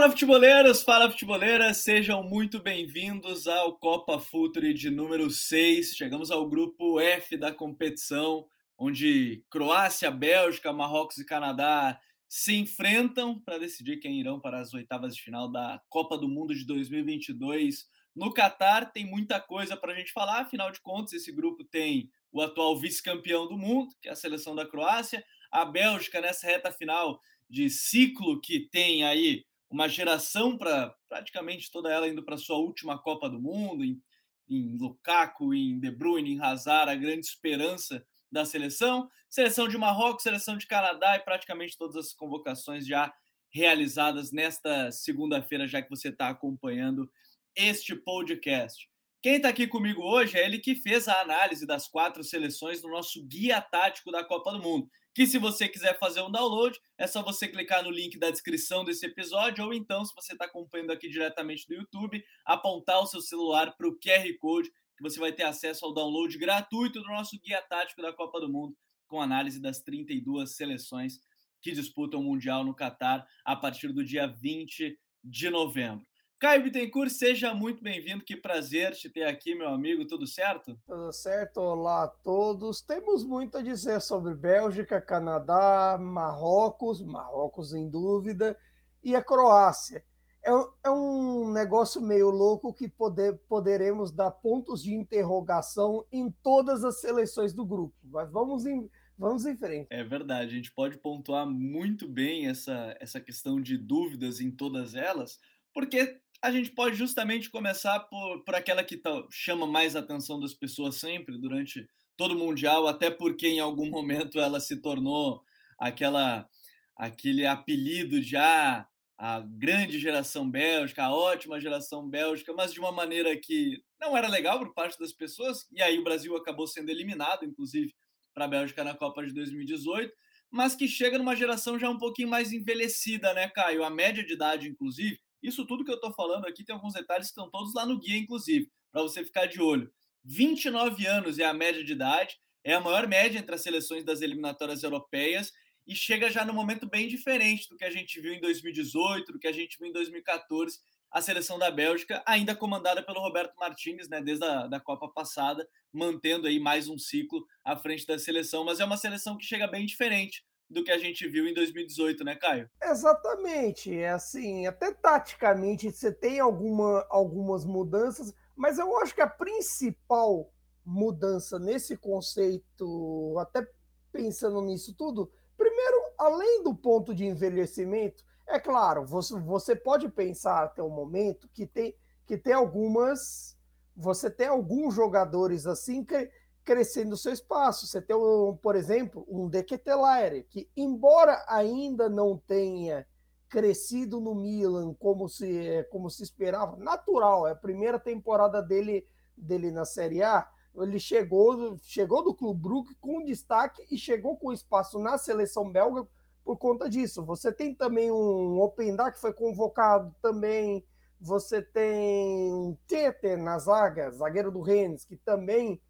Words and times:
Fala 0.00 0.12
futeboleiros, 0.12 0.82
fala 0.82 1.10
futeboleiras, 1.10 1.76
sejam 1.76 2.22
muito 2.22 2.58
bem-vindos 2.58 3.46
ao 3.46 3.76
Copa 3.76 4.18
Futre 4.18 4.72
de 4.72 4.88
número 4.88 5.28
6. 5.28 5.94
Chegamos 5.94 6.30
ao 6.30 6.48
grupo 6.48 6.98
F 6.98 7.36
da 7.36 7.52
competição, 7.52 8.48
onde 8.78 9.44
Croácia, 9.50 10.10
Bélgica, 10.10 10.72
Marrocos 10.72 11.18
e 11.18 11.26
Canadá 11.26 12.00
se 12.26 12.56
enfrentam 12.56 13.38
para 13.40 13.58
decidir 13.58 13.98
quem 13.98 14.18
irão 14.18 14.40
para 14.40 14.58
as 14.58 14.72
oitavas 14.72 15.14
de 15.14 15.20
final 15.20 15.52
da 15.52 15.78
Copa 15.90 16.16
do 16.16 16.26
Mundo 16.26 16.54
de 16.54 16.64
2022 16.64 17.86
no 18.16 18.32
Catar. 18.32 18.90
Tem 18.92 19.04
muita 19.04 19.38
coisa 19.38 19.76
para 19.76 19.92
a 19.92 19.94
gente 19.94 20.14
falar, 20.14 20.40
afinal 20.40 20.72
de 20.72 20.80
contas, 20.80 21.12
esse 21.12 21.30
grupo 21.30 21.62
tem 21.62 22.10
o 22.32 22.40
atual 22.40 22.74
vice-campeão 22.80 23.46
do 23.46 23.58
mundo, 23.58 23.94
que 24.00 24.08
é 24.08 24.12
a 24.12 24.16
seleção 24.16 24.54
da 24.54 24.66
Croácia, 24.66 25.22
a 25.52 25.62
Bélgica 25.62 26.22
nessa 26.22 26.46
reta 26.46 26.72
final 26.72 27.20
de 27.50 27.68
ciclo 27.68 28.40
que 28.40 28.60
tem 28.60 29.04
aí 29.04 29.44
uma 29.70 29.88
geração 29.88 30.58
para 30.58 30.94
praticamente 31.08 31.70
toda 31.70 31.90
ela 31.90 32.08
indo 32.08 32.24
para 32.24 32.36
sua 32.36 32.58
última 32.58 32.98
Copa 32.98 33.30
do 33.30 33.40
Mundo, 33.40 33.84
em, 33.84 34.02
em 34.48 34.76
Lukaku, 34.76 35.54
em 35.54 35.78
De 35.78 35.90
Bruyne, 35.90 36.32
em 36.32 36.40
Hazard, 36.40 36.90
a 36.90 36.96
grande 36.96 37.24
esperança 37.24 38.04
da 38.30 38.44
seleção, 38.44 39.08
seleção 39.28 39.68
de 39.68 39.78
Marrocos, 39.78 40.24
seleção 40.24 40.56
de 40.56 40.66
Canadá 40.66 41.16
e 41.16 41.20
praticamente 41.20 41.78
todas 41.78 41.96
as 41.96 42.12
convocações 42.12 42.86
já 42.86 43.12
realizadas 43.52 44.32
nesta 44.32 44.90
segunda-feira, 44.90 45.66
já 45.66 45.80
que 45.80 45.90
você 45.90 46.08
está 46.08 46.28
acompanhando 46.28 47.10
este 47.54 47.94
podcast. 47.94 48.88
Quem 49.22 49.36
está 49.36 49.50
aqui 49.50 49.66
comigo 49.66 50.02
hoje 50.02 50.38
é 50.38 50.44
ele 50.44 50.58
que 50.58 50.74
fez 50.74 51.06
a 51.06 51.20
análise 51.20 51.66
das 51.66 51.86
quatro 51.86 52.24
seleções 52.24 52.80
do 52.80 52.88
nosso 52.88 53.24
guia 53.26 53.60
tático 53.60 54.10
da 54.10 54.24
Copa 54.24 54.52
do 54.52 54.62
Mundo 54.62 54.88
que 55.20 55.26
se 55.26 55.36
você 55.36 55.68
quiser 55.68 55.98
fazer 55.98 56.22
um 56.22 56.30
download, 56.30 56.80
é 56.96 57.06
só 57.06 57.22
você 57.22 57.46
clicar 57.46 57.84
no 57.84 57.90
link 57.90 58.18
da 58.18 58.30
descrição 58.30 58.82
desse 58.82 59.04
episódio, 59.04 59.62
ou 59.62 59.74
então, 59.74 60.02
se 60.02 60.14
você 60.14 60.32
está 60.32 60.46
acompanhando 60.46 60.92
aqui 60.92 61.10
diretamente 61.10 61.66
do 61.68 61.74
YouTube, 61.74 62.24
apontar 62.42 63.02
o 63.02 63.06
seu 63.06 63.20
celular 63.20 63.76
para 63.76 63.86
o 63.86 63.98
QR 63.98 64.26
Code, 64.38 64.70
que 64.96 65.02
você 65.02 65.20
vai 65.20 65.30
ter 65.30 65.42
acesso 65.42 65.84
ao 65.84 65.92
download 65.92 66.38
gratuito 66.38 67.02
do 67.02 67.08
nosso 67.08 67.38
guia 67.38 67.60
tático 67.60 68.00
da 68.00 68.14
Copa 68.14 68.40
do 68.40 68.50
Mundo, 68.50 68.74
com 69.06 69.20
análise 69.20 69.60
das 69.60 69.82
32 69.82 70.56
seleções 70.56 71.20
que 71.60 71.72
disputam 71.72 72.20
o 72.20 72.24
Mundial 72.24 72.64
no 72.64 72.74
Catar 72.74 73.28
a 73.44 73.54
partir 73.54 73.92
do 73.92 74.02
dia 74.02 74.26
20 74.26 74.98
de 75.22 75.50
novembro. 75.50 76.09
Caio 76.40 76.62
Bittencourt, 76.62 77.10
seja 77.10 77.52
muito 77.52 77.84
bem-vindo. 77.84 78.24
Que 78.24 78.34
prazer 78.34 78.94
te 78.94 79.10
ter 79.10 79.24
aqui, 79.24 79.54
meu 79.54 79.68
amigo. 79.68 80.06
Tudo 80.06 80.26
certo? 80.26 80.74
Tudo 80.86 81.12
certo. 81.12 81.60
Olá 81.60 82.04
a 82.04 82.08
todos. 82.08 82.80
Temos 82.80 83.22
muito 83.22 83.58
a 83.58 83.62
dizer 83.62 84.00
sobre 84.00 84.34
Bélgica, 84.34 85.02
Canadá, 85.02 85.98
Marrocos, 86.00 87.02
Marrocos 87.02 87.74
em 87.74 87.90
dúvida, 87.90 88.56
e 89.04 89.14
a 89.14 89.22
Croácia. 89.22 90.02
É, 90.42 90.50
é 90.84 90.90
um 90.90 91.52
negócio 91.52 92.00
meio 92.00 92.30
louco 92.30 92.72
que 92.72 92.88
poder, 92.88 93.38
poderemos 93.46 94.10
dar 94.10 94.30
pontos 94.30 94.82
de 94.82 94.94
interrogação 94.94 96.06
em 96.10 96.30
todas 96.42 96.84
as 96.84 97.02
seleções 97.02 97.52
do 97.52 97.66
grupo. 97.66 97.94
Mas 98.02 98.32
vamos 98.32 98.64
em, 98.64 98.90
vamos 99.18 99.44
em 99.44 99.58
frente. 99.58 99.88
É 99.90 100.02
verdade. 100.02 100.54
A 100.54 100.56
gente 100.56 100.72
pode 100.72 100.96
pontuar 100.96 101.46
muito 101.46 102.08
bem 102.08 102.46
essa, 102.48 102.96
essa 102.98 103.20
questão 103.20 103.60
de 103.60 103.76
dúvidas 103.76 104.40
em 104.40 104.50
todas 104.50 104.94
elas, 104.94 105.38
porque 105.74 106.18
a 106.42 106.50
gente 106.50 106.70
pode 106.70 106.96
justamente 106.96 107.50
começar 107.50 108.00
por, 108.00 108.42
por 108.44 108.54
aquela 108.54 108.82
que 108.82 108.96
tá, 108.96 109.24
chama 109.30 109.66
mais 109.66 109.94
a 109.94 110.00
atenção 110.00 110.40
das 110.40 110.54
pessoas 110.54 110.96
sempre 110.96 111.38
durante 111.38 111.86
todo 112.16 112.34
o 112.34 112.38
Mundial, 112.38 112.86
até 112.86 113.10
porque 113.10 113.48
em 113.48 113.60
algum 113.60 113.88
momento 113.90 114.40
ela 114.40 114.60
se 114.60 114.80
tornou 114.80 115.42
aquela 115.78 116.48
aquele 116.96 117.46
apelido 117.46 118.20
de 118.20 118.36
ah, 118.36 118.86
a 119.16 119.40
grande 119.40 119.98
geração 119.98 120.50
bélgica, 120.50 121.04
a 121.04 121.14
ótima 121.14 121.60
geração 121.60 122.06
bélgica, 122.06 122.52
mas 122.52 122.74
de 122.74 122.80
uma 122.80 122.92
maneira 122.92 123.34
que 123.38 123.82
não 123.98 124.14
era 124.14 124.28
legal 124.28 124.58
por 124.58 124.74
parte 124.74 124.98
das 124.98 125.12
pessoas, 125.12 125.66
e 125.72 125.80
aí 125.80 125.98
o 125.98 126.04
Brasil 126.04 126.36
acabou 126.36 126.66
sendo 126.66 126.90
eliminado, 126.90 127.44
inclusive, 127.44 127.94
para 128.34 128.44
a 128.44 128.48
Bélgica 128.48 128.84
na 128.84 128.94
Copa 128.94 129.24
de 129.24 129.32
2018, 129.32 130.12
mas 130.50 130.74
que 130.74 130.86
chega 130.86 131.16
numa 131.16 131.36
geração 131.36 131.78
já 131.78 131.88
um 131.88 131.98
pouquinho 131.98 132.28
mais 132.28 132.52
envelhecida, 132.52 133.32
né, 133.32 133.48
Caio? 133.48 133.84
A 133.84 133.90
média 133.90 134.24
de 134.24 134.34
idade, 134.34 134.68
inclusive, 134.68 135.18
isso 135.42 135.66
tudo 135.66 135.84
que 135.84 135.90
eu 135.90 135.96
estou 135.96 136.12
falando 136.12 136.46
aqui 136.46 136.64
tem 136.64 136.74
alguns 136.74 136.94
detalhes 136.94 137.26
que 137.26 137.32
estão 137.32 137.50
todos 137.50 137.74
lá 137.74 137.86
no 137.86 137.98
guia, 137.98 138.18
inclusive, 138.18 138.70
para 138.92 139.02
você 139.02 139.24
ficar 139.24 139.46
de 139.46 139.60
olho. 139.60 139.92
29 140.24 141.06
anos 141.06 141.38
é 141.38 141.44
a 141.44 141.54
média 141.54 141.82
de 141.82 141.92
idade, 141.92 142.38
é 142.62 142.74
a 142.74 142.80
maior 142.80 143.06
média 143.06 143.38
entre 143.38 143.54
as 143.54 143.62
seleções 143.62 144.04
das 144.04 144.20
eliminatórias 144.20 144.82
europeias 144.82 145.52
e 145.86 145.94
chega 145.94 146.30
já 146.30 146.44
no 146.44 146.52
momento 146.52 146.88
bem 146.88 147.08
diferente 147.08 147.68
do 147.68 147.76
que 147.76 147.84
a 147.84 147.90
gente 147.90 148.20
viu 148.20 148.34
em 148.34 148.40
2018, 148.40 149.32
do 149.32 149.38
que 149.38 149.48
a 149.48 149.52
gente 149.52 149.78
viu 149.78 149.88
em 149.88 149.92
2014, 149.92 150.78
a 151.10 151.20
seleção 151.20 151.58
da 151.58 151.70
Bélgica, 151.70 152.22
ainda 152.24 152.54
comandada 152.54 153.02
pelo 153.02 153.20
Roberto 153.20 153.56
Martins, 153.56 154.08
né, 154.08 154.20
desde 154.20 154.44
a 154.44 154.66
da 154.68 154.78
Copa 154.78 155.08
passada, 155.08 155.66
mantendo 155.92 156.46
aí 156.46 156.60
mais 156.60 156.86
um 156.88 156.98
ciclo 156.98 157.44
à 157.64 157.76
frente 157.76 158.06
da 158.06 158.18
seleção, 158.18 158.64
mas 158.64 158.78
é 158.78 158.84
uma 158.84 158.96
seleção 158.96 159.36
que 159.36 159.44
chega 159.44 159.66
bem 159.66 159.84
diferente 159.84 160.44
do 160.70 160.84
que 160.84 160.92
a 160.92 160.98
gente 160.98 161.28
viu 161.28 161.46
em 161.48 161.52
2018, 161.52 162.22
né, 162.22 162.36
Caio? 162.36 162.70
Exatamente. 162.80 163.92
É 163.92 164.10
assim, 164.10 164.66
até 164.66 164.92
taticamente 164.92 165.90
você 165.90 166.12
tem 166.12 166.38
alguma, 166.38 167.04
algumas 167.10 167.64
mudanças, 167.64 168.32
mas 168.54 168.78
eu 168.78 168.96
acho 168.98 169.14
que 169.14 169.20
a 169.20 169.26
principal 169.26 170.52
mudança 170.84 171.58
nesse 171.58 171.96
conceito, 171.96 173.36
até 173.38 173.66
pensando 174.12 174.62
nisso 174.62 174.94
tudo, 174.96 175.30
primeiro, 175.56 175.96
além 176.16 176.62
do 176.62 176.74
ponto 176.74 177.14
de 177.14 177.24
envelhecimento, 177.24 178.24
é 178.46 178.58
claro, 178.58 179.04
você, 179.04 179.38
você 179.40 179.74
pode 179.74 180.08
pensar 180.08 180.64
até 180.64 180.82
o 180.82 180.88
momento 180.88 181.48
que 181.48 181.66
tem, 181.66 181.94
que 182.26 182.38
tem 182.38 182.52
algumas. 182.52 183.56
Você 183.96 184.30
tem 184.30 184.46
alguns 184.46 184.94
jogadores 184.94 185.66
assim 185.66 186.04
que 186.04 186.30
crescendo 186.64 187.16
seu 187.16 187.32
espaço. 187.32 187.86
Você 187.86 188.00
tem, 188.00 188.16
um, 188.16 188.56
por 188.56 188.76
exemplo, 188.76 189.26
um 189.28 189.48
De 189.48 189.62
Ketelaere, 189.62 190.44
que, 190.44 190.68
embora 190.76 191.44
ainda 191.48 192.08
não 192.08 192.36
tenha 192.36 193.06
crescido 193.48 194.20
no 194.20 194.34
Milan 194.34 194.94
como 194.94 195.28
se, 195.28 195.84
como 195.90 196.08
se 196.08 196.22
esperava, 196.22 196.76
natural, 196.76 197.48
é 197.48 197.52
a 197.52 197.56
primeira 197.56 197.98
temporada 197.98 198.62
dele, 198.62 199.04
dele 199.36 199.72
na 199.72 199.84
Série 199.84 200.22
A, 200.22 200.48
ele 200.76 201.00
chegou, 201.00 201.76
chegou 201.82 202.22
do 202.22 202.32
Clube 202.32 202.60
Brugge 202.60 202.94
com 203.00 203.24
destaque 203.24 203.84
e 203.90 203.98
chegou 203.98 204.36
com 204.36 204.52
espaço 204.52 205.00
na 205.00 205.18
seleção 205.18 205.68
belga 205.68 206.06
por 206.44 206.56
conta 206.56 206.88
disso. 206.88 207.24
Você 207.24 207.52
tem 207.52 207.74
também 207.74 208.10
um 208.10 208.60
Openda 208.60 209.10
que 209.10 209.20
foi 209.20 209.32
convocado 209.32 210.14
também, 210.22 210.84
você 211.20 211.60
tem 211.60 212.78
Tete 212.86 213.36
na 213.36 213.58
zaga, 213.58 214.10
zagueiro 214.12 214.52
do 214.52 214.60
Rennes, 214.60 215.04
que 215.04 215.16
também 215.16 215.80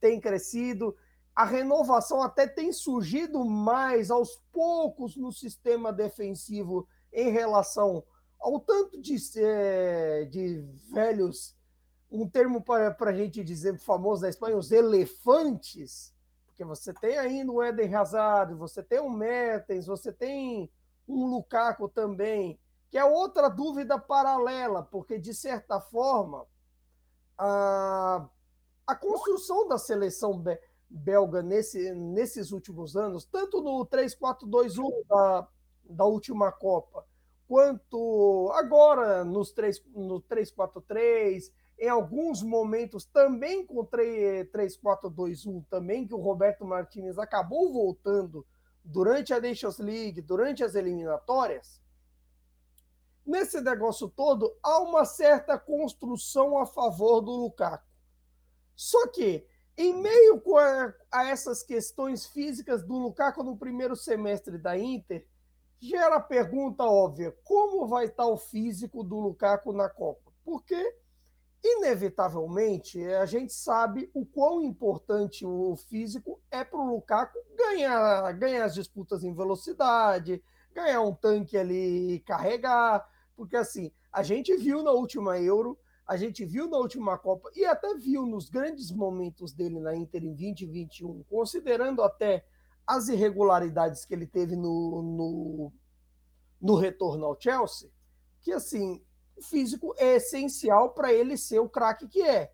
tem 0.00 0.20
crescido, 0.20 0.96
a 1.34 1.44
renovação 1.44 2.20
até 2.20 2.46
tem 2.46 2.72
surgido 2.72 3.44
mais 3.44 4.10
aos 4.10 4.42
poucos 4.52 5.16
no 5.16 5.30
sistema 5.30 5.92
defensivo 5.92 6.88
em 7.12 7.30
relação 7.30 8.02
ao 8.40 8.58
tanto 8.60 9.00
de, 9.00 9.16
de 10.30 10.64
velhos, 10.92 11.56
um 12.10 12.28
termo 12.28 12.62
para 12.62 13.10
a 13.10 13.12
gente 13.12 13.44
dizer 13.44 13.78
famoso 13.78 14.22
da 14.22 14.28
Espanha, 14.28 14.56
os 14.56 14.72
elefantes, 14.72 16.14
porque 16.46 16.64
você 16.64 16.92
tem 16.92 17.18
ainda 17.18 17.52
o 17.52 17.62
Eden 17.62 17.94
Hazard, 17.94 18.54
você 18.54 18.82
tem 18.82 18.98
o 18.98 19.08
Mertens, 19.08 19.86
você 19.86 20.12
tem 20.12 20.68
um 21.06 21.26
Lukaku 21.26 21.88
também, 21.88 22.58
que 22.90 22.98
é 22.98 23.04
outra 23.04 23.48
dúvida 23.48 23.96
paralela, 23.96 24.82
porque 24.82 25.18
de 25.18 25.32
certa 25.32 25.80
forma 25.80 26.46
a 27.36 28.28
a 28.88 28.96
construção 28.96 29.68
da 29.68 29.76
seleção 29.76 30.42
belga 30.88 31.42
nesse, 31.42 31.92
nesses 31.92 32.52
últimos 32.52 32.96
anos, 32.96 33.26
tanto 33.26 33.60
no 33.60 33.86
3-4-2-1 33.86 35.06
da, 35.06 35.48
da 35.84 36.04
última 36.06 36.50
Copa, 36.50 37.04
quanto 37.46 38.50
agora 38.54 39.26
nos 39.26 39.52
3, 39.52 39.84
no 39.94 40.22
3-4-3, 40.22 41.52
em 41.78 41.88
alguns 41.90 42.42
momentos 42.42 43.04
também 43.04 43.66
com 43.66 43.84
3-4-2-1 43.84 45.66
também, 45.68 46.06
que 46.06 46.14
o 46.14 46.20
Roberto 46.20 46.64
Martinez 46.64 47.18
acabou 47.18 47.70
voltando 47.70 48.46
durante 48.82 49.34
a 49.34 49.40
Nations 49.40 49.78
League, 49.78 50.22
durante 50.22 50.64
as 50.64 50.74
eliminatórias, 50.74 51.78
nesse 53.24 53.60
negócio 53.60 54.08
todo 54.08 54.56
há 54.62 54.78
uma 54.78 55.04
certa 55.04 55.58
construção 55.58 56.56
a 56.56 56.64
favor 56.64 57.20
do 57.20 57.32
Lukaku. 57.32 57.87
Só 58.78 59.08
que, 59.08 59.44
em 59.76 59.92
meio 60.00 60.40
a, 61.10 61.24
essas 61.24 61.64
questões 61.64 62.26
físicas 62.26 62.80
do 62.84 62.96
Lukaku 62.96 63.42
no 63.42 63.56
primeiro 63.56 63.96
semestre 63.96 64.56
da 64.56 64.78
Inter, 64.78 65.26
gera 65.80 66.14
a 66.14 66.20
pergunta 66.20 66.84
óbvia: 66.84 67.36
como 67.42 67.88
vai 67.88 68.04
estar 68.04 68.26
o 68.26 68.36
físico 68.36 69.02
do 69.02 69.18
Lukaku 69.18 69.72
na 69.72 69.88
Copa? 69.88 70.32
Porque, 70.44 70.96
inevitavelmente, 71.60 73.04
a 73.04 73.26
gente 73.26 73.52
sabe 73.52 74.08
o 74.14 74.24
quão 74.24 74.62
importante 74.62 75.44
o 75.44 75.74
físico 75.74 76.40
é 76.48 76.62
para 76.62 76.78
o 76.78 76.94
Lukaku 76.94 77.36
ganhar, 77.56 78.30
ganhar 78.34 78.64
as 78.64 78.74
disputas 78.74 79.24
em 79.24 79.34
velocidade, 79.34 80.40
ganhar 80.72 81.00
um 81.00 81.12
tanque 81.12 81.58
ali 81.58 82.12
e 82.12 82.20
carregar, 82.20 83.04
porque 83.34 83.56
assim, 83.56 83.90
a 84.12 84.22
gente 84.22 84.56
viu 84.56 84.84
na 84.84 84.92
última 84.92 85.36
Euro, 85.36 85.76
a 86.08 86.16
gente 86.16 86.42
viu 86.46 86.66
na 86.66 86.78
última 86.78 87.18
Copa 87.18 87.50
e 87.54 87.66
até 87.66 87.94
viu 87.94 88.24
nos 88.24 88.48
grandes 88.48 88.90
momentos 88.90 89.52
dele 89.52 89.78
na 89.78 89.94
Inter 89.94 90.24
em 90.24 90.34
2021, 90.34 91.22
considerando 91.24 92.02
até 92.02 92.46
as 92.86 93.08
irregularidades 93.08 94.06
que 94.06 94.14
ele 94.14 94.26
teve 94.26 94.56
no, 94.56 95.02
no, 95.02 95.72
no 96.58 96.76
retorno 96.76 97.26
ao 97.26 97.38
Chelsea, 97.38 97.90
que 98.40 98.50
assim, 98.50 99.04
o 99.36 99.42
físico 99.42 99.94
é 99.98 100.16
essencial 100.16 100.94
para 100.94 101.12
ele 101.12 101.36
ser 101.36 101.58
o 101.58 101.68
craque 101.68 102.08
que 102.08 102.22
é. 102.22 102.50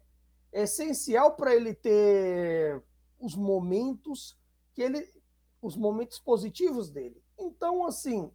É 0.51 0.63
essencial 0.63 1.37
para 1.37 1.55
ele 1.55 1.75
ter 1.75 2.83
os 3.21 3.37
momentos 3.37 4.37
que 4.73 4.83
ele 4.83 5.15
os 5.63 5.77
momentos 5.77 6.19
positivos 6.19 6.91
dele. 6.91 7.23
Então, 7.39 7.87
assim, 7.87 8.31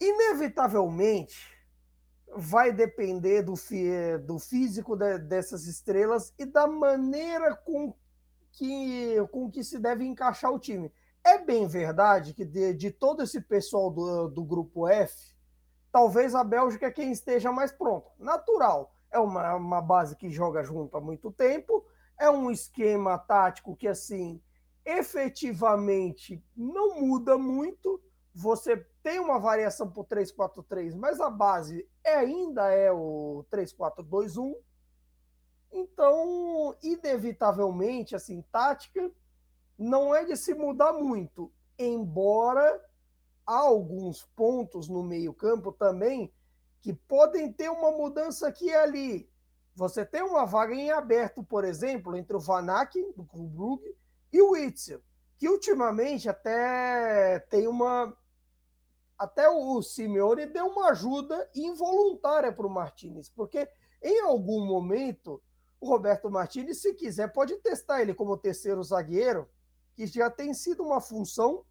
inevitavelmente 0.00 1.57
vai 2.36 2.72
depender 2.72 3.42
do, 3.42 3.54
do 4.24 4.38
físico 4.38 4.96
de, 4.96 5.18
dessas 5.18 5.66
estrelas 5.66 6.32
e 6.38 6.44
da 6.44 6.66
maneira 6.66 7.54
com 7.56 7.94
que, 8.52 9.16
com 9.30 9.50
que 9.50 9.62
se 9.62 9.78
deve 9.78 10.04
encaixar 10.04 10.52
o 10.52 10.58
time. 10.58 10.92
É 11.24 11.38
bem 11.38 11.66
verdade 11.66 12.32
que 12.32 12.44
de, 12.44 12.72
de 12.74 12.90
todo 12.90 13.22
esse 13.22 13.40
pessoal 13.40 13.90
do, 13.90 14.28
do 14.28 14.44
grupo 14.44 14.88
F, 14.88 15.34
talvez 15.92 16.34
a 16.34 16.42
Bélgica 16.44 16.86
é 16.86 16.90
quem 16.90 17.12
esteja 17.12 17.52
mais 17.52 17.72
pronta. 17.72 18.10
Natural. 18.18 18.94
É 19.10 19.18
uma, 19.18 19.54
uma 19.54 19.80
base 19.80 20.16
que 20.16 20.30
joga 20.30 20.62
junto 20.62 20.96
há 20.96 21.00
muito 21.00 21.30
tempo, 21.30 21.84
é 22.18 22.30
um 22.30 22.50
esquema 22.50 23.16
tático 23.16 23.76
que, 23.76 23.88
assim, 23.88 24.40
efetivamente 24.84 26.42
não 26.56 27.00
muda 27.00 27.38
muito. 27.38 28.02
Você 28.34 28.76
tem 29.08 29.18
uma 29.18 29.38
variação 29.38 29.90
por 29.90 30.04
3-4-3, 30.04 30.94
mas 30.94 31.18
a 31.18 31.30
base 31.30 31.88
é, 32.04 32.16
ainda 32.16 32.70
é 32.70 32.92
o 32.92 33.42
3-4-2-1. 33.50 34.54
Então, 35.72 36.76
inevitavelmente, 36.82 38.14
assim, 38.14 38.44
tática 38.52 39.10
não 39.78 40.14
é 40.14 40.26
de 40.26 40.36
se 40.36 40.52
mudar 40.52 40.92
muito, 40.92 41.50
embora 41.78 42.84
há 43.46 43.56
alguns 43.60 44.26
pontos 44.36 44.90
no 44.90 45.02
meio-campo 45.02 45.72
também 45.72 46.30
que 46.82 46.92
podem 46.92 47.50
ter 47.50 47.70
uma 47.70 47.90
mudança 47.90 48.46
aqui 48.46 48.66
e 48.66 48.74
ali. 48.74 49.30
Você 49.74 50.04
tem 50.04 50.20
uma 50.20 50.44
vaga 50.44 50.74
em 50.74 50.90
aberto, 50.90 51.42
por 51.42 51.64
exemplo, 51.64 52.14
entre 52.14 52.36
o 52.36 52.40
Vanak, 52.40 53.00
do 53.16 53.24
Clube 53.24 53.56
Brugge, 53.56 53.96
e 54.30 54.42
o 54.42 54.50
Witzel, 54.50 55.00
que 55.38 55.48
ultimamente 55.48 56.28
até 56.28 57.38
tem 57.48 57.66
uma. 57.66 58.14
Até 59.18 59.48
o 59.48 59.82
Simeone 59.82 60.46
deu 60.46 60.66
uma 60.66 60.90
ajuda 60.90 61.50
involuntária 61.54 62.52
para 62.52 62.66
o 62.66 62.70
Martinez, 62.70 63.28
porque 63.28 63.68
em 64.00 64.22
algum 64.22 64.64
momento 64.64 65.42
o 65.80 65.88
Roberto 65.88 66.30
Martinez, 66.30 66.80
se 66.80 66.94
quiser, 66.94 67.32
pode 67.32 67.56
testar 67.56 68.00
ele 68.00 68.14
como 68.14 68.36
terceiro 68.36 68.82
zagueiro, 68.82 69.48
que 69.94 70.06
já 70.06 70.30
tem 70.30 70.54
sido 70.54 70.84
uma 70.84 71.00
função 71.00 71.64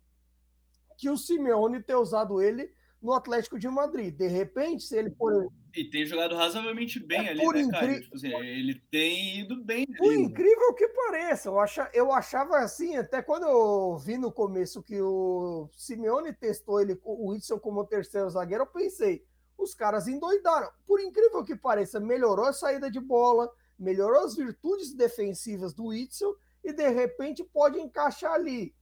que 0.98 1.10
o 1.10 1.18
Simeone 1.18 1.82
ter 1.82 1.96
usado 1.96 2.42
ele 2.42 2.74
no 3.02 3.14
Atlético 3.14 3.60
de 3.60 3.68
Madrid. 3.68 4.16
De 4.16 4.28
repente, 4.28 4.84
se 4.84 4.98
ele 4.98 5.12
for. 5.12 5.52
E 5.76 5.90
tem 5.90 6.06
jogado 6.06 6.36
razoavelmente 6.36 7.00
bem 7.00 7.28
é, 7.28 7.30
ali, 7.30 7.46
né, 7.46 7.62
incri... 7.62 8.02
Tipo 8.02 8.16
assim, 8.16 8.34
ele 8.34 8.82
tem 8.90 9.40
ido 9.42 9.64
bem. 9.64 9.86
Por 9.86 10.12
ali, 10.12 10.24
incrível 10.24 10.74
que 10.74 10.88
pareça, 10.88 11.50
eu, 11.50 11.60
acha... 11.60 11.90
eu 11.94 12.12
achava 12.12 12.58
assim, 12.58 12.96
até 12.96 13.22
quando 13.22 13.46
eu 13.46 13.98
vi 13.98 14.18
no 14.18 14.32
começo 14.32 14.82
que 14.82 15.00
o 15.00 15.70
Simeone 15.76 16.34
testou 16.34 16.82
ele, 16.82 17.00
o 17.04 17.32
Whitson 17.32 17.60
como 17.60 17.86
terceiro 17.86 18.30
zagueiro, 18.30 18.64
eu 18.64 18.68
pensei, 18.68 19.24
os 19.58 19.76
caras 19.76 20.08
endoidaram. 20.08 20.70
Por 20.86 21.00
incrível 21.00 21.44
que 21.44 21.56
pareça, 21.56 22.00
melhorou 22.00 22.46
a 22.46 22.54
saída 22.54 22.90
de 22.90 23.00
bola, 23.00 23.52
melhorou 23.78 24.24
as 24.24 24.36
virtudes 24.36 24.94
defensivas 24.94 25.74
do 25.74 25.88
Whitson 25.88 26.34
e 26.64 26.74
de 26.74 26.90
repente 26.90 27.44
pode 27.44 27.80
encaixar 27.80 28.34
ali. 28.34 28.74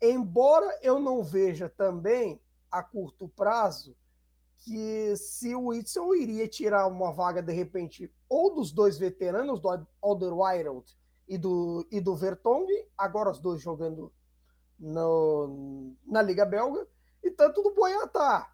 Embora 0.00 0.78
eu 0.82 1.00
não 1.00 1.22
veja 1.22 1.68
também 1.68 2.40
a 2.74 2.82
curto 2.82 3.28
prazo 3.28 3.96
que 4.58 5.14
se 5.16 5.54
o 5.54 5.68
Whitson 5.68 6.12
iria 6.14 6.48
tirar 6.48 6.88
uma 6.88 7.12
vaga 7.12 7.40
de 7.40 7.52
repente 7.52 8.12
ou 8.28 8.52
dos 8.52 8.72
dois 8.72 8.98
veteranos, 8.98 9.60
do 9.60 9.86
Alderweireld 10.02 10.84
e 11.28 11.38
do, 11.38 11.86
e 11.90 12.00
do 12.00 12.16
Vertonghen, 12.16 12.88
agora 12.98 13.30
os 13.30 13.38
dois 13.38 13.62
jogando 13.62 14.12
no, 14.78 15.94
na 16.04 16.20
Liga 16.20 16.44
Belga, 16.44 16.88
e 17.22 17.30
tanto 17.30 17.62
do 17.62 17.74
Boiatá, 17.74 18.52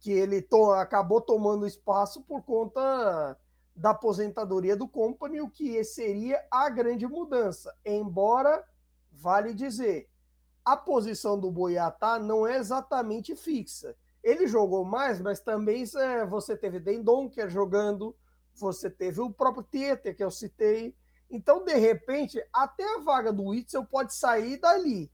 que 0.00 0.12
ele 0.12 0.42
to, 0.42 0.72
acabou 0.72 1.20
tomando 1.20 1.66
espaço 1.66 2.20
por 2.22 2.42
conta 2.42 3.38
da 3.74 3.90
aposentadoria 3.90 4.76
do 4.76 4.86
Company, 4.86 5.40
o 5.40 5.48
que 5.48 5.82
seria 5.82 6.44
a 6.50 6.68
grande 6.68 7.06
mudança. 7.06 7.74
Embora, 7.84 8.62
vale 9.10 9.54
dizer, 9.54 10.10
a 10.64 10.76
posição 10.76 11.38
do 11.38 11.50
Boiatá 11.50 12.18
não 12.18 12.46
é 12.46 12.56
exatamente 12.56 13.36
fixa. 13.36 13.94
Ele 14.22 14.46
jogou 14.46 14.84
mais, 14.84 15.20
mas 15.20 15.40
também 15.40 15.84
é, 15.96 16.24
você 16.24 16.56
teve 16.56 16.80
Dendonker 16.80 17.50
jogando, 17.50 18.16
você 18.54 18.88
teve 18.88 19.20
o 19.20 19.30
próprio 19.30 19.62
Tieter, 19.62 20.16
que 20.16 20.24
eu 20.24 20.30
citei. 20.30 20.96
Então, 21.30 21.64
de 21.64 21.74
repente, 21.74 22.42
até 22.52 22.84
a 22.94 23.00
vaga 23.00 23.32
do 23.32 23.44
Witzel 23.44 23.84
pode 23.84 24.14
sair 24.14 24.58
dali. 24.58 25.10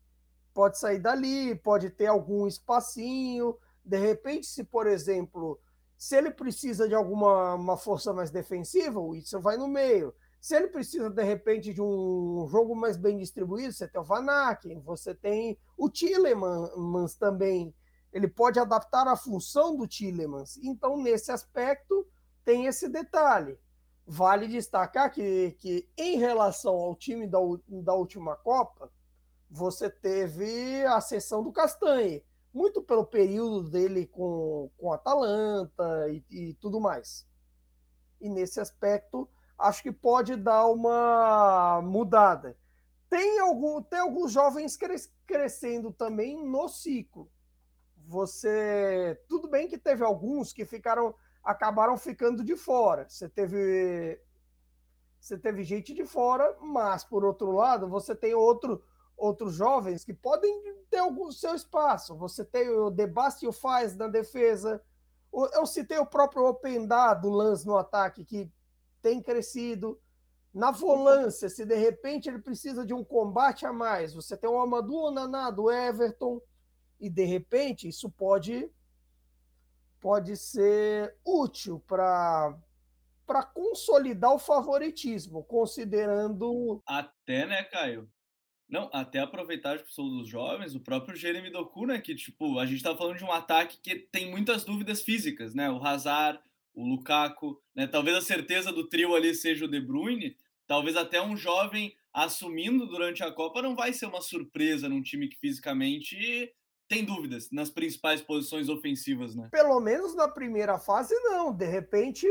Pode 0.55 0.79
sair 0.79 0.99
dali, 0.99 1.55
pode 1.55 1.91
ter 1.91 2.07
algum 2.07 2.47
espacinho. 2.47 3.57
De 3.85 3.99
repente, 3.99 4.47
se, 4.47 4.63
por 4.63 4.87
exemplo, 4.87 5.59
se 5.97 6.17
ele 6.17 6.31
precisa 6.31 6.89
de 6.89 6.95
alguma 6.95 7.55
uma 7.55 7.77
força 7.77 8.13
mais 8.13 8.31
defensiva, 8.31 9.01
o 9.01 9.17
Itzel 9.17 9.41
vai 9.41 9.57
no 9.57 9.67
meio. 9.67 10.15
Se 10.41 10.57
ele 10.57 10.69
precisa, 10.69 11.11
de 11.11 11.23
repente, 11.23 11.75
de 11.75 11.83
um 11.83 12.47
jogo 12.49 12.75
mais 12.75 12.97
bem 12.97 13.19
distribuído, 13.19 13.73
você 13.73 13.87
tem 13.87 14.01
o 14.01 14.05
Van 14.05 14.25
Aken, 14.25 14.81
você 14.81 15.15
tem 15.15 15.59
o 15.77 15.91
Tillemans 15.91 17.15
também. 17.15 17.75
Ele 18.11 18.27
pode 18.27 18.59
adaptar 18.59 19.07
a 19.07 19.17
função 19.17 19.77
do 19.77 19.87
Tillemans. 19.87 20.57
Então, 20.63 20.97
nesse 20.97 21.31
aspecto, 21.31 22.07
tem 22.45 22.67
esse 22.67 22.89
detalhe. 22.89 23.59
Vale 24.07 24.49
destacar 24.49 25.13
que, 25.13 25.53
que 25.59 25.89
em 25.97 26.19
relação 26.19 26.75
ao 26.75 26.97
time 26.97 27.27
da, 27.27 27.39
da 27.69 27.95
última 27.95 28.35
Copa, 28.35 28.91
você 29.49 29.91
teve 29.91 30.85
a 30.87 31.01
sessão 31.01 31.43
do 31.43 31.53
Castanhe 31.53 32.25
muito 32.53 32.83
pelo 32.83 33.05
período 33.05 33.69
dele 33.69 34.07
com, 34.07 34.71
com 34.77 34.93
Atalanta 34.93 36.09
e, 36.09 36.25
e 36.31 36.55
tudo 36.55 36.81
mais. 36.81 37.27
E 38.21 38.29
nesse 38.29 38.61
aspecto, 38.61 39.29
acho 39.61 39.83
que 39.83 39.93
pode 39.93 40.37
dar 40.37 40.67
uma 40.67 41.81
mudada. 41.83 42.57
Tem, 43.09 43.39
algum, 43.41 43.83
tem 43.83 43.99
alguns 43.99 44.33
jovens 44.33 44.77
cres, 44.77 45.13
crescendo 45.27 45.93
também 45.93 46.43
no 46.45 46.69
ciclo. 46.69 47.31
Você. 48.07 49.21
Tudo 49.29 49.49
bem 49.49 49.69
que 49.69 49.79
teve 49.79 50.05
alguns 50.05 50.53
que 50.53 50.65
ficaram. 50.65 51.15
acabaram 51.45 51.97
ficando 51.97 52.43
de 52.43 52.57
fora. 52.57 53.07
Você 53.09 53.29
teve. 53.29 54.21
Você 55.21 55.37
teve 55.37 55.63
gente 55.65 55.93
de 55.93 56.07
fora, 56.07 56.57
mas 56.63 57.05
por 57.05 57.25
outro 57.25 57.51
lado, 57.53 57.87
você 57.87 58.15
tem 58.15 58.33
outro, 58.33 58.83
outros 59.15 59.53
jovens 59.53 60.03
que 60.03 60.15
podem 60.15 60.63
ter 60.89 60.97
algum 60.97 61.31
seu 61.31 61.55
espaço. 61.55 62.17
Você 62.17 62.43
tem 62.43 62.71
o 62.71 62.91
Debastio 62.91 63.53
faz 63.53 63.95
na 63.95 64.09
defesa. 64.09 64.83
Eu 65.53 65.67
citei 65.67 65.99
o 65.99 66.07
próprio 66.07 66.47
Opendá 66.47 67.13
do 67.13 67.29
Lance 67.29 67.67
no 67.67 67.77
ataque, 67.77 68.25
que 68.25 68.51
tem 69.03 69.23
crescido. 69.23 70.01
Na 70.53 70.71
volância, 70.71 71.49
se 71.49 71.65
de 71.65 71.77
repente 71.77 72.29
ele 72.29 72.41
precisa 72.41 72.85
de 72.85 72.93
um 72.93 73.05
combate 73.05 73.65
a 73.65 73.73
mais, 73.73 74.15
você 74.15 74.37
tem 74.37 74.51
o 74.51 74.59
Amadou 74.59 75.07
Onaná 75.07 75.51
do 75.51 75.71
Everton, 75.71 76.41
e 77.01 77.09
de 77.09 77.25
repente 77.25 77.89
isso 77.89 78.11
pode 78.11 78.71
pode 80.01 80.37
ser 80.37 81.17
útil 81.25 81.81
para 81.87 82.57
para 83.27 83.45
consolidar 83.45 84.35
o 84.35 84.41
favoritismo, 84.41 85.45
considerando 85.45 86.83
até, 86.85 87.47
né, 87.47 87.63
Caio? 87.63 88.11
Não, 88.69 88.91
até 88.93 89.21
aproveitar 89.21 89.71
a 89.73 89.77
expulsão 89.77 90.09
dos 90.09 90.29
jovens, 90.29 90.75
o 90.75 90.81
próprio 90.81 91.15
Jeremy 91.15 91.49
Doku, 91.51 91.87
né, 91.87 92.01
que 92.01 92.15
tipo, 92.15 92.59
a 92.59 92.67
gente 92.67 92.83
tá 92.83 92.97
falando 92.97 93.19
de 93.19 93.25
um 93.25 93.31
ataque 93.31 93.79
que 93.81 93.95
tem 93.97 94.29
muitas 94.31 94.65
dúvidas 94.65 95.03
físicas, 95.03 95.55
né? 95.55 95.71
O 95.71 95.81
Hazard, 95.85 96.41
o 96.75 96.87
Lukaku, 96.87 97.61
né? 97.75 97.87
Talvez 97.87 98.17
a 98.17 98.21
certeza 98.21 98.73
do 98.73 98.89
trio 98.89 99.15
ali 99.15 99.35
seja 99.35 99.65
o 99.65 99.69
De 99.69 99.81
Bruyne, 99.81 100.37
talvez 100.67 100.97
até 100.97 101.21
um 101.21 101.37
jovem 101.37 101.95
assumindo 102.13 102.87
durante 102.87 103.23
a 103.23 103.31
Copa 103.31 103.63
não 103.63 103.77
vai 103.77 103.93
ser 103.93 104.07
uma 104.07 104.21
surpresa 104.21 104.89
num 104.89 105.03
time 105.03 105.29
que 105.29 105.39
fisicamente 105.39 106.53
tem 106.89 107.05
dúvidas 107.05 107.49
nas 107.53 107.71
principais 107.71 108.21
posições 108.21 108.69
ofensivas, 108.69 109.37
né? 109.37 109.49
Pelo 109.53 109.79
menos 109.79 110.13
na 110.17 110.27
primeira 110.27 110.77
fase, 110.77 111.15
não. 111.21 111.53
De 111.53 111.65
repente, 111.65 112.27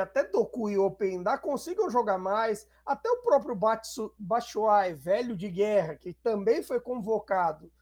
até 0.00 0.22
Doku 0.22 0.70
e 0.70 0.78
Openda 0.78 1.36
consigam 1.36 1.90
jogar 1.90 2.16
mais. 2.16 2.64
Até 2.86 3.10
o 3.10 3.22
próprio 3.22 3.58
Batshuayi, 4.16 4.94
velho 4.94 5.36
de 5.36 5.48
guerra, 5.48 5.96
que 5.96 6.12
também 6.12 6.62
foi 6.62 6.80
convocado, 6.80 7.72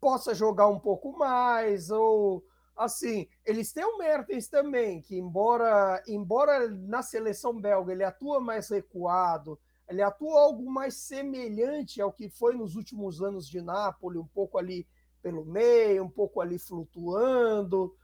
possa 0.00 0.34
jogar 0.34 0.68
um 0.68 0.78
pouco 0.78 1.12
mais. 1.12 1.90
Ou 1.90 2.42
assim, 2.82 3.26
eles 3.44 3.72
têm 3.72 3.84
o 3.84 3.98
Mertens 3.98 4.48
também, 4.48 5.00
que 5.00 5.16
embora, 5.16 6.02
embora 6.06 6.68
na 6.68 7.02
seleção 7.02 7.60
belga 7.60 7.92
ele 7.92 8.04
atua 8.04 8.40
mais 8.40 8.68
recuado, 8.68 9.58
ele 9.88 10.02
atua 10.02 10.40
algo 10.40 10.70
mais 10.70 10.94
semelhante 10.94 12.00
ao 12.00 12.12
que 12.12 12.28
foi 12.28 12.54
nos 12.54 12.76
últimos 12.76 13.22
anos 13.22 13.48
de 13.48 13.60
Nápoles, 13.60 14.20
um 14.20 14.26
pouco 14.26 14.58
ali 14.58 14.86
pelo 15.20 15.44
meio, 15.44 16.04
um 16.04 16.10
pouco 16.10 16.40
ali 16.40 16.58
flutuando, 16.58 17.94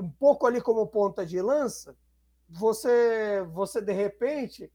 um 0.00 0.10
pouco 0.10 0.46
ali 0.46 0.60
como 0.60 0.86
ponta 0.86 1.26
de 1.26 1.40
lança, 1.40 1.96
você, 2.48 3.42
você 3.52 3.80
de 3.80 3.92
repente, 3.92 4.70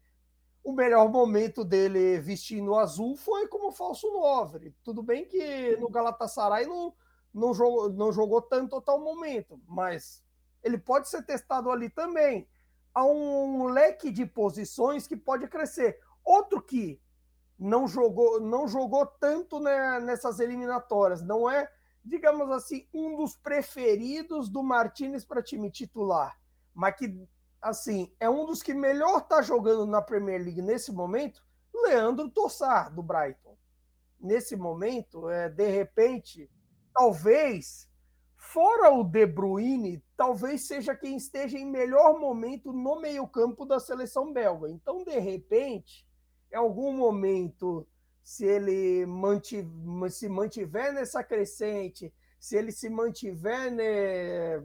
o 0.64 0.74
melhor 0.74 1.10
momento 1.10 1.64
dele 1.64 2.20
vestindo 2.20 2.76
azul 2.76 3.16
foi 3.16 3.48
como 3.48 3.72
falso 3.72 4.12
9. 4.12 4.74
Tudo 4.84 5.02
bem 5.02 5.26
que 5.26 5.78
no 5.78 5.90
Galatasaray 5.90 6.66
não, 6.66 6.94
não, 7.38 7.54
jogou, 7.54 7.90
não 7.90 8.12
jogou 8.12 8.42
tanto 8.42 8.76
até 8.76 8.92
o 8.92 9.00
momento, 9.00 9.60
mas 9.68 10.24
ele 10.64 10.78
pode 10.78 11.08
ser 11.08 11.24
testado 11.24 11.72
ali 11.72 11.90
também. 11.90 12.48
Há 12.94 13.06
um 13.06 13.66
leque 13.66 14.12
de 14.12 14.26
posições 14.26 15.08
que 15.08 15.16
pode 15.16 15.48
crescer. 15.48 16.00
Outro 16.24 16.62
que 16.62 17.00
não 17.58 17.88
jogou, 17.88 18.40
não 18.40 18.68
jogou 18.68 19.06
tanto 19.06 19.60
né, 19.60 20.00
nessas 20.00 20.40
eliminatórias, 20.40 21.22
não 21.22 21.50
é, 21.50 21.72
digamos 22.04 22.50
assim, 22.52 22.88
um 22.94 23.16
dos 23.16 23.36
preferidos 23.36 24.50
do 24.50 24.62
Martinez 24.64 25.26
para 25.26 25.42
time 25.42 25.72
titular, 25.72 26.40
mas 26.74 26.96
que 26.96 27.28
assim, 27.62 28.12
é 28.20 28.30
um 28.30 28.46
dos 28.46 28.62
que 28.62 28.74
melhor 28.74 29.20
está 29.20 29.42
jogando 29.42 29.86
na 29.86 30.02
Premier 30.02 30.42
League 30.42 30.62
nesse 30.62 30.92
momento, 30.92 31.44
Leandro 31.74 32.30
Tossar, 32.30 32.94
do 32.94 33.02
Brighton. 33.02 33.58
Nesse 34.20 34.56
momento, 34.56 35.30
é, 35.30 35.50
de 35.50 35.68
repente, 35.70 36.50
talvez, 36.98 37.88
fora 38.36 38.92
o 38.92 39.04
De 39.04 39.26
Bruyne, 39.28 40.04
talvez 40.16 40.66
seja 40.66 40.96
quem 40.96 41.16
esteja 41.16 41.60
em 41.60 41.66
melhor 41.66 42.20
momento 42.20 42.74
no 42.74 43.00
meio-campo 43.00 43.66
da 43.66 43.80
seleção 43.80 44.34
belga. 44.34 44.68
Então, 44.70 45.04
de 45.04 45.20
repente, 45.20 46.04
em 46.52 46.56
algum 46.56 46.92
momento, 46.92 47.88
se 48.24 48.46
ele 48.46 49.06
mantiver, 49.06 50.12
se 50.12 50.28
mantiver 50.28 50.92
nessa 50.92 51.24
crescente, 51.24 52.12
se 52.40 52.58
ele 52.58 52.72
se 52.72 52.90
mantiver 52.90 53.72
né, 53.72 54.64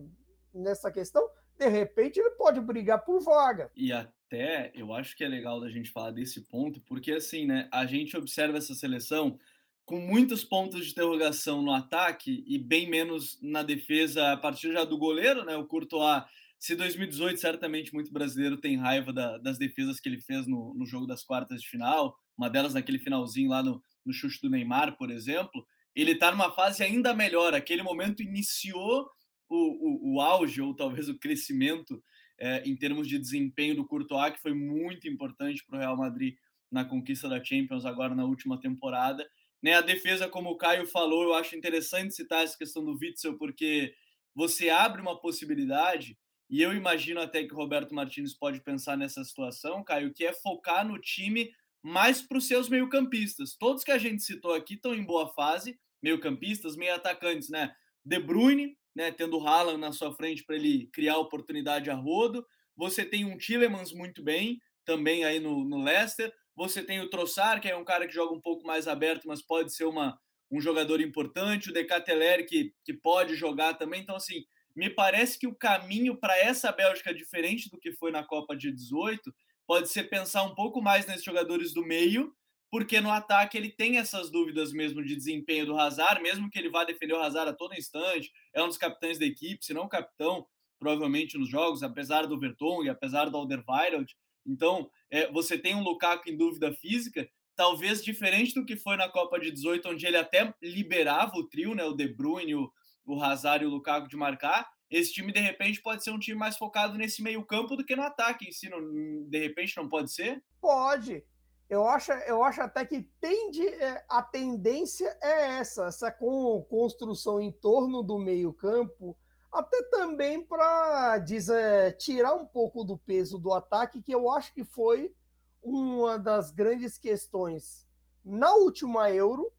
nessa 0.54 0.90
questão, 0.90 1.28
de 1.58 1.68
repente 1.68 2.18
ele 2.18 2.30
pode 2.30 2.60
brigar 2.60 3.04
por 3.04 3.20
vaga. 3.20 3.70
E 3.76 3.92
até 3.92 4.72
eu 4.74 4.94
acho 4.94 5.14
que 5.14 5.22
é 5.22 5.28
legal 5.28 5.60
da 5.60 5.68
gente 5.68 5.90
falar 5.90 6.12
desse 6.12 6.40
ponto, 6.40 6.80
porque 6.80 7.12
assim, 7.12 7.46
né, 7.46 7.68
a 7.70 7.84
gente 7.84 8.16
observa 8.16 8.56
essa 8.56 8.74
seleção 8.74 9.38
com 9.84 10.00
muitos 10.00 10.44
pontos 10.44 10.84
de 10.84 10.92
interrogação 10.92 11.62
no 11.62 11.72
ataque 11.72 12.44
e 12.46 12.58
bem 12.58 12.88
menos 12.88 13.38
na 13.42 13.62
defesa 13.62 14.32
a 14.32 14.36
partir 14.36 14.72
já 14.72 14.84
do 14.84 14.96
goleiro, 14.96 15.44
né? 15.44 15.56
O 15.56 15.66
Courtois, 15.66 16.24
se 16.58 16.76
2018 16.76 17.40
certamente 17.40 17.92
muito 17.92 18.12
brasileiro 18.12 18.56
tem 18.56 18.76
raiva 18.76 19.12
da, 19.12 19.38
das 19.38 19.58
defesas 19.58 19.98
que 19.98 20.08
ele 20.08 20.20
fez 20.20 20.46
no, 20.46 20.72
no, 20.74 20.86
jogo 20.86 21.06
das 21.06 21.24
quartas 21.24 21.60
de 21.60 21.68
final, 21.68 22.16
uma 22.38 22.48
delas 22.48 22.74
naquele 22.74 22.98
finalzinho 22.98 23.50
lá 23.50 23.62
no, 23.62 23.82
no 24.06 24.12
chute 24.12 24.40
do 24.40 24.48
Neymar, 24.48 24.96
por 24.96 25.10
exemplo. 25.10 25.66
Ele 25.94 26.12
está 26.12 26.30
numa 26.30 26.52
fase 26.52 26.82
ainda 26.82 27.12
melhor. 27.12 27.52
Aquele 27.52 27.82
momento 27.82 28.22
iniciou 28.22 29.10
o, 29.48 29.56
o, 29.56 30.14
o 30.14 30.20
auge 30.20 30.60
ou 30.62 30.74
talvez 30.74 31.08
o 31.08 31.18
crescimento 31.18 32.02
é, 32.38 32.62
em 32.64 32.76
termos 32.76 33.08
de 33.08 33.18
desempenho 33.18 33.76
do 33.76 33.86
Courtois, 33.86 34.32
que 34.32 34.40
foi 34.40 34.54
muito 34.54 35.08
importante 35.08 35.64
para 35.66 35.76
o 35.76 35.80
Real 35.80 35.96
Madrid 35.96 36.36
na 36.70 36.84
conquista 36.84 37.28
da 37.28 37.42
Champions 37.42 37.84
agora 37.84 38.14
na 38.14 38.24
última 38.24 38.58
temporada. 38.58 39.28
Né, 39.62 39.74
a 39.74 39.80
defesa, 39.80 40.28
como 40.28 40.50
o 40.50 40.56
Caio 40.56 40.86
falou, 40.86 41.22
eu 41.22 41.34
acho 41.34 41.54
interessante 41.54 42.14
citar 42.14 42.42
essa 42.42 42.58
questão 42.58 42.84
do 42.84 42.98
Witzel, 43.00 43.38
porque 43.38 43.94
você 44.34 44.68
abre 44.70 45.00
uma 45.00 45.20
possibilidade, 45.20 46.18
e 46.50 46.60
eu 46.60 46.74
imagino 46.74 47.20
até 47.20 47.44
que 47.44 47.54
o 47.54 47.56
Roberto 47.56 47.94
Martins 47.94 48.34
pode 48.34 48.60
pensar 48.60 48.96
nessa 48.96 49.22
situação, 49.24 49.84
Caio, 49.84 50.12
que 50.12 50.26
é 50.26 50.32
focar 50.32 50.86
no 50.86 50.98
time 50.98 51.50
mais 51.82 52.20
para 52.20 52.38
os 52.38 52.46
seus 52.46 52.68
meio-campistas. 52.68 53.56
Todos 53.56 53.82
que 53.82 53.90
a 53.90 53.98
gente 53.98 54.22
citou 54.22 54.52
aqui 54.52 54.74
estão 54.74 54.94
em 54.94 55.04
boa 55.04 55.28
fase, 55.32 55.78
meio-campistas, 56.02 56.76
meio-atacantes, 56.76 57.48
né? 57.48 57.74
De 58.04 58.18
Bruyne, 58.18 58.76
né, 58.94 59.10
tendo 59.10 59.38
o 59.38 59.46
Haaland 59.46 59.80
na 59.80 59.92
sua 59.92 60.12
frente 60.14 60.44
para 60.44 60.56
ele 60.56 60.88
criar 60.92 61.18
oportunidade 61.18 61.88
a 61.90 61.94
rodo. 61.94 62.46
Você 62.76 63.04
tem 63.04 63.24
um 63.24 63.38
Tillemans 63.38 63.92
muito 63.92 64.22
bem, 64.22 64.60
também 64.84 65.24
aí 65.24 65.40
no, 65.40 65.64
no 65.64 65.82
Leicester. 65.82 66.32
Você 66.54 66.82
tem 66.82 67.00
o 67.00 67.08
Trossard, 67.08 67.60
que 67.60 67.68
é 67.68 67.76
um 67.76 67.84
cara 67.84 68.06
que 68.06 68.14
joga 68.14 68.34
um 68.34 68.40
pouco 68.40 68.66
mais 68.66 68.86
aberto, 68.86 69.26
mas 69.26 69.42
pode 69.42 69.74
ser 69.74 69.84
uma, 69.84 70.18
um 70.50 70.60
jogador 70.60 71.00
importante. 71.00 71.70
O 71.70 71.72
Decateler, 71.72 72.46
que, 72.46 72.72
que 72.84 72.92
pode 72.92 73.34
jogar 73.34 73.74
também. 73.74 74.02
Então, 74.02 74.16
assim, 74.16 74.44
me 74.76 74.90
parece 74.90 75.38
que 75.38 75.46
o 75.46 75.54
caminho 75.54 76.16
para 76.16 76.36
essa 76.38 76.70
Bélgica, 76.72 77.14
diferente 77.14 77.70
do 77.70 77.78
que 77.78 77.92
foi 77.92 78.10
na 78.10 78.24
Copa 78.24 78.56
de 78.56 78.70
18, 78.70 79.34
pode 79.66 79.88
ser 79.88 80.04
pensar 80.04 80.42
um 80.42 80.54
pouco 80.54 80.82
mais 80.82 81.06
nesses 81.06 81.24
jogadores 81.24 81.72
do 81.72 81.84
meio 81.84 82.34
porque 82.72 83.02
no 83.02 83.10
ataque 83.10 83.58
ele 83.58 83.68
tem 83.68 83.98
essas 83.98 84.30
dúvidas 84.30 84.72
mesmo 84.72 85.04
de 85.04 85.14
desempenho 85.14 85.66
do 85.66 85.78
Hazard, 85.78 86.22
mesmo 86.22 86.48
que 86.48 86.58
ele 86.58 86.70
vá 86.70 86.84
defender 86.84 87.12
o 87.12 87.20
Hazard 87.20 87.50
a 87.50 87.52
todo 87.52 87.74
instante, 87.74 88.32
é 88.54 88.62
um 88.62 88.66
dos 88.66 88.78
capitães 88.78 89.18
da 89.18 89.26
equipe, 89.26 89.62
se 89.62 89.74
não 89.74 89.86
capitão, 89.86 90.46
provavelmente 90.78 91.36
nos 91.36 91.50
jogos, 91.50 91.82
apesar 91.82 92.26
do 92.26 92.40
Vertonghen, 92.40 92.88
apesar 92.88 93.28
do 93.28 93.36
Alderweireld. 93.36 94.16
Então, 94.46 94.90
é, 95.10 95.30
você 95.30 95.58
tem 95.58 95.74
um 95.74 95.82
Lukaku 95.82 96.28
em 96.28 96.36
dúvida 96.36 96.72
física, 96.72 97.28
talvez 97.54 98.02
diferente 98.02 98.54
do 98.54 98.64
que 98.64 98.76
foi 98.76 98.96
na 98.96 99.08
Copa 99.08 99.38
de 99.38 99.50
18, 99.50 99.88
onde 99.88 100.06
ele 100.06 100.16
até 100.16 100.52
liberava 100.62 101.36
o 101.36 101.48
trio, 101.48 101.74
né, 101.74 101.84
o 101.84 101.92
De 101.92 102.08
Bruyne, 102.08 102.54
o, 102.54 102.70
o 103.04 103.22
Hazard 103.22 103.64
e 103.64 103.66
o 103.66 103.70
Lukaku 103.70 104.08
de 104.08 104.16
marcar, 104.16 104.68
esse 104.90 105.12
time 105.12 105.32
de 105.32 105.40
repente 105.40 105.80
pode 105.80 106.04
ser 106.04 106.10
um 106.10 106.18
time 106.18 106.38
mais 106.38 106.56
focado 106.56 106.98
nesse 106.98 107.22
meio 107.22 107.44
campo 107.44 107.76
do 107.76 107.84
que 107.84 107.96
no 107.96 108.02
ataque 108.02 108.46
em 108.46 108.52
si, 108.52 108.68
não, 108.68 108.80
de 109.28 109.38
repente 109.38 109.76
não 109.76 109.88
pode 109.88 110.12
ser? 110.12 110.42
Pode, 110.60 111.24
eu 111.72 111.88
acho, 111.88 112.12
eu 112.12 112.44
acho 112.44 112.60
até 112.60 112.84
que 112.84 113.08
tende, 113.18 113.66
é, 113.66 114.04
a 114.06 114.22
tendência 114.22 115.16
é 115.22 115.58
essa, 115.58 115.86
essa 115.86 116.12
com, 116.12 116.62
construção 116.68 117.40
em 117.40 117.50
torno 117.50 118.02
do 118.02 118.18
meio-campo, 118.18 119.16
até 119.52 119.82
também 119.84 120.42
para 120.42 121.22
é, 121.50 121.92
tirar 121.92 122.34
um 122.34 122.46
pouco 122.46 122.82
do 122.82 122.96
peso 122.96 123.38
do 123.38 123.52
ataque, 123.52 124.02
que 124.02 124.14
eu 124.14 124.30
acho 124.30 124.54
que 124.54 124.64
foi 124.64 125.14
uma 125.62 126.18
das 126.18 126.50
grandes 126.50 126.96
questões 126.96 127.86
na 128.24 128.54
última 128.54 129.10
Euro 129.10 129.52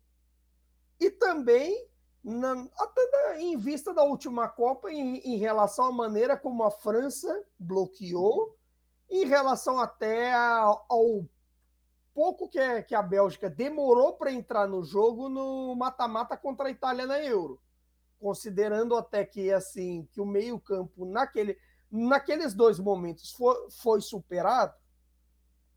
e 1.00 1.12
também 1.12 1.88
na, 2.24 2.68
até 2.78 3.40
em 3.40 3.58
vista 3.58 3.94
da 3.94 4.04
última 4.04 4.48
Copa 4.48 4.92
em, 4.92 5.18
em 5.18 5.38
relação 5.38 5.86
à 5.86 5.92
maneira 5.92 6.38
como 6.38 6.64
a 6.64 6.72
França 6.72 7.46
bloqueou, 7.60 8.58
em 9.10 9.26
relação 9.26 9.78
até 9.80 10.34
ao 10.34 11.26
pouco 12.14 12.48
que, 12.48 12.60
é, 12.60 12.82
que 12.82 12.96
a 12.96 13.02
Bélgica 13.02 13.50
demorou 13.50 14.14
para 14.14 14.32
entrar 14.32 14.68
no 14.68 14.84
jogo 14.84 15.30
no 15.30 15.76
mata-mata 15.76 16.38
contra 16.38 16.68
a 16.68 16.72
Itália 16.72 17.06
na 17.06 17.20
Euro. 17.20 17.60
Considerando 18.24 18.96
até 18.96 19.26
que 19.26 19.52
assim 19.52 20.08
que 20.14 20.22
o 20.22 20.26
meio-campo 20.26 21.06
naquele, 21.06 21.58
naqueles 21.92 22.54
dois 22.54 22.80
momentos 22.80 23.34
foi, 23.34 23.70
foi 23.70 24.00
superado, 24.00 24.74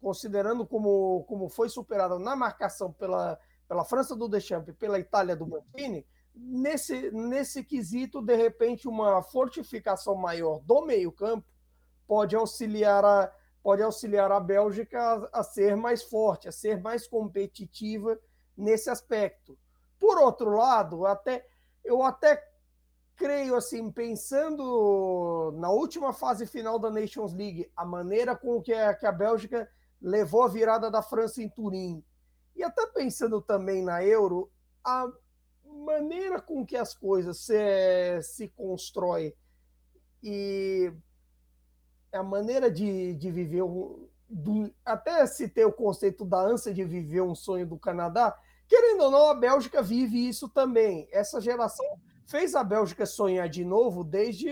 considerando 0.00 0.65
como, 0.65 1.25
como 1.25 1.49
foi 1.49 1.69
superado 1.69 2.21
na 2.21 2.37
marcação 2.37 2.93
pela, 2.93 3.37
pela 3.67 3.85
França 3.85 4.15
do 4.15 4.29
Deschamps 4.29 4.69
e 4.69 4.73
pela 4.73 5.00
Itália 5.00 5.35
do 5.35 5.45
Mancini, 5.45 6.07
nesse, 6.33 7.11
nesse 7.11 7.65
quesito, 7.65 8.23
de 8.23 8.37
repente, 8.37 8.87
uma 8.87 9.25
fortificação 9.25 10.15
maior 10.15 10.61
do 10.61 10.87
meio-campo 10.87 11.45
pode 12.07 12.37
auxiliar 12.37 13.05
a, 13.05 13.35
pode 13.61 13.83
auxiliar 13.83 14.31
a 14.31 14.38
Bélgica 14.38 15.00
a, 15.33 15.41
a 15.41 15.43
ser 15.43 15.75
mais 15.75 16.05
forte, 16.05 16.47
a 16.47 16.53
ser 16.53 16.81
mais 16.81 17.09
competitiva 17.09 18.17
nesse 18.57 18.88
aspecto. 18.88 19.59
Por 19.99 20.17
outro 20.17 20.50
lado, 20.50 21.05
até 21.07 21.45
eu 21.87 22.02
até 22.02 22.43
creio 23.16 23.57
assim, 23.57 23.90
pensando 23.90 25.55
na 25.59 25.71
última 25.71 26.12
fase 26.12 26.47
final 26.47 26.78
da 26.78 26.90
Nations 26.90 27.33
League, 27.33 27.71
a 27.75 27.85
maneira 27.85 28.37
com 28.37 28.61
que 28.61 28.73
a, 28.75 28.95
que 28.95 29.07
a 29.07 29.12
Bélgica 29.12 29.69
levou 30.00 30.43
a 30.43 30.49
virada 30.49 30.90
da 30.90 31.00
França 31.00 31.43
em 31.43 31.49
Turim, 31.49 32.05
e 32.55 32.62
até 32.62 32.87
pensando 32.87 33.40
também 33.40 33.83
na 33.83 34.05
Euro, 34.05 34.50
a 34.85 35.11
maneira 35.64 36.40
com 36.40 36.64
que 36.64 36.76
as 36.76 36.95
coisas 36.95 37.38
se, 37.38 38.23
se 38.23 38.49
constrói 38.49 39.35
e 40.23 40.93
a 42.12 42.23
maneira 42.23 42.71
de, 42.71 43.14
de 43.14 43.31
viver, 43.31 43.62
do, 44.28 44.73
até 44.85 45.26
se 45.26 45.49
ter 45.49 45.64
o 45.64 45.73
conceito 45.73 46.25
da 46.25 46.38
ânsia 46.38 46.73
de 46.73 46.85
viver 46.85 47.21
um 47.21 47.35
sonho 47.35 47.66
do 47.66 47.78
Canadá, 47.78 48.37
querendo 48.68 49.04
ou 49.04 49.11
não, 49.11 49.30
a 49.30 49.35
Bélgica 49.35 49.82
vive 49.82 50.28
isso 50.28 50.49
também. 50.49 51.08
Essa 51.12 51.40
geração 51.40 51.87
fez 52.26 52.54
a 52.54 52.64
Bélgica 52.64 53.06
sonhar 53.06 53.49
de 53.49 53.64
novo 53.64 54.02
desde 54.02 54.49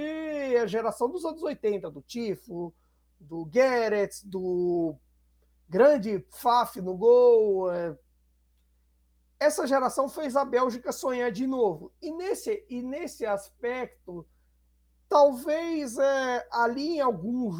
a 0.56 0.66
geração 0.66 1.10
dos 1.10 1.24
anos 1.24 1.42
80, 1.42 1.90
do 1.90 2.00
Tifo, 2.02 2.72
do 3.18 3.48
Gerrits, 3.52 4.22
do 4.22 4.96
grande 5.68 6.24
Faf 6.30 6.80
no 6.80 6.96
gol. 6.96 7.70
É. 7.72 7.98
Essa 9.40 9.66
geração 9.66 10.08
fez 10.08 10.36
a 10.36 10.44
Bélgica 10.44 10.92
sonhar 10.92 11.30
de 11.32 11.46
novo. 11.46 11.92
E 12.00 12.12
nesse, 12.12 12.64
e 12.68 12.82
nesse 12.82 13.26
aspecto, 13.26 14.26
talvez 15.08 15.98
é, 15.98 16.46
ali 16.50 16.96
em 16.96 17.00
algum, 17.00 17.50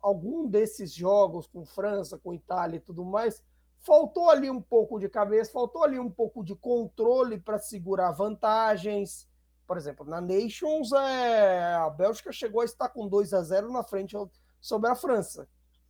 algum 0.00 0.46
desses 0.46 0.92
jogos 0.92 1.46
com 1.46 1.64
França, 1.64 2.18
com 2.18 2.34
Itália 2.34 2.76
e 2.76 2.80
tudo 2.80 3.04
mais, 3.04 3.42
faltou 3.80 4.30
ali 4.30 4.50
um 4.50 4.60
pouco 4.60 4.98
de 4.98 5.08
cabeça, 5.08 5.52
faltou 5.52 5.82
ali 5.82 5.98
um 5.98 6.10
pouco 6.10 6.44
de 6.44 6.54
controle 6.54 7.38
para 7.38 7.58
segurar 7.58 8.12
vantagens. 8.12 9.28
Por 9.66 9.76
exemplo, 9.76 10.04
na 10.04 10.20
Nations, 10.20 10.92
é, 10.92 11.74
a 11.74 11.88
Bélgica 11.90 12.32
chegou 12.32 12.60
a 12.60 12.64
estar 12.64 12.88
com 12.88 13.08
2 13.08 13.32
a 13.32 13.42
0 13.42 13.72
na 13.72 13.82
frente 13.82 14.16
sobre 14.60 14.90
a 14.90 14.94
França. 14.94 15.48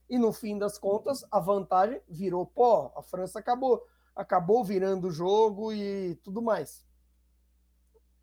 E 0.09 0.18
no 0.18 0.32
fim 0.32 0.59
das 0.59 0.76
contas, 0.76 1.25
a 1.30 1.38
vantagem 1.38 2.00
virou 2.09 2.44
pó. 2.47 2.92
A 2.97 3.02
França 3.02 3.38
acabou, 3.38 3.82
acabou 4.14 4.64
virando 4.64 5.09
o 5.09 5.12
jogo 5.12 5.73
e 5.73 6.16
tudo 6.16 6.42
mais. 6.42 6.85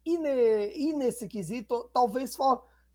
E, 0.05 0.17
ne, 0.17 0.73
e 0.73 0.93
nesse 0.93 1.27
quesito, 1.27 1.89
talvez 1.93 2.37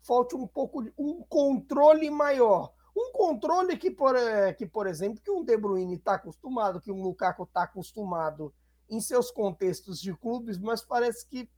falte 0.01 0.35
um 0.35 0.47
pouco 0.47 0.83
de 0.83 0.93
um 0.97 1.21
controle 1.23 2.09
maior. 2.09 2.73
Um 2.95 3.11
controle 3.11 3.77
que, 3.77 3.89
por, 3.89 4.15
é, 4.15 4.53
que, 4.53 4.65
por 4.65 4.85
exemplo, 4.87 5.21
que 5.21 5.31
um 5.31 5.43
De 5.43 5.57
Bruyne 5.57 5.95
está 5.95 6.15
acostumado, 6.15 6.79
que 6.79 6.91
um 6.91 7.01
Lukaku 7.01 7.43
está 7.43 7.63
acostumado 7.63 8.53
em 8.89 8.99
seus 9.01 9.31
contextos 9.31 9.99
de 9.99 10.13
clubes, 10.15 10.57
mas 10.57 10.83
parece 10.83 11.25
que 11.27 11.49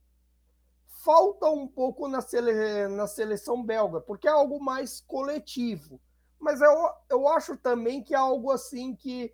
falta 1.03 1.47
um 1.49 1.67
pouco 1.67 2.07
na, 2.07 2.21
sele, 2.21 2.87
na 2.87 3.05
seleção 3.05 3.63
belga, 3.63 3.99
porque 3.99 4.27
é 4.27 4.31
algo 4.31 4.63
mais 4.63 5.01
coletivo. 5.01 6.01
Mas 6.39 6.61
eu, 6.61 6.89
eu 7.09 7.27
acho 7.27 7.57
também 7.57 8.01
que 8.01 8.13
é 8.13 8.17
algo 8.17 8.51
assim 8.51 8.95
que 8.95 9.33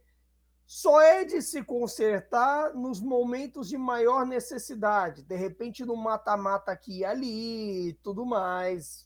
só 0.66 1.02
é 1.02 1.26
de 1.26 1.42
se 1.42 1.64
consertar 1.64 2.74
nos 2.74 3.02
momentos 3.02 3.68
de 3.68 3.78
maior 3.78 4.26
necessidade. 4.26 5.22
De 5.24 5.36
repente, 5.36 5.84
no 5.84 5.96
mata-mata 5.96 6.72
aqui 6.72 7.00
e 7.00 7.06
ali, 7.06 7.94
tudo 8.02 8.26
mais. 8.26 9.06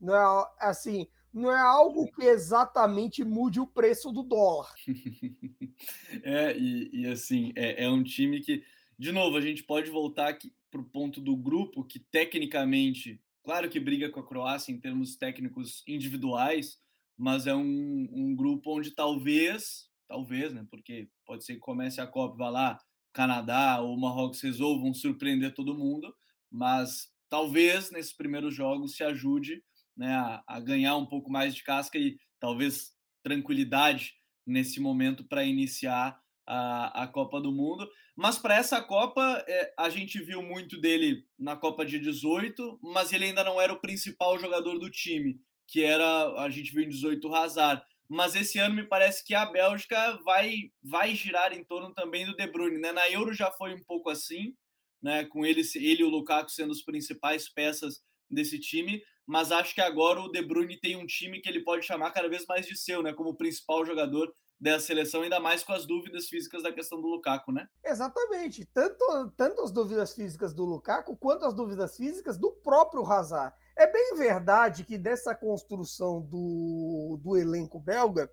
Não 0.00 0.14
é 0.14 0.48
assim, 0.60 1.08
não 1.34 1.50
é 1.50 1.60
algo 1.60 2.06
que 2.12 2.22
exatamente 2.22 3.24
mude 3.24 3.58
o 3.58 3.66
preço 3.66 4.12
do 4.12 4.22
dólar. 4.22 4.72
é, 6.22 6.56
e, 6.56 6.90
e 6.92 7.06
assim, 7.08 7.52
é, 7.56 7.84
é, 7.84 7.90
um 7.90 8.04
time 8.04 8.40
que, 8.40 8.62
de 8.96 9.10
novo, 9.10 9.36
a 9.36 9.40
gente 9.40 9.64
pode 9.64 9.90
voltar 9.90 10.38
para 10.70 10.80
o 10.80 10.84
ponto 10.84 11.20
do 11.20 11.36
grupo, 11.36 11.84
que 11.84 11.98
tecnicamente, 11.98 13.20
claro 13.42 13.68
que 13.68 13.80
briga 13.80 14.08
com 14.10 14.20
a 14.20 14.26
Croácia 14.26 14.70
em 14.70 14.78
termos 14.78 15.16
técnicos 15.16 15.82
individuais, 15.88 16.78
mas 17.18 17.48
é 17.48 17.54
um, 17.54 18.08
um 18.12 18.34
grupo 18.36 18.78
onde 18.78 18.92
talvez, 18.92 19.88
talvez, 20.06 20.54
né? 20.54 20.64
Porque 20.70 21.08
pode 21.26 21.44
ser 21.44 21.54
que 21.54 21.60
comece 21.60 22.00
a 22.00 22.06
Copa, 22.06 22.36
vá 22.36 22.48
lá, 22.48 22.78
Canadá 23.12 23.80
ou 23.80 23.98
Marrocos 23.98 24.40
resolvam 24.40 24.94
surpreender 24.94 25.52
todo 25.52 25.76
mundo, 25.76 26.14
mas 26.48 27.08
talvez 27.28 27.90
nesses 27.90 28.12
primeiros 28.12 28.54
jogos 28.54 28.94
se 28.94 29.02
ajude 29.02 29.64
né, 29.96 30.14
a, 30.14 30.42
a 30.46 30.60
ganhar 30.60 30.96
um 30.96 31.06
pouco 31.06 31.30
mais 31.30 31.54
de 31.54 31.62
casca 31.62 31.98
e 31.98 32.18
talvez 32.40 32.92
tranquilidade 33.22 34.14
nesse 34.46 34.80
momento 34.80 35.24
para 35.24 35.44
iniciar 35.44 36.20
a, 36.46 37.04
a 37.04 37.08
Copa 37.08 37.40
do 37.40 37.52
Mundo. 37.52 37.88
Mas 38.16 38.38
para 38.38 38.56
essa 38.56 38.80
Copa, 38.80 39.44
é, 39.48 39.74
a 39.78 39.88
gente 39.88 40.22
viu 40.22 40.42
muito 40.42 40.80
dele 40.80 41.24
na 41.38 41.56
Copa 41.56 41.84
de 41.84 41.98
18, 41.98 42.78
mas 42.82 43.12
ele 43.12 43.24
ainda 43.24 43.42
não 43.42 43.60
era 43.60 43.72
o 43.72 43.80
principal 43.80 44.38
jogador 44.38 44.78
do 44.78 44.90
time 44.90 45.40
que 45.66 45.82
era 45.82 46.40
a 46.40 46.48
gente 46.50 46.72
viu 46.72 46.84
em 46.84 46.88
18 46.88 47.34
Hazard. 47.34 47.82
Mas 48.08 48.34
esse 48.34 48.58
ano 48.58 48.74
me 48.74 48.86
parece 48.86 49.24
que 49.24 49.34
a 49.34 49.46
Bélgica 49.46 50.18
vai 50.24 50.70
vai 50.82 51.14
girar 51.14 51.52
em 51.52 51.64
torno 51.64 51.92
também 51.94 52.26
do 52.26 52.36
De 52.36 52.46
Bruyne, 52.46 52.78
né? 52.78 52.92
Na 52.92 53.08
Euro 53.10 53.32
já 53.32 53.50
foi 53.50 53.74
um 53.74 53.82
pouco 53.82 54.10
assim, 54.10 54.54
né, 55.02 55.24
com 55.24 55.44
ele 55.44 55.62
ele 55.74 56.02
e 56.02 56.04
o 56.04 56.10
Lukaku 56.10 56.50
sendo 56.50 56.72
as 56.72 56.82
principais 56.82 57.48
peças 57.48 58.02
desse 58.30 58.58
time, 58.58 59.02
mas 59.26 59.50
acho 59.52 59.74
que 59.74 59.80
agora 59.80 60.20
o 60.20 60.30
De 60.30 60.42
Bruyne 60.42 60.78
tem 60.78 60.96
um 60.96 61.06
time 61.06 61.40
que 61.40 61.48
ele 61.48 61.64
pode 61.64 61.84
chamar 61.84 62.10
cada 62.10 62.28
vez 62.28 62.44
mais 62.46 62.66
de 62.66 62.76
seu, 62.76 63.02
né, 63.02 63.12
como 63.12 63.36
principal 63.36 63.84
jogador 63.84 64.34
dessa 64.60 64.86
seleção, 64.86 65.22
ainda 65.22 65.40
mais 65.40 65.62
com 65.62 65.72
as 65.72 65.86
dúvidas 65.86 66.28
físicas 66.28 66.62
da 66.62 66.72
questão 66.72 67.00
do 67.00 67.08
Lukaku, 67.08 67.52
né? 67.52 67.68
Exatamente. 67.84 68.64
Tanto, 68.66 69.32
tanto 69.36 69.62
as 69.62 69.70
dúvidas 69.70 70.14
físicas 70.14 70.54
do 70.54 70.64
Lukaku 70.64 71.16
quanto 71.16 71.44
as 71.44 71.54
dúvidas 71.54 71.96
físicas 71.96 72.38
do 72.38 72.50
próprio 72.50 73.04
Hazard. 73.04 73.54
É 73.76 73.90
bem 73.90 74.14
verdade 74.16 74.84
que 74.84 74.96
dessa 74.96 75.34
construção 75.34 76.20
do, 76.22 77.18
do 77.20 77.36
elenco 77.36 77.78
belga, 77.78 78.30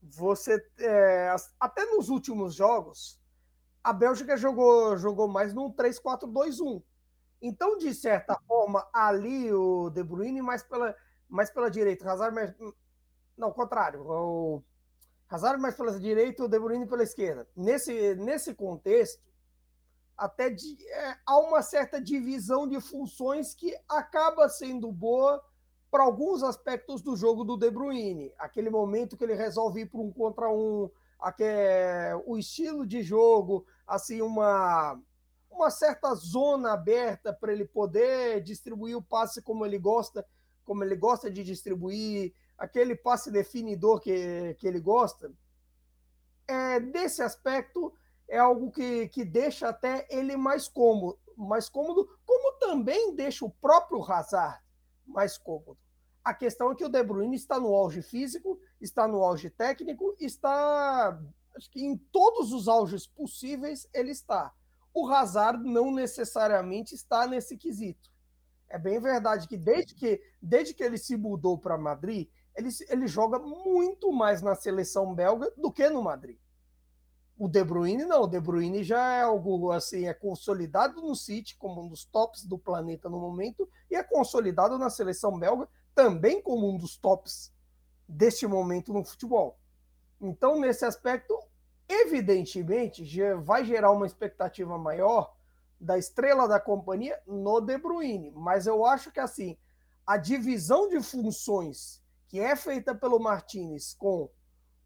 você 0.00 0.64
é, 0.78 1.34
até 1.58 1.84
nos 1.86 2.08
últimos 2.08 2.54
jogos, 2.54 3.20
a 3.82 3.92
Bélgica 3.92 4.36
jogou, 4.36 4.96
jogou 4.96 5.28
mais 5.28 5.52
num 5.52 5.72
3-4-2-1. 5.72 6.82
Então, 7.40 7.76
de 7.78 7.94
certa 7.94 8.36
forma, 8.46 8.86
ali 8.92 9.52
o 9.52 9.90
De 9.90 10.02
Bruyne 10.02 10.42
mais 10.42 10.62
pela, 10.62 10.94
mais 11.28 11.50
pela 11.50 11.70
direita, 11.70 12.10
Hazard 12.10 12.34
mais, 12.34 12.54
não, 13.36 13.52
contrário, 13.52 14.02
o 14.02 14.62
Hazard 15.28 15.60
mais 15.60 15.76
pela 15.76 15.98
direita, 15.98 16.44
o 16.44 16.48
De 16.48 16.58
Bruyne 16.58 16.86
pela 16.86 17.02
esquerda. 17.02 17.48
Nesse, 17.56 18.14
nesse 18.16 18.54
contexto, 18.54 19.22
até 20.16 20.50
de, 20.50 20.76
é, 20.90 21.16
há 21.24 21.38
uma 21.38 21.62
certa 21.62 22.00
divisão 22.00 22.66
de 22.66 22.80
funções 22.80 23.54
que 23.54 23.72
acaba 23.88 24.48
sendo 24.48 24.90
boa 24.90 25.40
para 25.90 26.02
alguns 26.02 26.42
aspectos 26.42 27.00
do 27.00 27.16
jogo 27.16 27.44
do 27.44 27.56
De 27.56 27.70
Bruyne. 27.70 28.32
Aquele 28.36 28.68
momento 28.68 29.16
que 29.16 29.24
ele 29.24 29.34
resolve 29.34 29.82
ir 29.82 29.86
para 29.86 30.00
um 30.00 30.12
contra 30.12 30.50
um, 30.50 30.90
é, 31.40 32.20
o 32.26 32.36
estilo 32.36 32.84
de 32.84 33.02
jogo, 33.02 33.64
assim, 33.86 34.20
uma, 34.20 35.00
uma 35.58 35.70
certa 35.70 36.14
zona 36.14 36.72
aberta 36.72 37.32
para 37.32 37.52
ele 37.52 37.64
poder 37.64 38.40
distribuir 38.42 38.96
o 38.96 39.02
passe 39.02 39.42
como 39.42 39.66
ele 39.66 39.78
gosta, 39.78 40.26
como 40.64 40.84
ele 40.84 40.96
gosta 40.96 41.30
de 41.30 41.42
distribuir, 41.42 42.32
aquele 42.56 42.94
passe 42.94 43.30
definidor 43.30 44.00
que, 44.00 44.54
que 44.58 44.66
ele 44.66 44.80
gosta. 44.80 45.32
É, 46.46 46.80
desse 46.80 47.22
aspecto, 47.22 47.92
é 48.28 48.38
algo 48.38 48.70
que, 48.70 49.08
que 49.08 49.24
deixa 49.24 49.68
até 49.68 50.06
ele 50.10 50.36
mais 50.36 50.68
cômodo, 50.68 51.18
mais 51.36 51.68
cômodo, 51.68 52.08
como 52.24 52.58
também 52.58 53.14
deixa 53.14 53.44
o 53.44 53.50
próprio 53.50 54.02
Hazard 54.02 54.60
mais 55.06 55.36
cômodo. 55.38 55.78
A 56.22 56.34
questão 56.34 56.70
é 56.70 56.74
que 56.74 56.84
o 56.84 56.88
De 56.88 57.02
Bruyne 57.02 57.36
está 57.36 57.58
no 57.58 57.74
auge 57.74 58.02
físico, 58.02 58.60
está 58.80 59.08
no 59.08 59.22
auge 59.22 59.48
técnico, 59.50 60.14
está 60.20 61.18
acho 61.56 61.70
que 61.70 61.84
em 61.84 61.96
todos 61.96 62.52
os 62.52 62.68
auges 62.68 63.06
possíveis 63.06 63.88
ele 63.92 64.10
está. 64.10 64.52
O 64.92 65.08
Hazard 65.08 65.62
não 65.62 65.92
necessariamente 65.92 66.94
está 66.94 67.26
nesse 67.26 67.56
quesito. 67.56 68.10
É 68.68 68.78
bem 68.78 69.00
verdade 69.00 69.48
que 69.48 69.56
desde 69.56 69.94
que, 69.94 70.20
desde 70.40 70.74
que 70.74 70.82
ele 70.82 70.98
se 70.98 71.16
mudou 71.16 71.56
para 71.56 71.78
Madrid, 71.78 72.28
ele, 72.54 72.68
ele 72.88 73.06
joga 73.06 73.38
muito 73.38 74.12
mais 74.12 74.42
na 74.42 74.54
seleção 74.54 75.14
belga 75.14 75.50
do 75.56 75.72
que 75.72 75.88
no 75.88 76.02
Madrid. 76.02 76.38
O 77.38 77.48
De 77.48 77.62
Bruyne 77.62 78.04
não, 78.04 78.22
o 78.22 78.26
De 78.26 78.40
Bruyne 78.40 78.82
já 78.82 79.14
é 79.14 79.22
algo 79.22 79.70
assim, 79.70 80.08
é 80.08 80.12
consolidado 80.12 81.00
no 81.00 81.14
City 81.14 81.56
como 81.56 81.82
um 81.82 81.88
dos 81.88 82.04
tops 82.04 82.44
do 82.44 82.58
planeta 82.58 83.08
no 83.08 83.20
momento 83.20 83.68
e 83.88 83.94
é 83.94 84.02
consolidado 84.02 84.76
na 84.76 84.90
seleção 84.90 85.38
belga 85.38 85.68
também 85.94 86.42
como 86.42 86.68
um 86.68 86.76
dos 86.76 86.96
tops 86.96 87.52
deste 88.08 88.46
momento 88.46 88.92
no 88.92 89.04
futebol. 89.04 89.56
Então, 90.20 90.58
nesse 90.58 90.84
aspecto, 90.84 91.38
evidentemente, 91.88 93.04
vai 93.42 93.64
gerar 93.64 93.90
uma 93.90 94.06
expectativa 94.06 94.76
maior 94.76 95.34
da 95.80 95.96
estrela 95.96 96.46
da 96.46 96.58
companhia 96.60 97.20
no 97.26 97.60
De 97.60 97.78
Bruyne, 97.78 98.32
mas 98.32 98.66
eu 98.66 98.84
acho 98.84 99.12
que 99.12 99.20
assim, 99.20 99.56
a 100.06 100.16
divisão 100.16 100.88
de 100.88 101.00
funções 101.00 102.02
que 102.26 102.40
é 102.40 102.54
feita 102.56 102.94
pelo 102.94 103.18
Martinez 103.18 103.94
com 103.94 104.28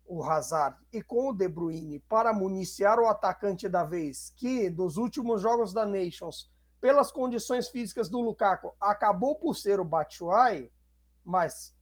o 0.05 0.23
Hazard 0.23 0.77
e 0.93 1.03
com 1.03 1.31
o 1.31 1.33
De 1.33 1.49
Bruyne 1.49 2.01
para 2.01 2.33
municiar 2.33 2.99
o 2.99 3.07
atacante 3.07 3.69
da 3.69 3.85
vez, 3.85 4.33
que 4.37 4.69
dos 4.69 4.97
últimos 4.97 5.41
jogos 5.41 5.73
da 5.73 5.87
Nations, 5.87 6.51
pelas 6.81 7.11
condições 7.11 7.69
físicas 7.69 8.09
do 8.09 8.21
Lukaku, 8.21 8.75
acabou 8.81 9.37
por 9.37 9.57
ser 9.57 9.81
o 9.81 9.85
Batshuayi, 9.85 10.71
mas 11.25 11.75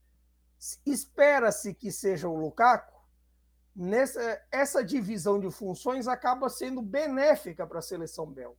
espera-se 0.86 1.74
que 1.74 1.90
seja 1.90 2.28
o 2.28 2.36
Lukaku, 2.36 2.99
nessa, 3.80 4.40
essa 4.52 4.84
divisão 4.84 5.40
de 5.40 5.50
funções 5.50 6.06
acaba 6.06 6.48
sendo 6.48 6.82
benéfica 6.82 7.66
para 7.66 7.78
a 7.78 7.82
seleção 7.82 8.26
belga 8.26 8.58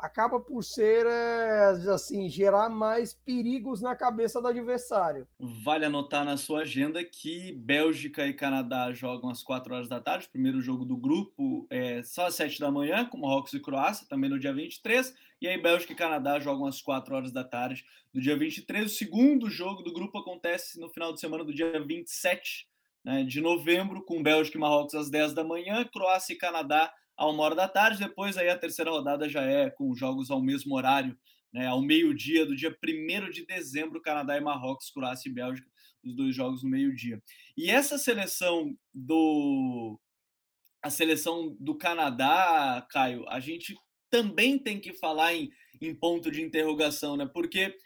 acaba 0.00 0.40
por 0.40 0.64
ser, 0.64 1.04
é, 1.06 1.90
assim, 1.92 2.28
gerar 2.28 2.70
mais 2.70 3.12
perigos 3.12 3.82
na 3.82 3.94
cabeça 3.94 4.40
do 4.40 4.48
adversário. 4.48 5.28
Vale 5.38 5.84
anotar 5.84 6.24
na 6.24 6.38
sua 6.38 6.62
agenda 6.62 7.04
que 7.04 7.52
Bélgica 7.52 8.26
e 8.26 8.32
Canadá 8.32 8.90
jogam 8.92 9.28
às 9.28 9.42
4 9.42 9.74
horas 9.74 9.88
da 9.88 10.00
tarde, 10.00 10.26
o 10.26 10.30
primeiro 10.30 10.60
jogo 10.60 10.86
do 10.86 10.96
grupo 10.96 11.66
é 11.68 12.02
só 12.02 12.26
às 12.26 12.34
7 12.34 12.58
da 12.58 12.70
manhã, 12.70 13.04
com 13.04 13.18
Marrocos 13.18 13.52
e 13.52 13.60
Croácia, 13.60 14.06
também 14.08 14.30
no 14.30 14.38
dia 14.38 14.54
23, 14.54 15.14
e 15.40 15.46
aí 15.46 15.60
Bélgica 15.60 15.92
e 15.92 15.96
Canadá 15.96 16.40
jogam 16.40 16.66
às 16.66 16.80
4 16.80 17.14
horas 17.14 17.30
da 17.30 17.44
tarde 17.44 17.84
do 18.12 18.20
dia 18.20 18.36
23. 18.36 18.86
O 18.86 18.94
segundo 18.94 19.50
jogo 19.50 19.82
do 19.82 19.92
grupo 19.92 20.18
acontece 20.18 20.80
no 20.80 20.88
final 20.88 21.12
de 21.12 21.20
semana 21.20 21.44
do 21.44 21.52
dia 21.52 21.78
27 21.78 22.69
né, 23.04 23.24
de 23.24 23.40
novembro, 23.40 24.04
com 24.04 24.22
Bélgica 24.22 24.56
e 24.56 24.60
Marrocos 24.60 24.94
às 24.94 25.10
10 25.10 25.34
da 25.34 25.44
manhã, 25.44 25.84
Croácia 25.84 26.32
e 26.32 26.38
Canadá 26.38 26.92
a 27.16 27.28
uma 27.28 27.42
hora 27.42 27.54
da 27.54 27.68
tarde. 27.68 27.98
Depois 27.98 28.36
aí 28.36 28.48
a 28.48 28.58
terceira 28.58 28.90
rodada 28.90 29.28
já 29.28 29.42
é 29.42 29.70
com 29.70 29.94
jogos 29.94 30.30
ao 30.30 30.40
mesmo 30.40 30.76
horário 30.76 31.16
né, 31.52 31.66
ao 31.66 31.82
meio-dia 31.82 32.46
do 32.46 32.54
dia 32.54 32.70
1 32.70 33.30
de 33.30 33.44
dezembro, 33.44 34.00
Canadá 34.00 34.36
e 34.36 34.40
Marrocos, 34.40 34.90
Croácia 34.90 35.28
e 35.28 35.32
Bélgica, 35.32 35.68
os 36.04 36.14
dois 36.14 36.34
jogos 36.34 36.62
no 36.62 36.70
meio-dia. 36.70 37.22
E 37.56 37.70
essa 37.70 37.98
seleção 37.98 38.76
do 38.94 39.98
a 40.82 40.88
seleção 40.88 41.54
do 41.60 41.76
Canadá, 41.76 42.86
Caio, 42.90 43.28
a 43.28 43.38
gente 43.38 43.76
também 44.08 44.58
tem 44.58 44.80
que 44.80 44.94
falar 44.94 45.34
em, 45.34 45.50
em 45.78 45.94
ponto 45.94 46.30
de 46.30 46.40
interrogação, 46.40 47.18
né? 47.18 47.28
Porque 47.30 47.76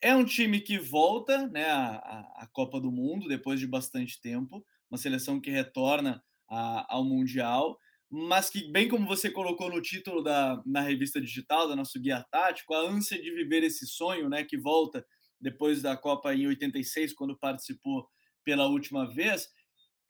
é 0.00 0.14
um 0.14 0.24
time 0.24 0.60
que 0.60 0.78
volta 0.78 1.46
né, 1.48 1.64
a, 1.68 1.96
a 2.36 2.48
Copa 2.52 2.80
do 2.80 2.90
Mundo 2.90 3.28
depois 3.28 3.58
de 3.58 3.66
bastante 3.66 4.20
tempo, 4.20 4.64
uma 4.90 4.98
seleção 4.98 5.40
que 5.40 5.50
retorna 5.50 6.22
a, 6.48 6.94
ao 6.94 7.04
Mundial, 7.04 7.78
mas 8.10 8.48
que, 8.48 8.70
bem 8.70 8.88
como 8.88 9.06
você 9.06 9.30
colocou 9.30 9.68
no 9.68 9.82
título 9.82 10.22
da, 10.22 10.62
na 10.64 10.80
revista 10.80 11.20
digital, 11.20 11.68
da 11.68 11.76
nosso 11.76 12.00
guia 12.00 12.24
tático, 12.30 12.74
a 12.74 12.80
ânsia 12.80 13.20
de 13.20 13.30
viver 13.32 13.62
esse 13.62 13.86
sonho, 13.86 14.28
né, 14.28 14.44
que 14.44 14.56
volta 14.56 15.04
depois 15.40 15.82
da 15.82 15.96
Copa 15.96 16.34
em 16.34 16.46
86, 16.46 17.12
quando 17.12 17.38
participou 17.38 18.08
pela 18.44 18.66
última 18.66 19.06
vez, 19.12 19.48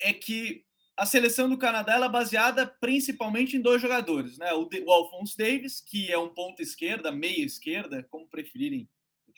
é 0.00 0.12
que 0.12 0.64
a 0.96 1.06
seleção 1.06 1.48
do 1.48 1.58
Canadá 1.58 1.94
é 2.04 2.08
baseada 2.08 2.66
principalmente 2.80 3.56
em 3.56 3.60
dois 3.60 3.80
jogadores, 3.80 4.36
né? 4.38 4.52
O, 4.52 4.68
o 4.68 4.90
Alphonse 4.90 5.36
Davis, 5.36 5.80
que 5.80 6.10
é 6.10 6.18
um 6.18 6.32
ponto 6.32 6.60
esquerda, 6.60 7.12
meia 7.12 7.44
esquerda, 7.44 8.04
como 8.10 8.28
preferirem 8.28 8.88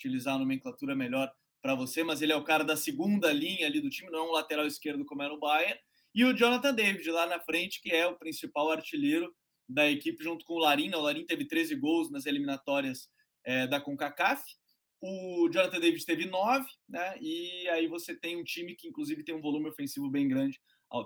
utilizar 0.01 0.35
a 0.35 0.39
nomenclatura 0.39 0.97
melhor 0.97 1.31
para 1.63 1.75
você, 1.75 2.03
mas 2.03 2.23
ele 2.23 2.33
é 2.33 2.37
o 2.37 2.45
cara 2.45 2.65
da 2.65 2.77
segunda 2.77 3.31
linha 3.33 3.67
ali 3.67 3.81
do 3.81 3.91
time, 3.91 4.11
não 4.11 4.21
é 4.21 4.29
um 4.31 4.33
lateral 4.33 4.67
esquerdo 4.67 5.05
como 5.05 5.23
era 5.23 5.33
o 5.33 5.39
Bayern 5.39 5.79
e 6.15 6.25
o 6.25 6.33
Jonathan 6.33 6.75
David 6.75 7.09
lá 7.11 7.27
na 7.27 7.39
frente, 7.39 7.81
que 7.81 7.91
é 7.91 8.07
o 8.07 8.17
principal 8.17 8.71
artilheiro 8.71 9.33
da 9.69 9.89
equipe, 9.89 10.23
junto 10.23 10.45
com 10.45 10.55
o 10.55 10.59
Larin. 10.59 10.93
O 10.95 11.01
Larin 11.01 11.25
teve 11.25 11.47
13 11.47 11.77
gols 11.77 12.11
nas 12.11 12.27
eliminatórias 12.27 13.09
é, 13.45 13.67
da 13.67 13.81
CONCACAF. 13.81 14.43
O 15.01 15.49
Jonathan 15.51 15.79
David 15.79 16.05
teve 16.05 16.27
9, 16.27 16.67
né? 16.89 17.17
E 17.21 17.69
aí 17.69 17.87
você 17.87 18.15
tem 18.15 18.37
um 18.37 18.45
time 18.45 18.75
que, 18.75 18.89
inclusive, 18.89 19.23
tem 19.23 19.35
um 19.35 19.41
volume 19.41 19.69
ofensivo 19.69 20.11
bem 20.11 20.29
grande. 20.29 20.61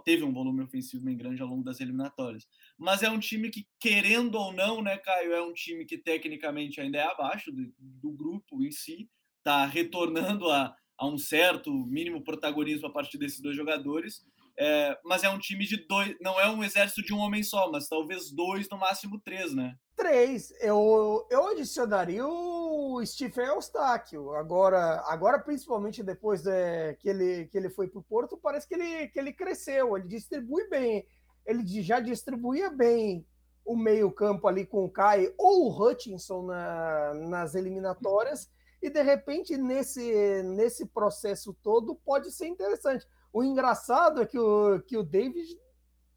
Teve 0.05 0.25
um 0.25 0.33
volume 0.33 0.62
ofensivo 0.62 1.05
bem 1.05 1.16
grande 1.16 1.42
ao 1.42 1.49
longo 1.49 1.62
das 1.62 1.81
eliminatórias. 1.81 2.47
Mas 2.79 3.03
é 3.03 3.11
um 3.11 3.18
time 3.18 3.51
que, 3.51 3.66
querendo 3.79 4.37
ou 4.37 4.53
não, 4.53 4.83
né, 4.83 4.97
Caio, 4.97 5.33
é 5.33 5.42
um 5.42 5.53
time 5.53 5.85
que 5.85 5.99
tecnicamente 5.99 6.81
ainda 6.81 6.99
é 6.99 7.03
abaixo 7.03 7.53
do, 7.53 7.73
do 7.79 8.11
grupo 8.11 8.62
em 8.62 8.70
si, 8.70 9.09
está 9.38 9.66
retornando 9.66 10.49
a, 10.49 10.75
a 10.97 11.07
um 11.07 11.18
certo 11.18 11.70
mínimo 11.87 12.23
protagonismo 12.25 12.87
a 12.87 12.92
partir 12.92 13.18
desses 13.18 13.40
dois 13.40 13.57
jogadores 13.57 14.25
é, 14.58 14.98
mas 15.04 15.24
é 15.24 15.28
um 15.28 15.38
time 15.38 15.66
de 15.66 15.86
dois, 15.86 16.14
não 16.20 16.38
é 16.38 16.48
um 16.48 16.62
exército 16.62 17.02
de 17.02 17.12
um 17.12 17.18
homem 17.18 17.42
só, 17.42 17.70
mas 17.70 17.88
talvez 17.88 18.30
dois, 18.30 18.68
no 18.68 18.78
máximo 18.78 19.20
três, 19.20 19.54
né? 19.54 19.74
Três. 19.96 20.52
Eu, 20.60 21.26
eu 21.30 21.48
adicionaria 21.48 22.26
o 22.26 23.04
Stephen 23.04 23.46
Eustáquio. 23.46 24.32
Agora, 24.34 25.02
agora 25.06 25.38
principalmente 25.38 26.02
depois 26.02 26.42
de, 26.42 26.94
que, 27.00 27.08
ele, 27.08 27.46
que 27.46 27.56
ele 27.56 27.70
foi 27.70 27.88
para 27.88 28.00
o 28.00 28.04
Porto, 28.04 28.36
parece 28.36 28.66
que 28.66 28.74
ele, 28.74 29.08
que 29.08 29.18
ele 29.18 29.32
cresceu, 29.32 29.96
ele 29.96 30.08
distribui 30.08 30.68
bem. 30.68 31.06
Ele 31.46 31.64
já 31.82 32.00
distribuía 32.00 32.70
bem 32.70 33.26
o 33.64 33.76
meio-campo 33.76 34.46
ali 34.46 34.66
com 34.66 34.84
o 34.84 34.90
Kai 34.90 35.32
ou 35.38 35.66
o 35.66 35.82
Hutchinson 35.82 36.42
na, 36.42 37.14
nas 37.14 37.54
eliminatórias. 37.54 38.50
E 38.82 38.90
de 38.90 39.02
repente, 39.02 39.56
nesse, 39.56 40.42
nesse 40.42 40.86
processo 40.86 41.56
todo, 41.62 41.94
pode 41.94 42.30
ser 42.30 42.46
interessante. 42.46 43.06
O 43.35 43.42
engraçado 43.42 44.23
é 44.23 44.27
que 44.27 44.38
o, 44.38 44.81
que 44.83 44.97
o 44.97 45.03
David, 45.03 45.61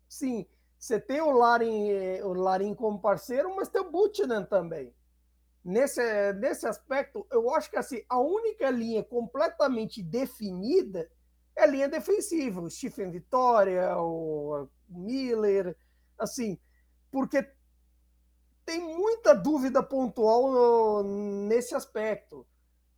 sim, 0.08 0.46
você 0.78 1.00
tem 1.00 1.20
o 1.20 1.32
Larin, 1.32 2.22
o 2.22 2.32
Larin 2.34 2.76
como 2.76 3.02
parceiro, 3.02 3.56
mas 3.56 3.70
tem 3.70 3.82
o 3.82 3.90
Butchnan 3.90 4.44
também. 4.44 4.94
Nesse, 5.66 6.00
nesse 6.34 6.68
aspecto, 6.68 7.26
eu 7.32 7.50
acho 7.56 7.72
que 7.72 7.76
assim, 7.76 8.04
a 8.08 8.20
única 8.20 8.70
linha 8.70 9.04
completamente 9.04 10.04
definida 10.04 11.10
é 11.56 11.64
a 11.64 11.66
linha 11.66 11.90
defensiva. 11.90 12.62
O 12.62 12.70
Stephen 12.70 13.10
Vitória, 13.10 13.98
o 13.98 14.70
Miller, 14.88 15.76
assim, 16.20 16.60
porque 17.10 17.50
tem 18.64 18.80
muita 18.80 19.34
dúvida 19.34 19.82
pontual 19.82 21.04
nesse 21.04 21.74
aspecto 21.74 22.46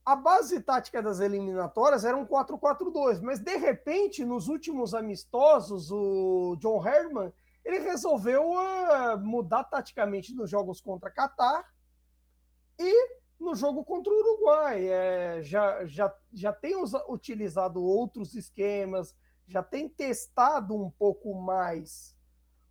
a 0.09 0.15
base 0.15 0.59
tática 0.61 1.03
das 1.03 1.19
eliminatórias 1.19 2.03
era 2.03 2.17
um 2.17 2.25
4-4-2, 2.25 3.21
mas 3.21 3.37
de 3.37 3.55
repente, 3.57 4.25
nos 4.25 4.47
últimos 4.47 4.95
amistosos, 4.95 5.91
o 5.91 6.55
John 6.59 6.83
Herman 6.83 7.31
ele 7.63 7.77
resolveu 7.77 8.49
uh, 8.49 9.19
mudar 9.19 9.65
taticamente 9.65 10.33
nos 10.33 10.49
jogos 10.49 10.81
contra 10.81 11.11
Catar 11.11 11.63
e 12.79 13.19
no 13.39 13.53
jogo 13.53 13.85
contra 13.85 14.11
o 14.11 14.17
Uruguai. 14.17 14.87
É, 14.87 15.43
já, 15.43 15.85
já, 15.85 16.11
já 16.33 16.51
tem 16.53 16.73
utilizado 17.07 17.79
outros 17.79 18.33
esquemas, 18.33 19.15
já 19.45 19.61
tem 19.61 19.87
testado 19.87 20.75
um 20.75 20.89
pouco 20.89 21.35
mais 21.35 22.17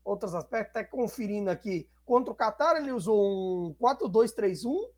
outros 0.05 0.35
aspectos, 0.35 0.71
até 0.71 0.83
conferindo 0.83 1.51
aqui. 1.51 1.89
Contra 2.05 2.33
o 2.33 2.37
Catar, 2.37 2.79
ele 2.79 2.91
usou 2.91 3.69
um 3.69 3.77
4-2-3-1 3.81 4.98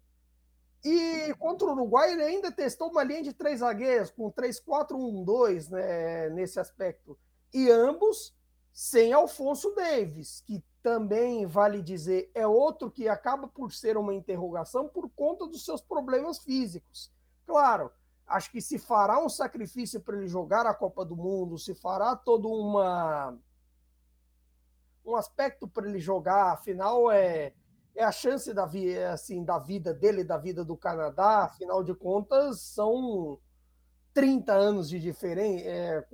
e 0.82 1.34
contra 1.38 1.68
o 1.68 1.72
Uruguai, 1.72 2.12
ele 2.12 2.22
ainda 2.22 2.50
testou 2.50 2.90
uma 2.90 3.04
linha 3.04 3.22
de 3.22 3.32
três 3.32 3.60
zagueiros, 3.60 4.10
com 4.10 4.30
3-4-1-2 4.32 5.68
né, 5.70 6.30
nesse 6.30 6.58
aspecto. 6.58 7.18
E 7.52 7.70
ambos 7.70 8.34
sem 8.72 9.12
Alfonso 9.12 9.74
Davis, 9.74 10.42
que 10.46 10.64
também, 10.82 11.46
vale 11.46 11.82
dizer, 11.82 12.30
é 12.34 12.46
outro 12.46 12.90
que 12.90 13.08
acaba 13.08 13.46
por 13.46 13.72
ser 13.72 13.96
uma 13.98 14.14
interrogação 14.14 14.88
por 14.88 15.10
conta 15.10 15.46
dos 15.46 15.64
seus 15.64 15.82
problemas 15.82 16.38
físicos. 16.38 17.12
Claro, 17.46 17.90
acho 18.26 18.50
que 18.50 18.60
se 18.60 18.78
fará 18.78 19.22
um 19.22 19.28
sacrifício 19.28 20.00
para 20.00 20.16
ele 20.16 20.28
jogar 20.28 20.64
a 20.64 20.74
Copa 20.74 21.04
do 21.04 21.16
Mundo, 21.16 21.58
se 21.58 21.74
fará 21.74 22.16
todo 22.16 22.50
uma 22.50 23.36
um 25.04 25.16
aspecto 25.16 25.66
para 25.66 25.88
ele 25.88 25.98
jogar, 25.98 26.52
afinal 26.52 27.10
é 27.10 27.52
é 27.96 28.04
a 28.04 28.12
chance 28.12 28.52
da, 28.54 28.68
assim, 29.12 29.44
da 29.44 29.58
vida 29.58 29.92
dele, 29.92 30.24
da 30.24 30.38
vida 30.38 30.64
do 30.64 30.76
Canadá, 30.76 31.44
afinal 31.44 31.82
de 31.82 31.94
contas, 31.94 32.60
são 32.60 33.38
30 34.14 34.52
anos 34.52 34.88
de 34.88 34.98
diferença, 34.98 35.64
é, 35.66 36.04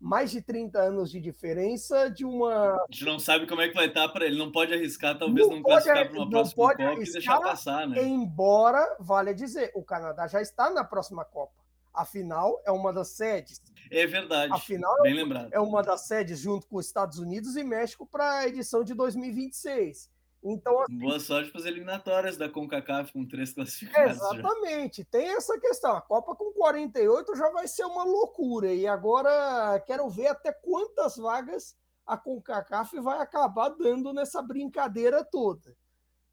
mais 0.00 0.30
de 0.30 0.42
30 0.42 0.78
anos 0.78 1.10
de 1.10 1.20
diferença 1.20 2.10
de 2.10 2.24
uma. 2.24 2.74
A 2.74 2.86
gente 2.90 3.04
não 3.04 3.18
sabe 3.18 3.46
como 3.46 3.60
é 3.62 3.68
que 3.68 3.74
vai 3.74 3.86
estar 3.86 4.08
para 4.08 4.26
ele, 4.26 4.38
não 4.38 4.50
pode 4.50 4.72
arriscar, 4.72 5.18
talvez 5.18 5.46
não, 5.46 5.56
não 5.56 5.62
classificar 5.62 6.08
para 6.08 6.18
uma 6.18 6.30
próxima 6.30 6.68
Copa 6.68 6.82
arriscar, 6.82 7.08
e 7.08 7.12
deixar 7.12 7.40
passar, 7.40 7.88
né? 7.88 8.02
Embora, 8.02 8.96
vale 9.00 9.32
dizer, 9.32 9.72
o 9.74 9.82
Canadá 9.82 10.26
já 10.26 10.40
está 10.40 10.70
na 10.70 10.84
próxima 10.84 11.24
Copa. 11.24 11.64
Afinal, 11.92 12.60
é 12.66 12.72
uma 12.72 12.92
das 12.92 13.08
sedes. 13.08 13.62
É 13.90 14.04
verdade. 14.06 14.52
Afinal, 14.52 15.00
bem 15.02 15.14
lembrado. 15.14 15.48
É 15.52 15.60
uma 15.60 15.80
das 15.80 16.02
sedes 16.08 16.40
junto 16.40 16.66
com 16.66 16.76
os 16.76 16.86
Estados 16.86 17.18
Unidos 17.18 17.56
e 17.56 17.62
México 17.62 18.04
para 18.04 18.40
a 18.40 18.48
edição 18.48 18.82
de 18.82 18.94
2026. 18.94 20.10
Então, 20.44 20.78
assim, 20.80 20.98
Boa 20.98 21.18
sorte 21.18 21.50
para 21.50 21.62
as 21.62 21.66
eliminatórias 21.66 22.36
da 22.36 22.50
CONCACAF 22.50 23.14
com 23.14 23.26
três 23.26 23.54
classificados. 23.54 24.16
Exatamente, 24.16 24.98
já. 24.98 25.08
tem 25.10 25.28
essa 25.28 25.58
questão. 25.58 25.96
A 25.96 26.02
Copa 26.02 26.36
com 26.36 26.52
48 26.52 27.34
já 27.34 27.48
vai 27.50 27.66
ser 27.66 27.84
uma 27.86 28.04
loucura. 28.04 28.72
E 28.74 28.86
agora 28.86 29.80
quero 29.86 30.06
ver 30.10 30.26
até 30.26 30.52
quantas 30.52 31.16
vagas 31.16 31.74
a 32.06 32.18
CONCACAF 32.18 33.00
vai 33.00 33.18
acabar 33.20 33.70
dando 33.70 34.12
nessa 34.12 34.42
brincadeira 34.42 35.24
toda. 35.24 35.74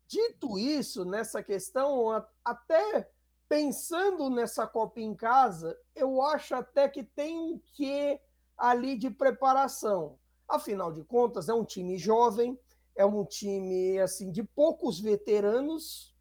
Dito 0.05 0.59
isso, 0.59 1.05
nessa 1.05 1.41
questão, 1.41 2.25
até 2.43 3.09
pensando 3.47 4.29
nessa 4.29 4.67
Copa 4.67 4.99
em 4.99 5.15
casa, 5.15 5.77
eu 5.95 6.21
acho 6.21 6.53
até 6.53 6.89
que 6.89 7.01
tem 7.01 7.39
um 7.39 7.61
quê 7.73 8.19
ali 8.57 8.97
de 8.97 9.09
preparação. 9.09 10.19
Afinal 10.49 10.91
de 10.91 11.01
contas, 11.05 11.47
é 11.47 11.53
um 11.53 11.63
time 11.63 11.97
jovem 11.97 12.59
é 12.95 13.05
um 13.05 13.25
time 13.25 13.99
assim 13.99 14.31
de 14.31 14.43
poucos 14.43 14.99
veteranos 14.99 16.15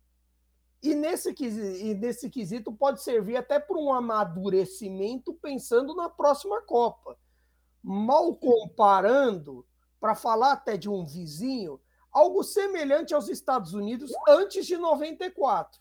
e 0.83 0.95
nesse, 0.95 1.35
e 1.39 1.95
nesse 1.95 2.31
quesito 2.31 2.73
pode 2.73 3.03
servir 3.03 3.37
até 3.37 3.59
para 3.59 3.77
um 3.77 3.93
amadurecimento 3.93 5.35
pensando 5.35 5.95
na 5.95 6.09
próxima 6.09 6.63
Copa. 6.63 7.19
Mal 7.83 8.35
comparando, 8.35 9.67
para 9.99 10.15
falar 10.15 10.53
até 10.53 10.77
de 10.77 10.89
um 10.89 11.05
vizinho, 11.05 11.81
algo 12.11 12.43
semelhante 12.43 13.15
aos 13.15 13.29
Estados 13.29 13.75
Unidos 13.75 14.11
antes 14.27 14.67
de 14.67 14.77
94, 14.77 15.81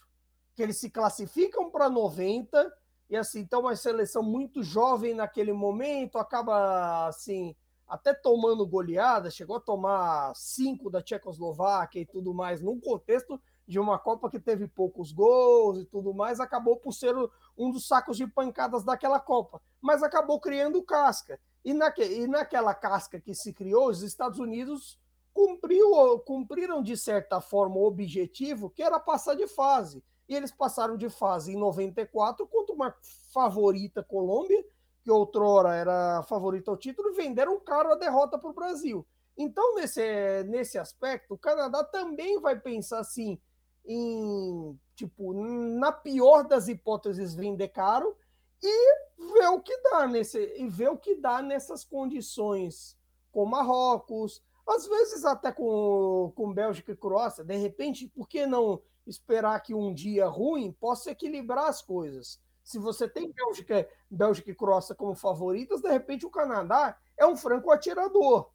que 0.54 0.62
eles 0.62 0.78
se 0.78 0.89
classificam 0.89 1.71
para 1.71 1.89
90 1.89 2.71
e 3.10 3.15
assim, 3.15 3.39
então 3.39 3.62
uma 3.62 3.75
seleção 3.75 4.21
muito 4.21 4.62
jovem 4.62 5.15
naquele 5.15 5.52
momento, 5.52 6.17
acaba 6.17 7.08
assim, 7.08 7.56
até 7.89 8.13
tomando 8.13 8.67
goleada, 8.67 9.32
chegou 9.32 9.58
a 9.58 9.60
tomar 9.60 10.36
cinco 10.36 10.91
da 10.91 11.02
Tchecoslováquia 11.02 12.02
e 12.02 12.06
tudo 12.06 12.36
mais, 12.36 12.62
num 12.62 12.80
contexto 12.80 13.41
de 13.67 13.80
uma 13.80 13.97
Copa 13.97 14.30
que 14.30 14.39
teve 14.39 14.67
poucos 14.67 15.12
gols 15.12 15.80
e 15.80 15.86
tudo 15.86 16.13
mais, 16.13 16.39
acabou 16.39 16.78
por 16.78 16.93
ser 16.93 17.15
um 17.58 17.71
dos 17.71 17.88
sacos 17.88 18.15
de 18.15 18.28
pancadas 18.28 18.84
daquela 18.84 19.19
Copa, 19.19 19.60
mas 19.82 20.04
acabou 20.04 20.39
criando 20.39 20.84
casca. 20.84 21.39
E, 21.65 21.73
naque, 21.73 22.04
e 22.04 22.28
naquela 22.28 22.73
casca 22.73 23.19
que 23.19 23.34
se 23.34 23.52
criou, 23.52 23.89
os 23.89 24.04
Estados 24.04 24.39
Unidos 24.39 24.97
cumpriu, 25.34 26.19
cumpriram 26.19 26.82
de 26.82 26.95
certa 26.95 27.41
forma 27.41 27.75
o 27.75 27.86
objetivo 27.86 28.69
que 28.69 28.84
era 28.84 28.99
passar 28.99 29.36
de 29.36 29.47
fase. 29.47 30.04
e 30.28 30.36
eles 30.36 30.52
passaram 30.52 30.95
de 30.95 31.10
fase 31.10 31.54
em 31.54 31.58
94 31.58 32.45
contra 32.45 32.75
uma 32.75 32.95
favorita 33.34 34.04
Colômbia, 34.04 34.63
que 35.01 35.12
outrora 35.12 35.75
era 35.75 36.23
favorita 36.23 36.69
ao 36.71 36.77
título, 36.77 37.13
venderam 37.13 37.59
caro 37.59 37.91
a 37.91 37.95
derrota 37.95 38.38
para 38.38 38.49
o 38.49 38.53
Brasil. 38.53 39.05
Então, 39.38 39.75
nesse, 39.75 40.43
nesse 40.47 40.77
aspecto, 40.77 41.33
o 41.33 41.38
Canadá 41.38 41.83
também 41.83 42.39
vai 42.41 42.59
pensar 42.59 42.99
assim 42.99 43.39
em, 43.85 44.77
tipo, 44.95 45.33
na 45.33 45.91
pior 45.91 46.43
das 46.43 46.67
hipóteses, 46.67 47.33
vender 47.33 47.69
caro 47.69 48.15
e 48.62 48.93
ver 49.33 49.47
o 49.47 49.62
que 49.62 49.75
dá 49.81 50.05
nesse 50.07 50.38
e 50.57 50.67
ver 50.67 50.89
o 50.89 50.97
que 50.97 51.15
dá 51.15 51.41
nessas 51.41 51.83
condições 51.85 52.97
com 53.31 53.45
Marrocos, 53.45 54.43
às 54.67 54.85
vezes 54.85 55.23
até 55.25 55.51
com, 55.51 56.31
com 56.35 56.53
Bélgica 56.53 56.91
e 56.91 56.95
Croácia, 56.95 57.43
de 57.43 57.55
repente, 57.55 58.07
por 58.07 58.27
que 58.27 58.45
não 58.45 58.81
esperar 59.07 59.59
que 59.62 59.73
um 59.73 59.93
dia 59.93 60.27
ruim 60.27 60.71
possa 60.71 61.12
equilibrar 61.12 61.67
as 61.67 61.81
coisas? 61.81 62.39
Se 62.69 62.77
você 62.77 63.10
tem 63.10 63.32
Bélgica, 63.32 63.89
Bélgica 64.12 64.51
e 64.51 64.53
Croácia 64.53 64.93
como 64.93 65.15
favoritas, 65.15 65.82
de 65.82 65.89
repente 65.89 66.27
o 66.27 66.29
Canadá 66.29 66.95
é 67.17 67.25
um 67.25 67.36
franco 67.36 67.71
atirador. 67.71 68.51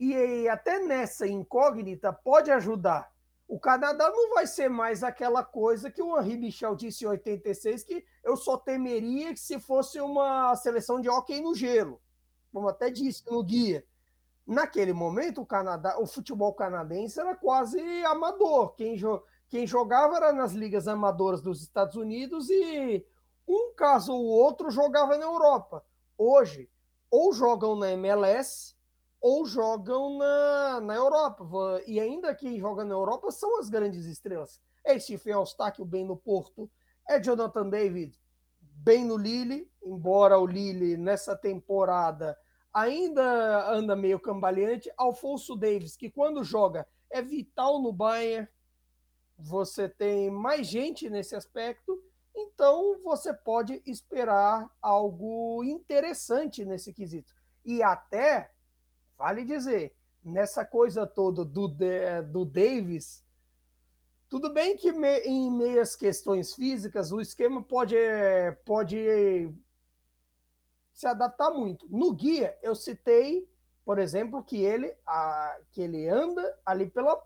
E 0.00 0.48
até 0.48 0.78
nessa 0.78 1.26
incógnita 1.26 2.10
pode 2.10 2.50
ajudar. 2.50 3.12
O 3.46 3.60
Canadá 3.60 4.08
não 4.08 4.32
vai 4.32 4.46
ser 4.46 4.70
mais 4.70 5.04
aquela 5.04 5.44
coisa 5.44 5.90
que 5.90 6.00
o 6.00 6.18
Henri 6.18 6.38
Michel 6.38 6.74
disse 6.74 7.04
em 7.04 7.08
86, 7.08 7.84
que 7.84 8.02
eu 8.24 8.34
só 8.34 8.56
temeria 8.56 9.34
que 9.34 9.40
se 9.40 9.60
fosse 9.60 10.00
uma 10.00 10.56
seleção 10.56 10.98
de 10.98 11.10
hóquei 11.10 11.42
no 11.42 11.54
gelo. 11.54 12.00
Como 12.50 12.66
até 12.66 12.88
disse 12.88 13.30
no 13.30 13.44
guia. 13.44 13.84
Naquele 14.46 14.94
momento, 14.94 15.42
o 15.42 15.46
Canadá, 15.46 15.98
o 15.98 16.06
futebol 16.06 16.54
canadense 16.54 17.20
era 17.20 17.36
quase 17.36 17.78
amador. 18.06 18.74
Quem, 18.74 18.96
jo, 18.96 19.22
quem 19.52 19.66
jogava 19.66 20.16
era 20.16 20.32
nas 20.32 20.52
ligas 20.52 20.88
amadoras 20.88 21.42
dos 21.42 21.60
Estados 21.60 21.94
Unidos 21.94 22.48
e 22.48 23.04
um 23.46 23.74
caso 23.74 24.10
ou 24.10 24.24
outro 24.24 24.70
jogava 24.70 25.18
na 25.18 25.26
Europa. 25.26 25.84
Hoje, 26.16 26.70
ou 27.10 27.34
jogam 27.34 27.76
na 27.76 27.90
MLS 27.90 28.74
ou 29.20 29.44
jogam 29.44 30.16
na, 30.16 30.80
na 30.80 30.94
Europa. 30.94 31.44
E 31.86 32.00
ainda 32.00 32.34
quem 32.34 32.58
joga 32.58 32.82
na 32.82 32.94
Europa 32.94 33.30
são 33.30 33.60
as 33.60 33.68
grandes 33.68 34.06
estrelas. 34.06 34.58
É 34.82 34.98
Stephen 34.98 35.34
Eustáquio 35.34 35.84
bem 35.84 36.06
no 36.06 36.16
Porto, 36.16 36.70
é 37.06 37.22
Jonathan 37.22 37.68
David 37.68 38.18
bem 38.58 39.04
no 39.04 39.18
Lille, 39.18 39.70
embora 39.84 40.38
o 40.38 40.46
Lille 40.46 40.96
nessa 40.96 41.36
temporada 41.36 42.38
ainda 42.72 43.70
anda 43.70 43.94
meio 43.94 44.18
cambaleante. 44.18 44.90
Alfonso 44.96 45.54
Davis, 45.54 45.94
que 45.94 46.10
quando 46.10 46.42
joga 46.42 46.86
é 47.10 47.20
vital 47.20 47.82
no 47.82 47.92
Bayern. 47.92 48.48
Você 49.38 49.88
tem 49.88 50.30
mais 50.30 50.66
gente 50.66 51.08
nesse 51.10 51.34
aspecto, 51.34 52.02
então 52.34 53.00
você 53.02 53.32
pode 53.32 53.82
esperar 53.86 54.70
algo 54.80 55.62
interessante 55.64 56.64
nesse 56.64 56.92
quesito. 56.92 57.34
E 57.64 57.82
até, 57.82 58.50
vale 59.16 59.44
dizer, 59.44 59.94
nessa 60.24 60.64
coisa 60.64 61.06
toda 61.06 61.44
do, 61.44 61.68
do 61.68 62.44
Davis, 62.44 63.24
tudo 64.28 64.50
bem 64.50 64.76
que 64.76 64.92
me, 64.92 65.18
em 65.20 65.50
meias 65.50 65.94
questões 65.94 66.54
físicas 66.54 67.12
o 67.12 67.20
esquema 67.20 67.62
pode, 67.62 67.96
pode 68.64 69.52
se 70.94 71.06
adaptar 71.06 71.50
muito. 71.50 71.86
No 71.90 72.14
guia, 72.14 72.56
eu 72.62 72.74
citei, 72.74 73.46
por 73.84 73.98
exemplo, 73.98 74.42
que 74.42 74.62
ele, 74.62 74.94
a, 75.06 75.58
que 75.70 75.82
ele 75.82 76.08
anda 76.08 76.58
ali 76.64 76.88
pela, 76.88 77.22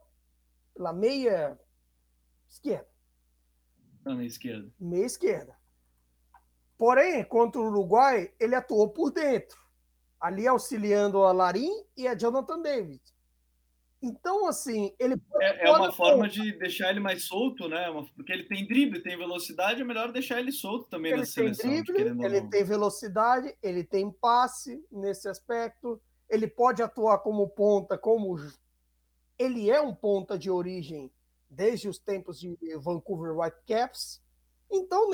pela 0.74 0.92
meia 0.92 1.58
esquerda. 2.56 2.88
Na 4.04 4.14
meia 4.14 4.26
esquerda. 4.26 4.72
Meia 4.78 5.04
esquerda. 5.04 5.56
Porém, 6.78 7.24
contra 7.24 7.60
o 7.60 7.66
Uruguai, 7.66 8.32
ele 8.38 8.54
atuou 8.54 8.90
por 8.90 9.10
dentro, 9.10 9.58
ali 10.20 10.46
auxiliando 10.46 11.22
a 11.22 11.32
Larim 11.32 11.72
e 11.96 12.06
a 12.06 12.14
Jonathan 12.14 12.60
David. 12.60 13.00
Então, 14.02 14.46
assim, 14.46 14.94
ele. 14.98 15.14
É, 15.40 15.68
é 15.68 15.70
uma 15.70 15.90
forma 15.90 16.28
de 16.28 16.52
deixar 16.58 16.90
ele 16.90 17.00
mais 17.00 17.24
solto, 17.24 17.66
né? 17.66 17.86
Porque 18.14 18.30
ele 18.30 18.44
tem 18.44 18.66
drible, 18.66 19.02
tem 19.02 19.16
velocidade, 19.16 19.80
é 19.80 19.84
melhor 19.84 20.12
deixar 20.12 20.38
ele 20.38 20.52
solto 20.52 20.88
também 20.88 21.12
ele 21.12 21.20
na 21.20 21.26
seleção. 21.26 21.82
Drible, 21.82 22.24
ele 22.24 22.42
tem 22.42 22.62
velocidade, 22.62 23.56
ele 23.62 23.82
tem 23.82 24.10
passe 24.10 24.84
nesse 24.92 25.28
aspecto, 25.28 26.00
ele 26.28 26.46
pode 26.46 26.82
atuar 26.82 27.18
como 27.18 27.48
ponta, 27.48 27.96
como. 27.96 28.36
Ele 29.38 29.70
é 29.70 29.80
um 29.80 29.94
ponta 29.94 30.38
de 30.38 30.50
origem 30.50 31.10
desde 31.48 31.88
os 31.88 31.98
tempos 31.98 32.38
de 32.38 32.56
Vancouver 32.78 33.36
Whitecaps. 33.36 34.22
Então, 34.70 35.10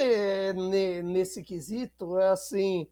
nesse 1.05 1.43
quesito, 1.43 2.19
é 2.19 2.29
assim. 2.29 2.89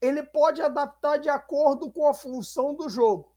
Ele 0.00 0.22
pode 0.22 0.60
adaptar 0.60 1.18
de 1.18 1.28
acordo 1.28 1.90
com 1.90 2.06
a 2.06 2.14
função 2.14 2.74
do 2.74 2.88
jogo 2.88 3.34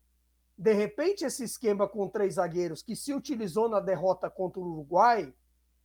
de 0.57 0.73
repente, 0.73 1.23
esse 1.23 1.43
esquema 1.43 1.87
com 1.87 2.09
três 2.09 2.33
zagueiros 2.33 2.81
que 2.81 2.95
se 2.95 3.13
utilizou 3.13 3.69
na 3.69 3.79
derrota 3.79 4.27
contra 4.27 4.59
o 4.59 4.63
Uruguai, 4.63 5.31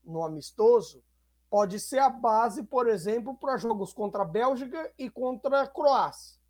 no 0.02 0.24
amistoso, 0.24 1.04
pode 1.50 1.78
ser 1.78 1.98
a 1.98 2.08
base, 2.08 2.62
por 2.62 2.88
exemplo, 2.88 3.36
para 3.36 3.58
jogos 3.58 3.92
contra 3.92 4.22
a 4.22 4.24
Bélgica 4.24 4.90
e 4.98 5.10
contra 5.10 5.60
a 5.60 5.66
Croácia. 5.66 6.40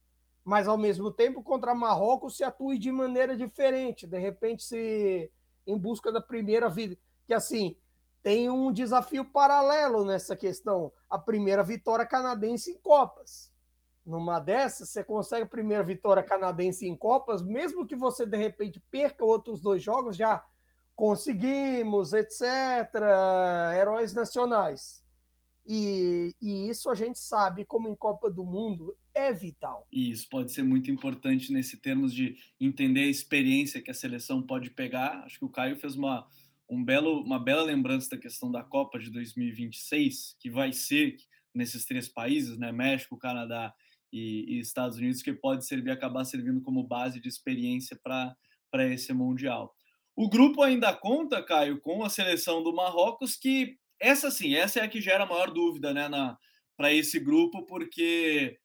Mas, 0.44 0.68
ao 0.68 0.78
mesmo 0.78 1.10
tempo, 1.10 1.42
contra 1.42 1.74
Marrocos 1.74 2.36
se 2.36 2.44
atue 2.44 2.78
de 2.78 2.92
maneira 2.92 3.36
diferente. 3.36 4.06
De 4.06 4.18
repente, 4.18 4.62
se 4.62 5.30
em 5.66 5.79
busca 5.79 6.12
da 6.12 6.20
primeira 6.20 6.68
vida. 6.68 6.96
Que, 7.27 7.35
assim, 7.35 7.77
tem 8.22 8.51
um 8.51 8.72
desafio 8.72 9.25
paralelo 9.25 10.05
nessa 10.05 10.37
questão. 10.37 10.92
A 11.09 11.18
primeira 11.18 11.62
vitória 11.62 12.07
canadense 12.07 12.70
em 12.70 12.79
Copas 12.79 13.53
numa 14.05 14.40
dessas, 14.40 14.88
você 14.88 15.05
consegue 15.05 15.44
a 15.44 15.48
primeira 15.48 15.83
vitória 15.83 16.22
canadense 16.22 16.87
em 16.87 16.96
Copas, 16.96 17.42
mesmo 17.42 17.87
que 17.87 17.94
você 17.94 18.27
de 18.27 18.37
repente 18.37 18.81
perca 18.90 19.25
outros 19.25 19.61
dois 19.61 19.83
jogos, 19.83 20.16
já 20.16 20.44
conseguimos, 20.94 22.12
etc. 22.12 22.42
Heróis 23.77 24.12
nacionais. 24.12 25.01
E, 25.66 26.35
e, 26.40 26.68
isso 26.68 26.90
a 26.90 26.94
gente 26.94 27.18
sabe, 27.18 27.64
como 27.64 27.88
em 27.88 27.94
Copa 27.94 28.29
do 28.29 28.44
Mundo, 28.44 28.96
é 29.14 29.33
vital. 29.33 29.87
Isso 29.92 30.29
pode 30.29 30.51
ser 30.51 30.62
muito 30.64 30.90
importante 30.90 31.53
nesse 31.53 31.77
termos 31.77 32.12
de 32.12 32.37
entender 32.61 33.05
a 33.05 33.11
experiência 33.11 33.81
que 33.81 33.90
a 33.90 33.94
seleção 33.94 34.42
pode 34.42 34.70
pegar. 34.70 35.22
Acho 35.25 35.38
que 35.38 35.44
o 35.44 35.51
Caio 35.51 35.79
fez 35.79 35.94
uma, 35.94 36.27
um 36.68 36.85
belo, 36.85 37.22
uma 37.22 37.38
bela 37.38 37.62
lembrança 37.62 38.11
da 38.11 38.18
questão 38.18 38.51
da 38.51 38.64
Copa 38.64 38.98
de 38.98 39.11
2026, 39.11 40.37
que 40.40 40.51
vai 40.51 40.72
ser 40.72 41.16
nesses 41.55 41.85
três 41.85 42.09
países, 42.09 42.59
né? 42.59 42.72
México, 42.72 43.16
Canadá 43.16 43.72
e, 44.12 44.57
e 44.57 44.59
Estados 44.59 44.96
Unidos, 44.96 45.22
que 45.22 45.33
pode 45.33 45.64
servir, 45.64 45.90
acabar 45.90 46.25
servindo 46.25 46.61
como 46.61 46.83
base 46.83 47.20
de 47.20 47.29
experiência 47.29 47.98
para 48.03 48.37
esse 48.88 49.12
Mundial. 49.12 49.75
O 50.16 50.29
grupo 50.29 50.62
ainda 50.62 50.92
conta, 50.92 51.42
Caio, 51.42 51.81
com 51.81 52.03
a 52.03 52.11
seleção 52.11 52.62
do 52.62 52.75
Marrocos, 52.75 53.37
que 53.37 53.79
essa 54.02 54.30
sim, 54.30 54.54
essa 54.56 54.80
é 54.80 54.82
a 54.82 54.88
que 54.88 55.00
gera 55.00 55.22
a 55.22 55.26
maior 55.26 55.50
dúvida 55.50 55.94
né, 55.94 56.08
para 56.76 56.92
esse 56.92 57.20
grupo, 57.20 57.64
porque 57.64 58.58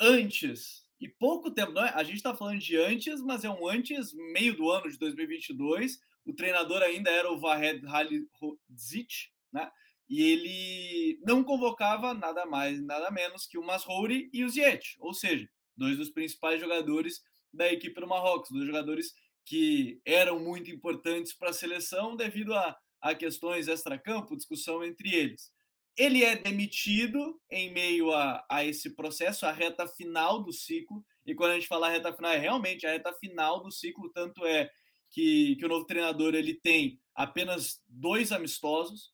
antes, 0.00 0.84
e 1.00 1.08
pouco 1.08 1.50
tempo, 1.50 1.70
não 1.70 1.86
é? 1.86 1.90
a 1.94 2.02
gente 2.02 2.16
está 2.16 2.34
falando 2.34 2.58
de 2.58 2.76
antes, 2.76 3.22
mas 3.22 3.44
é 3.44 3.48
um 3.48 3.68
antes, 3.68 4.12
meio 4.32 4.56
do 4.56 4.68
ano 4.68 4.90
de 4.90 4.98
2022, 4.98 5.98
o 6.26 6.34
treinador 6.34 6.82
ainda 6.82 7.08
era 7.08 7.30
o 7.30 7.38
Vahed 7.38 7.82
Halidzic, 7.86 9.28
né? 9.52 9.70
e 10.08 10.22
ele 10.22 11.20
não 11.24 11.44
convocava 11.44 12.12
nada 12.12 12.44
mais, 12.44 12.82
nada 12.82 13.12
menos 13.12 13.46
que 13.46 13.56
o 13.56 13.64
Masrouri 13.64 14.28
e 14.32 14.44
o 14.44 14.48
Ziyech, 14.48 14.96
ou 14.98 15.14
seja, 15.14 15.48
dois 15.76 15.96
dos 15.96 16.10
principais 16.10 16.60
jogadores 16.60 17.20
da 17.52 17.72
equipe 17.72 18.00
do 18.00 18.08
Marrocos, 18.08 18.50
dois 18.50 18.66
jogadores 18.66 19.14
que 19.44 20.00
eram 20.04 20.40
muito 20.40 20.68
importantes 20.68 21.32
para 21.32 21.50
a 21.50 21.54
seleção 21.54 22.16
devido 22.16 22.54
a, 22.54 22.76
a 23.00 23.14
questões 23.14 23.68
extra-campo, 23.68 24.36
discussão 24.36 24.84
entre 24.84 25.14
eles. 25.14 25.50
Ele 25.96 26.24
é 26.24 26.36
demitido 26.36 27.40
em 27.50 27.72
meio 27.72 28.12
a, 28.12 28.44
a 28.48 28.64
esse 28.64 28.94
processo, 28.94 29.46
a 29.46 29.52
reta 29.52 29.86
final 29.86 30.42
do 30.42 30.52
ciclo, 30.52 31.04
e 31.26 31.34
quando 31.34 31.52
a 31.52 31.54
gente 31.54 31.66
fala 31.66 31.88
reta 31.88 32.12
final, 32.12 32.32
é 32.32 32.38
realmente 32.38 32.86
a 32.86 32.90
reta 32.90 33.12
final 33.12 33.62
do 33.62 33.70
ciclo, 33.70 34.10
tanto 34.12 34.44
é 34.46 34.70
que, 35.10 35.56
que 35.56 35.64
o 35.64 35.68
novo 35.68 35.84
treinador 35.84 36.34
ele 36.34 36.54
tem 36.54 37.00
apenas 37.14 37.80
dois 37.88 38.32
amistosos, 38.32 39.12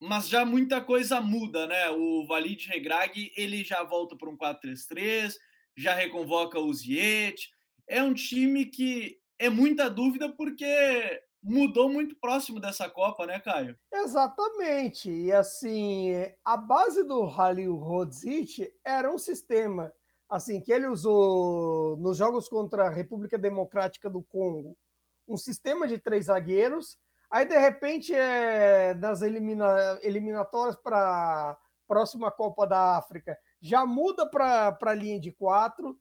mas 0.00 0.28
já 0.28 0.44
muita 0.44 0.80
coisa 0.80 1.20
muda, 1.20 1.66
né? 1.66 1.90
O 1.90 2.26
Valide 2.26 2.68
Regrag, 2.68 3.32
ele 3.36 3.64
já 3.64 3.82
volta 3.82 4.16
para 4.16 4.30
um 4.30 4.36
4-3-3, 4.36 5.34
já 5.76 5.94
reconvoca 5.94 6.58
o 6.58 6.72
Ziet. 6.72 7.50
É 7.86 8.02
um 8.02 8.14
time 8.14 8.66
que 8.66 9.18
é 9.38 9.48
muita 9.48 9.88
dúvida 9.88 10.28
porque 10.28 10.64
mudou 11.42 11.88
muito 11.88 12.16
próximo 12.16 12.60
dessa 12.60 12.88
Copa, 12.88 13.26
né, 13.26 13.40
Caio? 13.40 13.78
Exatamente. 13.92 15.10
E 15.10 15.32
assim, 15.32 16.12
a 16.44 16.56
base 16.56 17.04
do 17.04 17.24
Halil 17.24 17.76
Rodzic 17.76 18.72
era 18.84 19.12
um 19.12 19.18
sistema 19.18 19.92
assim 20.28 20.60
que 20.60 20.72
ele 20.72 20.86
usou 20.86 21.96
nos 21.96 22.16
jogos 22.16 22.48
contra 22.48 22.86
a 22.86 22.90
República 22.90 23.38
Democrática 23.38 24.10
do 24.10 24.22
Congo, 24.22 24.76
um 25.26 25.36
sistema 25.36 25.88
de 25.88 25.98
três 25.98 26.26
zagueiros 26.26 26.98
Aí, 27.30 27.44
de 27.44 27.58
repente, 27.58 28.14
é, 28.14 28.94
nas 28.94 29.20
elimina, 29.20 29.98
eliminatórias 30.02 30.76
para 30.76 31.58
próxima 31.86 32.30
Copa 32.30 32.66
da 32.66 32.96
África, 32.96 33.38
já 33.60 33.84
muda 33.84 34.28
para 34.28 34.94
linha 34.94 35.20
de 35.20 35.30
quatro. 35.32 35.98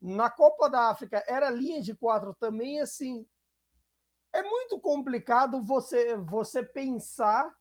Na 0.00 0.30
Copa 0.30 0.70
da 0.70 0.88
África 0.88 1.24
era 1.26 1.50
linha 1.50 1.82
de 1.82 1.94
quatro 1.94 2.34
também, 2.38 2.80
assim. 2.80 3.26
É 4.32 4.42
muito 4.42 4.78
complicado 4.78 5.62
você, 5.62 6.16
você 6.16 6.62
pensar 6.62 7.52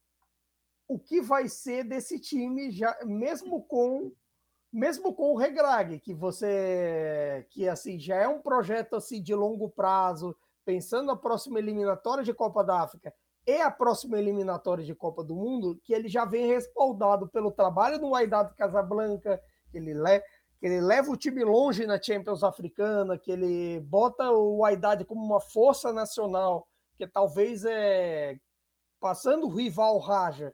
o 0.87 0.97
que 0.97 1.21
vai 1.21 1.49
ser 1.49 1.83
desse 1.83 2.19
time, 2.19 2.71
já, 2.71 2.97
mesmo 3.03 3.63
com 3.63 4.11
mesmo 4.71 5.13
com 5.13 5.33
o 5.33 5.37
Regrag, 5.37 5.99
que 5.99 6.13
você 6.13 7.47
que 7.49 7.67
assim 7.67 7.97
já 7.97 8.17
é 8.17 8.27
um 8.27 8.41
projeto 8.41 8.95
assim 8.95 9.21
de 9.21 9.33
longo 9.33 9.69
prazo, 9.69 10.35
pensando 10.65 11.07
na 11.07 11.15
próxima 11.15 11.57
eliminatória 11.57 12.23
de 12.23 12.33
Copa 12.33 12.63
da 12.63 12.81
África 12.81 13.13
e 13.45 13.61
a 13.61 13.71
próxima 13.71 14.19
eliminatória 14.19 14.83
de 14.83 14.93
Copa 14.93 15.23
do 15.23 15.33
Mundo, 15.33 15.79
que 15.83 15.93
ele 15.93 16.09
já 16.09 16.25
vem 16.25 16.47
respaldado 16.47 17.29
pelo 17.29 17.49
trabalho 17.49 17.97
do 17.97 18.11
Wydad 18.11 18.53
Casablanca, 18.55 19.41
que 19.71 19.77
ele, 19.77 19.93
le, 19.93 20.21
que 20.59 20.65
ele 20.65 20.81
leva 20.81 21.11
o 21.11 21.17
time 21.17 21.43
longe 21.43 21.85
na 21.85 22.01
Champions 22.01 22.43
Africana, 22.43 23.17
que 23.17 23.31
ele 23.31 23.79
bota 23.81 24.31
o 24.31 24.63
Wydad 24.63 25.03
como 25.05 25.23
uma 25.23 25.39
força 25.39 25.93
nacional, 25.93 26.67
que 26.97 27.07
talvez 27.07 27.63
é 27.65 28.39
passando 28.99 29.45
o 29.45 29.53
rival 29.53 29.99
Raja, 29.99 30.53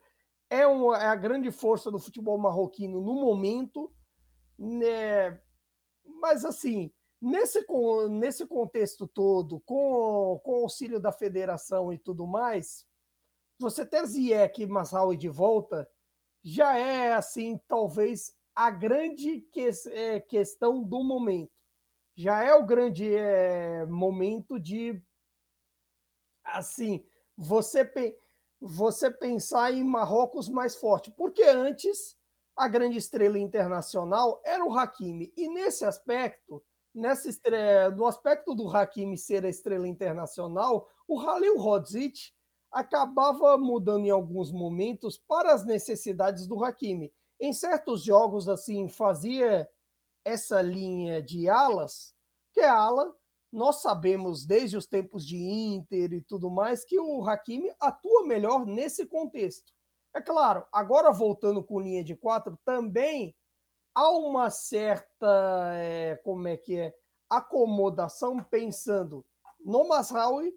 é, 0.49 0.67
uma, 0.67 1.01
é 1.01 1.07
a 1.07 1.15
grande 1.15 1.49
força 1.51 1.89
do 1.89 1.99
futebol 1.99 2.37
marroquino 2.37 2.99
no 2.99 3.13
momento, 3.13 3.91
né? 4.57 5.39
Mas 6.05 6.43
assim, 6.43 6.91
Nesse, 7.25 7.65
nesse 8.09 8.45
contexto 8.45 9.07
todo, 9.07 9.61
com, 9.61 10.41
com 10.43 10.59
o 10.59 10.63
auxílio 10.63 10.99
da 10.99 11.09
federação 11.09 11.93
e 11.93 11.97
tudo 11.97 12.27
mais, 12.27 12.85
você 13.57 13.85
ter 13.85 14.05
Ziyech 14.05 14.61
e 14.61 14.67
Masraoui 14.67 15.15
de 15.15 15.29
volta 15.29 15.89
já 16.43 16.77
é, 16.77 17.13
assim, 17.13 17.57
talvez 17.65 18.35
a 18.55 18.69
grande 18.69 19.41
que, 19.51 19.69
é, 19.87 20.19
questão 20.19 20.83
do 20.83 21.03
momento. 21.03 21.51
Já 22.15 22.43
é 22.43 22.53
o 22.53 22.65
grande 22.65 23.15
é, 23.15 23.85
momento 23.85 24.59
de, 24.59 25.01
assim, 26.43 27.03
você, 27.35 27.89
você 28.61 29.09
pensar 29.09 29.73
em 29.73 29.83
Marrocos 29.83 30.47
mais 30.47 30.75
forte. 30.75 31.11
Porque 31.11 31.43
antes, 31.43 32.15
a 32.55 32.67
grande 32.67 32.97
estrela 32.97 33.39
internacional 33.39 34.41
era 34.45 34.63
o 34.63 34.77
Hakimi. 34.77 35.33
E 35.35 35.49
nesse 35.49 35.83
aspecto 35.83 36.63
nessa 36.93 37.27
estreia, 37.27 37.89
no 37.89 38.05
aspecto 38.05 38.53
do 38.53 38.69
Hakimi 38.69 39.17
ser 39.17 39.45
a 39.45 39.49
estrela 39.49 39.87
internacional, 39.87 40.87
o 41.07 41.19
Halil 41.19 41.57
Rodzic 41.57 42.31
acabava 42.71 43.57
mudando 43.57 44.05
em 44.05 44.09
alguns 44.09 44.51
momentos 44.51 45.17
para 45.17 45.53
as 45.53 45.65
necessidades 45.65 46.47
do 46.47 46.63
Hakimi. 46.63 47.11
Em 47.43 47.51
certos 47.51 48.05
jogos, 48.05 48.47
assim, 48.47 48.87
fazia 48.87 49.69
essa 50.23 50.61
linha 50.61 51.21
de 51.21 51.49
alas, 51.49 52.15
que 52.53 52.61
é 52.61 52.69
ala, 52.69 53.13
nós 53.51 53.81
sabemos 53.81 54.45
desde 54.45 54.77
os 54.77 54.87
tempos 54.87 55.27
de 55.27 55.35
Inter 55.35 56.13
e 56.13 56.21
tudo 56.21 56.49
mais 56.49 56.85
que 56.85 56.97
o 56.97 57.21
Hakimi 57.27 57.69
atua 57.81 58.25
melhor 58.25 58.65
nesse 58.65 59.05
contexto. 59.05 59.73
É 60.15 60.21
claro, 60.21 60.65
agora 60.71 61.11
voltando 61.11 61.61
com 61.61 61.81
linha 61.81 62.01
de 62.01 62.15
quatro, 62.15 62.57
também 62.63 63.35
há 63.93 64.09
uma 64.09 64.49
certa, 64.49 65.73
é, 65.75 66.15
como 66.23 66.47
é 66.47 66.55
que 66.55 66.79
é, 66.79 66.95
acomodação 67.29 68.41
pensando 68.41 69.25
no 69.59 69.85
Masraoui 69.85 70.55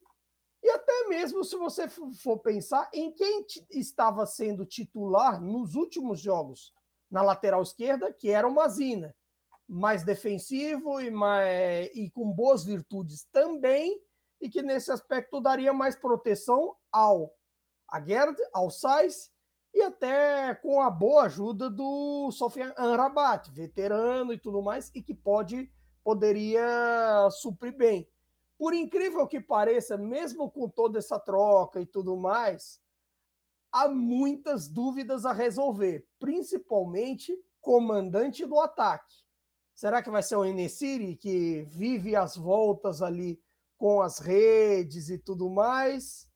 e 0.62 0.70
até 0.70 1.08
mesmo 1.08 1.42
se 1.42 1.56
você 1.56 1.88
for 1.88 2.38
pensar 2.38 2.88
em 2.94 3.10
quem 3.10 3.44
estava 3.70 4.24
sendo 4.24 4.64
titular 4.64 5.42
nos 5.42 5.74
últimos 5.74 6.20
jogos 6.20 6.75
na 7.10 7.22
lateral 7.22 7.62
esquerda, 7.62 8.12
que 8.12 8.30
era 8.30 8.46
o 8.46 8.54
Mazina, 8.54 9.14
mais 9.68 10.04
defensivo 10.04 11.00
e, 11.00 11.10
mais, 11.10 11.90
e 11.94 12.10
com 12.10 12.32
boas 12.32 12.64
virtudes 12.64 13.24
também, 13.32 14.00
e 14.40 14.48
que 14.48 14.62
nesse 14.62 14.90
aspecto 14.90 15.40
daria 15.40 15.72
mais 15.72 15.96
proteção 15.96 16.76
ao 16.92 17.34
Aguerd, 17.88 18.36
ao 18.52 18.70
Sais 18.70 19.30
e 19.74 19.82
até 19.82 20.54
com 20.54 20.80
a 20.80 20.90
boa 20.90 21.24
ajuda 21.24 21.68
do 21.68 22.30
Sofian 22.32 22.72
Anrabat, 22.76 23.50
veterano 23.50 24.32
e 24.32 24.38
tudo 24.38 24.62
mais, 24.62 24.90
e 24.94 25.02
que 25.02 25.14
pode 25.14 25.70
poderia 26.02 27.28
suprir 27.32 27.76
bem. 27.76 28.08
Por 28.56 28.72
incrível 28.72 29.26
que 29.26 29.40
pareça, 29.40 29.98
mesmo 29.98 30.48
com 30.48 30.68
toda 30.68 30.98
essa 30.98 31.18
troca 31.18 31.80
e 31.80 31.84
tudo 31.84 32.16
mais, 32.16 32.80
há 33.76 33.88
muitas 33.88 34.68
dúvidas 34.68 35.26
a 35.26 35.32
resolver, 35.32 36.06
principalmente 36.18 37.36
comandante 37.60 38.46
do 38.46 38.58
ataque. 38.58 39.14
Será 39.74 40.02
que 40.02 40.10
vai 40.10 40.22
ser 40.22 40.36
o 40.36 40.44
Enesiri 40.46 41.14
que 41.14 41.62
vive 41.64 42.16
as 42.16 42.36
voltas 42.36 43.02
ali 43.02 43.38
com 43.76 44.00
as 44.00 44.18
redes 44.18 45.10
e 45.10 45.18
tudo 45.18 45.50
mais? 45.50 46.26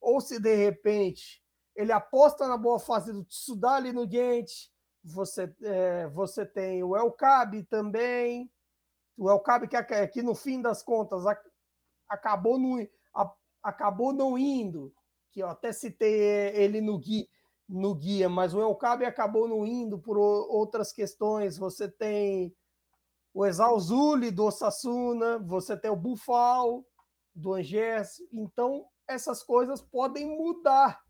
Ou 0.00 0.22
se 0.22 0.40
de 0.40 0.54
repente 0.54 1.44
ele 1.74 1.92
aposta 1.92 2.48
na 2.48 2.56
boa 2.56 2.78
fase 2.78 3.12
do 3.12 3.24
Tsudali 3.24 3.92
no 3.92 4.10
Gente, 4.10 4.72
você, 5.04 5.54
é, 5.62 6.08
você 6.08 6.46
tem 6.46 6.82
o 6.82 6.96
El 6.96 7.12
Cabe 7.12 7.62
também, 7.64 8.50
o 9.18 9.30
El 9.30 9.40
Cabe 9.40 9.68
que, 9.68 10.06
que 10.08 10.22
no 10.22 10.34
fim 10.34 10.62
das 10.62 10.82
contas 10.82 11.24
acabou, 12.08 12.58
no, 12.58 12.80
a, 13.14 13.34
acabou 13.62 14.14
não 14.14 14.38
indo, 14.38 14.94
que 15.36 15.42
eu 15.42 15.50
até 15.50 15.70
citei 15.70 16.18
ele 16.54 16.80
no 16.80 16.98
guia, 16.98 17.26
no 17.68 17.94
guia 17.94 18.26
mas 18.26 18.54
o 18.54 18.62
El 18.62 18.74
Cabe 18.74 19.04
acabou 19.04 19.46
não 19.46 19.66
indo 19.66 19.98
por 19.98 20.16
outras 20.16 20.94
questões, 20.94 21.58
você 21.58 21.90
tem 21.90 22.56
o 23.34 23.44
Exalzuli 23.44 24.30
do 24.30 24.46
Osasuna, 24.46 25.38
você 25.40 25.76
tem 25.76 25.90
o 25.90 25.96
Bufal 25.96 26.82
do 27.34 27.52
Angers, 27.52 28.16
então 28.32 28.86
essas 29.06 29.42
coisas 29.42 29.82
podem 29.82 30.26
mudar 30.26 31.04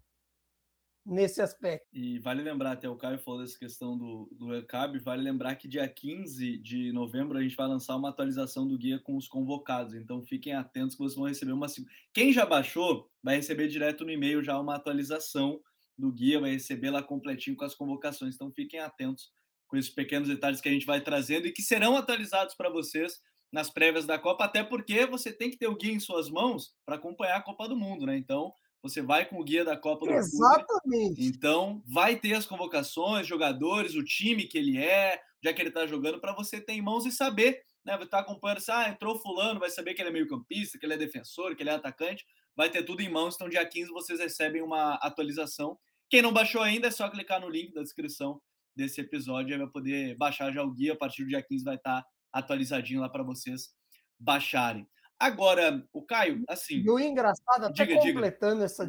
nesse 1.06 1.40
aspecto. 1.40 1.86
E 1.92 2.18
vale 2.18 2.42
lembrar, 2.42 2.72
até 2.72 2.88
o 2.88 2.96
Caio 2.96 3.18
falou 3.20 3.40
dessa 3.40 3.56
questão 3.56 3.96
do, 3.96 4.28
do 4.32 4.52
ECAB, 4.56 4.98
vale 4.98 5.22
lembrar 5.22 5.54
que 5.54 5.68
dia 5.68 5.88
15 5.88 6.58
de 6.58 6.92
novembro 6.92 7.38
a 7.38 7.42
gente 7.42 7.54
vai 7.54 7.68
lançar 7.68 7.94
uma 7.96 8.08
atualização 8.08 8.66
do 8.66 8.76
guia 8.76 8.98
com 8.98 9.16
os 9.16 9.28
convocados, 9.28 9.94
então 9.94 10.20
fiquem 10.22 10.52
atentos 10.52 10.96
que 10.96 11.02
vocês 11.02 11.14
vão 11.14 11.28
receber 11.28 11.52
uma... 11.52 11.68
Quem 12.12 12.32
já 12.32 12.44
baixou 12.44 13.08
vai 13.22 13.36
receber 13.36 13.68
direto 13.68 14.04
no 14.04 14.10
e-mail 14.10 14.42
já 14.42 14.58
uma 14.58 14.74
atualização 14.74 15.60
do 15.96 16.12
guia, 16.12 16.40
vai 16.40 16.50
receber 16.50 16.90
lá 16.90 17.02
completinho 17.02 17.56
com 17.56 17.64
as 17.64 17.74
convocações, 17.74 18.34
então 18.34 18.50
fiquem 18.50 18.80
atentos 18.80 19.30
com 19.68 19.76
esses 19.76 19.90
pequenos 19.90 20.28
detalhes 20.28 20.60
que 20.60 20.68
a 20.68 20.72
gente 20.72 20.86
vai 20.86 21.00
trazendo 21.00 21.46
e 21.46 21.52
que 21.52 21.62
serão 21.62 21.96
atualizados 21.96 22.54
para 22.54 22.68
vocês 22.68 23.20
nas 23.52 23.70
prévias 23.70 24.04
da 24.04 24.18
Copa, 24.18 24.44
até 24.44 24.62
porque 24.64 25.06
você 25.06 25.32
tem 25.32 25.50
que 25.50 25.56
ter 25.56 25.68
o 25.68 25.76
guia 25.76 25.92
em 25.92 26.00
suas 26.00 26.28
mãos 26.28 26.74
para 26.84 26.96
acompanhar 26.96 27.36
a 27.36 27.42
Copa 27.42 27.68
do 27.68 27.76
Mundo, 27.76 28.04
né? 28.04 28.16
Então, 28.16 28.52
você 28.82 29.02
vai 29.02 29.26
com 29.26 29.40
o 29.40 29.44
guia 29.44 29.64
da 29.64 29.76
Copa 29.76 30.06
do 30.06 30.12
Exatamente. 30.12 31.24
Então, 31.24 31.82
vai 31.86 32.16
ter 32.16 32.34
as 32.34 32.46
convocações, 32.46 33.26
jogadores, 33.26 33.94
o 33.94 34.04
time 34.04 34.44
que 34.44 34.58
ele 34.58 34.78
é, 34.78 35.20
já 35.42 35.52
que 35.52 35.60
ele 35.60 35.70
está 35.70 35.86
jogando, 35.86 36.20
para 36.20 36.34
você 36.34 36.60
ter 36.60 36.74
em 36.74 36.82
mãos 36.82 37.04
e 37.06 37.12
saber, 37.12 37.62
né? 37.84 37.96
Você 37.98 38.08
tá 38.08 38.18
acompanhando, 38.18 38.58
assim, 38.58 38.72
ah, 38.72 38.88
entrou 38.88 39.18
fulano, 39.18 39.60
vai 39.60 39.70
saber 39.70 39.94
que 39.94 40.02
ele 40.02 40.10
é 40.10 40.12
meio-campista, 40.12 40.78
que 40.78 40.86
ele 40.86 40.94
é 40.94 40.98
defensor, 40.98 41.54
que 41.54 41.62
ele 41.62 41.70
é 41.70 41.74
atacante, 41.74 42.24
vai 42.56 42.70
ter 42.70 42.82
tudo 42.82 43.00
em 43.00 43.08
mãos. 43.08 43.34
Então, 43.34 43.48
dia 43.48 43.64
15 43.64 43.90
vocês 43.90 44.18
recebem 44.18 44.62
uma 44.62 44.94
atualização. 44.94 45.78
Quem 46.08 46.22
não 46.22 46.32
baixou 46.32 46.62
ainda, 46.62 46.88
é 46.88 46.90
só 46.90 47.08
clicar 47.08 47.40
no 47.40 47.48
link 47.48 47.72
da 47.72 47.82
descrição 47.82 48.40
desse 48.74 49.00
episódio, 49.00 49.54
aí 49.54 49.58
vai 49.58 49.70
poder 49.70 50.16
baixar 50.16 50.52
já 50.52 50.62
o 50.62 50.70
guia. 50.70 50.92
A 50.92 50.96
partir 50.96 51.24
do 51.24 51.28
dia 51.28 51.42
15 51.42 51.64
vai 51.64 51.76
estar 51.76 52.02
tá 52.02 52.08
atualizadinho 52.32 53.00
lá 53.00 53.08
para 53.08 53.22
vocês 53.22 53.70
baixarem. 54.18 54.86
Agora, 55.18 55.82
o 55.92 56.02
Caio, 56.02 56.44
assim. 56.48 56.76
E 56.76 56.90
o 56.90 56.98
engraçado, 56.98 57.64
até 57.64 57.84
diga, 57.86 58.00
completando 58.00 58.54
diga. 58.54 58.64
essa. 58.64 58.88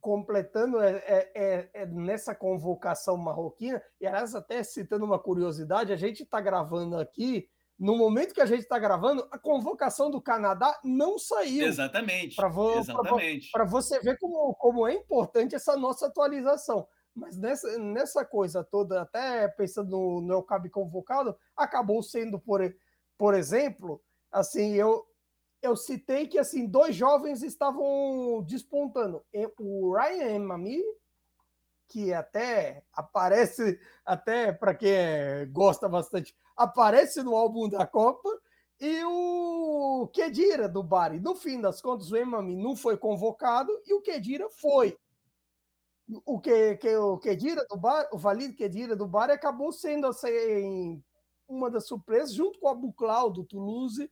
Completando 0.00 0.80
é, 0.80 0.96
é, 0.96 1.32
é, 1.34 1.70
é, 1.74 1.86
nessa 1.86 2.34
convocação 2.34 3.16
marroquina, 3.16 3.80
e 4.00 4.06
aliás, 4.06 4.34
até 4.34 4.60
citando 4.64 5.04
uma 5.04 5.18
curiosidade, 5.18 5.92
a 5.92 5.96
gente 5.96 6.24
está 6.24 6.40
gravando 6.40 6.96
aqui, 6.98 7.48
no 7.78 7.96
momento 7.96 8.34
que 8.34 8.40
a 8.40 8.46
gente 8.46 8.62
está 8.62 8.80
gravando, 8.80 9.26
a 9.30 9.38
convocação 9.38 10.10
do 10.10 10.20
Canadá 10.20 10.76
não 10.82 11.18
saiu. 11.18 11.66
Exatamente. 11.66 12.36
Para 13.52 13.64
você 13.64 14.00
ver 14.00 14.18
como, 14.18 14.54
como 14.54 14.86
é 14.86 14.94
importante 14.94 15.54
essa 15.54 15.76
nossa 15.76 16.06
atualização. 16.06 16.86
Mas 17.14 17.36
nessa, 17.36 17.78
nessa 17.78 18.24
coisa 18.24 18.64
toda, 18.64 19.02
até 19.02 19.46
pensando 19.48 19.90
no, 19.90 20.20
no 20.20 20.34
Elcabe 20.34 20.70
convocado, 20.70 21.36
acabou 21.56 22.02
sendo, 22.02 22.38
por, 22.38 22.60
por 23.18 23.34
exemplo, 23.34 24.00
assim, 24.30 24.74
eu, 24.74 25.04
eu 25.62 25.76
citei 25.76 26.26
que 26.26 26.38
assim 26.38 26.66
dois 26.66 26.94
jovens 26.94 27.42
estavam 27.42 28.42
despontando. 28.46 29.24
O 29.58 29.94
Ryan 29.94 30.40
Mami, 30.40 30.82
que 31.88 32.12
até 32.12 32.84
aparece, 32.92 33.78
até 34.04 34.52
para 34.52 34.74
quem 34.74 34.90
gosta 35.50 35.88
bastante, 35.88 36.34
aparece 36.56 37.22
no 37.22 37.36
álbum 37.36 37.68
da 37.68 37.86
Copa, 37.86 38.28
e 38.82 39.04
o 39.04 40.08
Kedira 40.12 40.68
do 40.68 40.82
Bari. 40.82 41.20
No 41.20 41.36
fim 41.36 41.60
das 41.60 41.80
contas, 41.80 42.10
o 42.10 42.16
Emami 42.16 42.56
não 42.56 42.74
foi 42.74 42.96
convocado 42.96 43.70
e 43.86 43.94
o 43.94 44.00
Kedira 44.00 44.50
foi. 44.50 44.98
O 46.26 46.40
que, 46.40 46.76
que 46.78 46.96
o 46.96 47.16
Kedira 47.16 47.64
do 47.70 47.76
Bar, 47.76 48.08
o 48.12 48.18
Valide 48.18 48.54
Kedira 48.54 48.96
do 48.96 49.06
Bari 49.06 49.30
acabou 49.30 49.72
sendo 49.72 50.08
assim, 50.08 51.00
uma 51.46 51.70
das 51.70 51.86
surpresas, 51.86 52.34
junto 52.34 52.58
com 52.58 52.66
a 52.66 52.74
Buclau 52.74 53.30
do 53.30 53.44
Toulouse, 53.44 54.10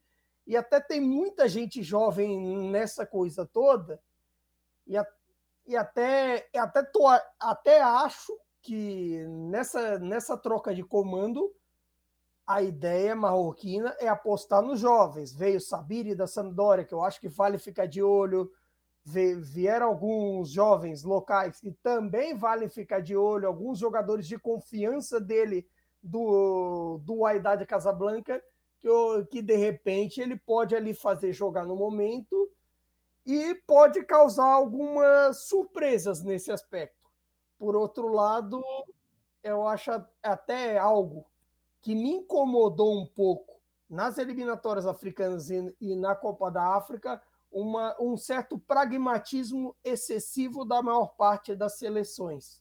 e 0.50 0.56
até 0.56 0.80
tem 0.80 1.00
muita 1.00 1.48
gente 1.48 1.80
jovem 1.80 2.68
nessa 2.68 3.06
coisa 3.06 3.46
toda, 3.46 4.02
e, 4.84 4.96
a, 4.96 5.06
e 5.64 5.76
até, 5.76 6.48
até, 6.56 6.82
tô, 6.82 7.06
até 7.38 7.80
acho 7.80 8.36
que 8.60 9.24
nessa, 9.28 10.00
nessa 10.00 10.36
troca 10.36 10.74
de 10.74 10.82
comando 10.82 11.54
a 12.44 12.60
ideia 12.62 13.14
marroquina 13.14 13.94
é 14.00 14.08
apostar 14.08 14.60
nos 14.60 14.80
jovens. 14.80 15.32
Veio 15.32 15.60
Sabiri 15.60 16.16
da 16.16 16.26
Sampdoria, 16.26 16.84
que 16.84 16.94
eu 16.94 17.04
acho 17.04 17.20
que 17.20 17.28
vale 17.28 17.56
ficar 17.56 17.86
de 17.86 18.02
olho. 18.02 18.50
Vieram 19.04 19.86
alguns 19.86 20.50
jovens 20.50 21.04
locais 21.04 21.60
que 21.60 21.70
também 21.70 22.36
vale 22.36 22.68
ficar 22.68 22.98
de 22.98 23.16
olho, 23.16 23.46
alguns 23.46 23.78
jogadores 23.78 24.26
de 24.26 24.36
confiança 24.36 25.20
dele 25.20 25.64
do, 26.02 26.98
do 27.04 27.24
Aidade 27.24 27.64
Casablanca, 27.64 28.42
que, 29.30 29.42
de 29.42 29.56
repente 29.56 30.20
ele 30.20 30.36
pode 30.36 30.74
ali 30.74 30.94
fazer 30.94 31.32
jogar 31.32 31.66
no 31.66 31.76
momento 31.76 32.50
e 33.26 33.54
pode 33.66 34.02
causar 34.04 34.46
algumas 34.46 35.44
surpresas 35.44 36.22
nesse 36.22 36.50
aspecto. 36.50 37.08
Por 37.58 37.76
outro 37.76 38.08
lado, 38.08 38.62
eu 39.42 39.66
acho 39.66 39.90
até 40.22 40.78
algo 40.78 41.26
que 41.82 41.94
me 41.94 42.10
incomodou 42.10 42.98
um 42.98 43.06
pouco 43.06 43.60
nas 43.88 44.18
eliminatórias 44.18 44.86
africanas 44.86 45.50
e, 45.50 45.74
e 45.80 45.96
na 45.96 46.14
Copa 46.14 46.50
da 46.50 46.76
África, 46.76 47.20
uma, 47.50 47.96
um 48.00 48.16
certo 48.16 48.58
pragmatismo 48.58 49.74
excessivo 49.82 50.64
da 50.64 50.80
maior 50.80 51.08
parte 51.16 51.54
das 51.54 51.76
seleções. 51.76 52.59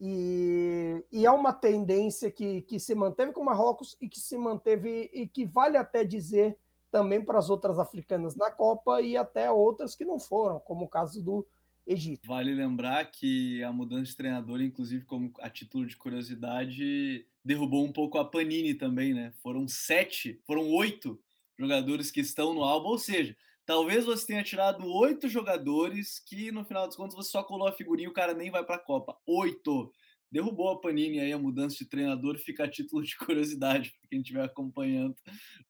E, 0.00 1.04
e 1.10 1.26
é 1.26 1.30
uma 1.30 1.52
tendência 1.52 2.30
que, 2.30 2.62
que 2.62 2.78
se 2.78 2.94
manteve 2.94 3.32
com 3.32 3.40
o 3.40 3.44
Marrocos 3.44 3.96
e 4.00 4.08
que 4.08 4.20
se 4.20 4.38
manteve 4.38 5.10
e 5.12 5.26
que 5.26 5.44
vale 5.44 5.76
até 5.76 6.04
dizer 6.04 6.56
também 6.90 7.22
para 7.22 7.38
as 7.38 7.50
outras 7.50 7.78
africanas 7.78 8.36
na 8.36 8.50
Copa 8.50 9.02
e 9.02 9.16
até 9.16 9.50
outras 9.50 9.94
que 9.94 10.04
não 10.04 10.18
foram, 10.18 10.60
como 10.60 10.84
o 10.84 10.88
caso 10.88 11.22
do 11.22 11.46
Egito. 11.86 12.28
Vale 12.28 12.54
lembrar 12.54 13.10
que 13.10 13.62
a 13.62 13.72
mudança 13.72 14.10
de 14.10 14.16
treinador, 14.16 14.60
inclusive 14.60 15.04
como 15.04 15.32
a 15.40 15.48
título 15.48 15.86
de 15.86 15.96
curiosidade, 15.96 17.26
derrubou 17.42 17.84
um 17.84 17.92
pouco 17.92 18.18
a 18.18 18.24
Panini 18.24 18.74
também, 18.74 19.14
né? 19.14 19.32
Foram 19.42 19.66
sete, 19.66 20.40
foram 20.44 20.70
oito 20.74 21.18
jogadores 21.58 22.10
que 22.10 22.20
estão 22.20 22.54
no 22.54 22.62
álbum, 22.62 22.90
ou 22.90 22.98
seja, 22.98 23.34
talvez 23.68 24.06
você 24.06 24.26
tenha 24.26 24.42
tirado 24.42 24.82
oito 24.90 25.28
jogadores 25.28 26.18
que 26.26 26.50
no 26.50 26.64
final 26.64 26.86
dos 26.86 26.96
contos 26.96 27.14
você 27.14 27.30
só 27.30 27.42
colou 27.42 27.68
a 27.68 27.72
figurinha 27.72 28.08
e 28.08 28.10
o 28.10 28.14
cara 28.14 28.32
nem 28.32 28.50
vai 28.50 28.64
para 28.64 28.76
a 28.76 28.82
Copa. 28.84 29.14
Oito! 29.26 29.92
derrubou 30.30 30.68
a 30.68 30.78
Panini 30.78 31.20
aí 31.20 31.32
a 31.32 31.38
mudança 31.38 31.78
de 31.78 31.88
treinador, 31.88 32.36
fica 32.38 32.64
a 32.64 32.70
título 32.70 33.02
de 33.02 33.16
curiosidade 33.24 33.90
para 33.98 34.08
quem 34.10 34.20
estiver 34.20 34.44
acompanhando. 34.44 35.16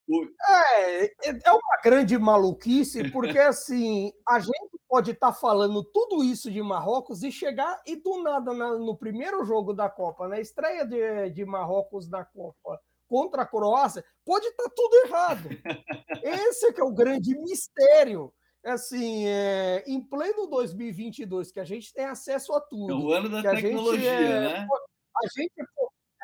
O... 0.09 0.25
É, 0.49 1.05
é 1.05 1.53
uma 1.53 1.81
grande 1.83 2.19
maluquice, 2.19 3.09
porque 3.11 3.39
assim, 3.39 4.13
a 4.29 4.41
gente 4.41 4.79
pode 4.89 5.13
estar 5.13 5.29
tá 5.29 5.33
falando 5.33 5.85
tudo 5.85 6.25
isso 6.25 6.51
de 6.51 6.61
Marrocos 6.61 7.23
e 7.23 7.31
chegar 7.31 7.81
e 7.87 7.95
do 7.95 8.21
nada 8.23 8.53
no 8.53 8.97
primeiro 8.97 9.45
jogo 9.45 9.73
da 9.73 9.89
Copa, 9.89 10.27
na 10.27 10.41
estreia 10.41 10.85
de, 10.85 11.31
de 11.31 11.45
Marrocos 11.45 12.11
na 12.11 12.25
Copa 12.25 12.81
contra 13.09 13.43
a 13.43 13.47
Croácia, 13.47 14.05
pode 14.25 14.47
estar 14.47 14.69
tudo 14.71 14.95
errado. 15.07 15.49
Esse 16.23 16.67
é 16.67 16.73
que 16.73 16.81
é 16.81 16.85
o 16.85 16.95
grande 16.95 17.37
mistério 17.39 18.33
assim, 18.65 19.27
é, 19.27 19.83
em 19.87 20.01
pleno 20.01 20.47
2022, 20.47 21.51
que 21.51 21.61
a 21.61 21.65
gente 21.65 21.93
tem 21.93 22.05
acesso 22.05 22.53
a 22.53 22.61
tudo. 22.61 22.93
É 22.93 22.97
o 22.97 23.13
ano 23.13 23.29
da 23.31 23.43
tecnologia, 23.43 24.11
é, 24.11 24.41
né? 24.41 24.69
A 25.17 25.41
gente 25.41 25.55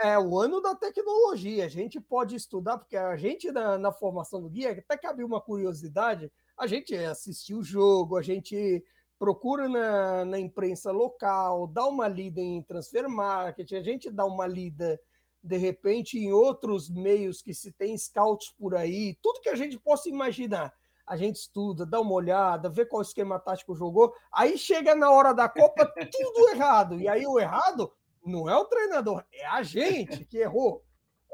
é 0.02 0.18
o 0.18 0.38
ano 0.38 0.60
da 0.60 0.74
tecnologia. 0.74 1.64
A 1.64 1.68
gente 1.68 2.00
pode 2.00 2.34
estudar, 2.34 2.78
porque 2.78 2.96
a 2.96 3.16
gente, 3.16 3.50
na, 3.52 3.78
na 3.78 3.92
formação 3.92 4.42
do 4.42 4.48
guia, 4.48 4.72
até 4.72 4.96
cabe 4.96 5.22
uma 5.22 5.40
curiosidade, 5.40 6.30
a 6.58 6.66
gente 6.66 6.94
assistiu 6.94 7.58
o 7.58 7.64
jogo, 7.64 8.16
a 8.16 8.22
gente 8.22 8.84
procura 9.18 9.68
na, 9.68 10.24
na 10.24 10.38
imprensa 10.38 10.90
local, 10.90 11.66
dá 11.66 11.86
uma 11.86 12.08
lida 12.08 12.40
em 12.40 12.62
transfer 12.62 13.08
market, 13.08 13.72
a 13.72 13.82
gente 13.82 14.10
dá 14.10 14.24
uma 14.24 14.46
lida 14.46 15.00
de 15.44 15.56
repente 15.58 16.18
em 16.18 16.32
outros 16.32 16.88
meios 16.88 17.42
que 17.42 17.52
se 17.52 17.70
tem 17.70 17.96
scouts 17.96 18.52
por 18.58 18.74
aí, 18.74 19.16
tudo 19.22 19.40
que 19.40 19.50
a 19.50 19.54
gente 19.54 19.78
possa 19.78 20.08
imaginar 20.08 20.72
a 21.06 21.16
gente 21.16 21.36
estuda, 21.36 21.84
dá 21.84 22.00
uma 22.00 22.12
olhada, 22.12 22.68
vê 22.68 22.84
qual 22.84 23.02
esquema 23.02 23.38
tático 23.38 23.74
jogou, 23.74 24.14
aí 24.32 24.56
chega 24.56 24.94
na 24.94 25.10
hora 25.10 25.34
da 25.34 25.48
Copa, 25.48 25.86
tudo 26.10 26.48
errado. 26.48 26.98
E 26.98 27.06
aí 27.06 27.26
o 27.26 27.38
errado 27.38 27.92
não 28.24 28.48
é 28.48 28.56
o 28.56 28.64
treinador, 28.64 29.22
é 29.32 29.46
a 29.46 29.62
gente 29.62 30.24
que 30.24 30.38
errou. 30.38 30.82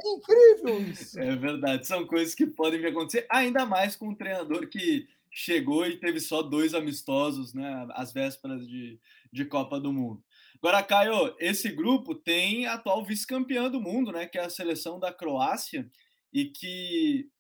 É 0.03 0.09
incrível 0.09 0.81
isso. 0.81 1.21
É 1.21 1.37
verdade, 1.37 1.87
são 1.87 2.07
coisas 2.07 2.35
que 2.35 2.47
podem 2.47 2.85
acontecer, 2.85 3.27
ainda 3.31 3.65
mais 3.65 3.95
com 3.95 4.09
um 4.09 4.15
treinador 4.15 4.67
que 4.67 5.07
chegou 5.31 5.87
e 5.87 5.99
teve 5.99 6.19
só 6.19 6.43
dois 6.43 6.75
amistosos, 6.75 7.55
né, 7.55 7.87
às 7.91 8.13
vésperas 8.13 8.67
de, 8.67 8.99
de 9.33 9.45
Copa 9.45 9.79
do 9.79 9.93
Mundo. 9.93 10.23
Agora, 10.63 10.83
Caio, 10.83 11.35
esse 11.39 11.71
grupo 11.71 12.15
tem 12.15 12.67
a 12.67 12.75
atual 12.75 13.03
vice-campeã 13.05 13.71
do 13.71 13.81
mundo, 13.81 14.13
né, 14.13 14.27
que 14.27 14.39
é 14.39 14.43
a 14.43 14.51
seleção 14.51 15.01
da 15.01 15.13
Croácia, 15.13 15.91
e 16.33 16.45
que 16.47 17.31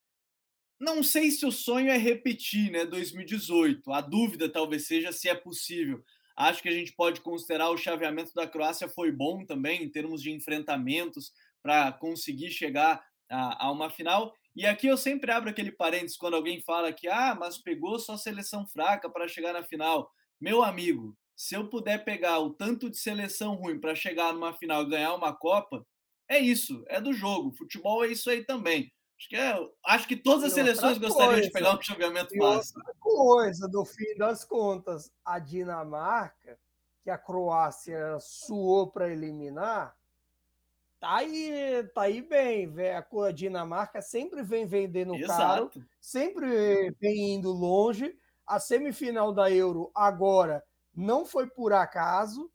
não 0.81 1.03
sei 1.03 1.31
se 1.31 1.45
o 1.45 1.53
sonho 1.53 1.91
é 1.91 1.99
repetir, 1.99 2.71
né, 2.71 2.87
2018. 2.87 3.93
A 3.93 4.01
dúvida 4.01 4.49
talvez 4.49 4.87
seja 4.87 5.13
se 5.13 5.29
é 5.29 5.35
possível. 5.35 6.03
Acho 6.35 6.63
que 6.63 6.71
a 6.71 6.73
gente 6.73 6.95
pode 6.95 7.21
considerar 7.21 7.69
o 7.69 7.77
chaveamento 7.77 8.33
da 8.33 8.47
Croácia 8.47 8.89
foi 8.89 9.13
bom 9.13 9.45
também 9.45 9.83
em 9.83 9.91
termos 9.91 10.23
de 10.23 10.31
enfrentamentos 10.31 11.31
para 11.63 11.93
conseguir 11.93 12.51
chegar 12.51 13.05
a, 13.29 13.67
a, 13.67 13.71
uma 13.71 13.91
final. 13.91 14.35
E 14.57 14.67
aqui 14.67 14.87
eu 14.87 14.97
sempre 14.97 15.31
abro 15.31 15.51
aquele 15.51 15.71
parênteses 15.71 16.17
quando 16.17 16.35
alguém 16.35 16.63
fala 16.63 16.95
que 16.95 17.07
ah, 17.07 17.37
mas 17.39 17.59
pegou 17.59 17.99
só 17.99 18.17
seleção 18.17 18.67
fraca 18.67 19.11
para 19.11 19.29
chegar 19.29 19.53
na 19.53 19.63
final. 19.63 20.11
Meu 20.41 20.63
amigo, 20.63 21.15
se 21.37 21.55
eu 21.55 21.69
puder 21.69 22.03
pegar 22.03 22.39
o 22.39 22.51
tanto 22.51 22.89
de 22.89 22.97
seleção 22.97 23.55
ruim 23.57 23.79
para 23.79 23.95
chegar 23.95 24.33
numa 24.33 24.55
final 24.55 24.83
e 24.83 24.89
ganhar 24.89 25.15
uma 25.15 25.37
Copa, 25.37 25.87
é 26.27 26.39
isso, 26.39 26.83
é 26.89 27.01
do 27.01 27.13
jogo. 27.13 27.53
Futebol 27.53 28.05
é 28.05 28.09
isso 28.09 28.31
aí 28.31 28.45
também. 28.45 28.91
Acho 29.19 29.29
que, 29.29 29.37
é, 29.37 29.69
acho 29.85 30.09
que 30.09 30.17
todas 30.17 30.45
as 30.45 30.53
seleções 30.55 30.97
gostariam 30.97 31.35
coisa, 31.35 31.47
de 31.47 31.53
pegar 31.53 31.77
um 31.77 31.83
chaveamento 31.83 32.35
fácil. 32.39 32.79
Outra 32.79 32.95
coisa, 32.99 33.69
no 33.69 33.85
fim 33.85 34.17
das 34.17 34.47
contas, 34.47 35.13
a 35.23 35.39
Dinamarca, 35.39 36.59
que 37.03 37.11
a 37.11 37.19
Croácia 37.19 38.19
suou 38.19 38.91
para 38.91 39.11
eliminar, 39.11 39.95
tá 40.99 41.17
aí, 41.17 41.87
tá 41.95 42.03
aí 42.03 42.23
bem. 42.23 42.73
A 43.27 43.31
Dinamarca 43.31 44.01
sempre 44.01 44.43
vem 44.43 44.67
vendendo 44.67 45.15
Exato. 45.15 45.35
caro, 45.37 45.87
sempre 46.01 46.91
vem 46.99 47.35
indo 47.35 47.51
longe. 47.51 48.17
A 48.51 48.59
semifinal 48.59 49.33
da 49.33 49.51
Euro 49.51 49.93
agora 49.95 50.65
não 50.93 51.25
foi 51.25 51.47
por 51.47 51.73
acaso 51.73 52.51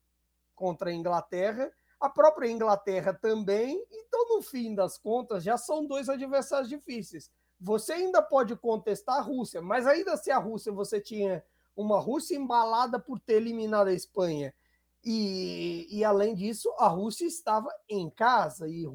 contra 0.54 0.90
a 0.90 0.94
Inglaterra 0.94 1.72
a 2.00 2.10
própria 2.10 2.50
Inglaterra 2.50 3.14
também. 3.14 3.82
Então, 3.90 4.36
no 4.36 4.42
fim 4.42 4.76
das 4.76 4.98
contas, 4.98 5.42
já 5.42 5.58
são 5.58 5.86
dois 5.86 6.10
adversários 6.10 6.70
difíceis. 6.70 7.32
Você 7.60 7.94
ainda 7.94 8.22
pode 8.22 8.56
contestar 8.58 9.20
a 9.20 9.22
Rússia, 9.22 9.62
mas 9.62 9.88
ainda 9.88 10.18
se 10.18 10.30
a 10.30 10.38
Rússia 10.38 10.72
você 10.72 11.00
tinha 11.00 11.42
uma 11.76 11.98
Rússia 12.00 12.36
embalada 12.36 13.00
por 13.00 13.18
ter 13.20 13.36
eliminado 13.36 13.88
a 13.88 13.94
Espanha. 13.94 14.54
E, 15.02 15.88
e 15.90 16.04
além 16.04 16.36
disso, 16.36 16.70
a 16.78 16.88
Rússia 16.90 17.26
estava 17.26 17.70
em 17.88 18.10
casa 18.10 18.68
e, 18.68 18.86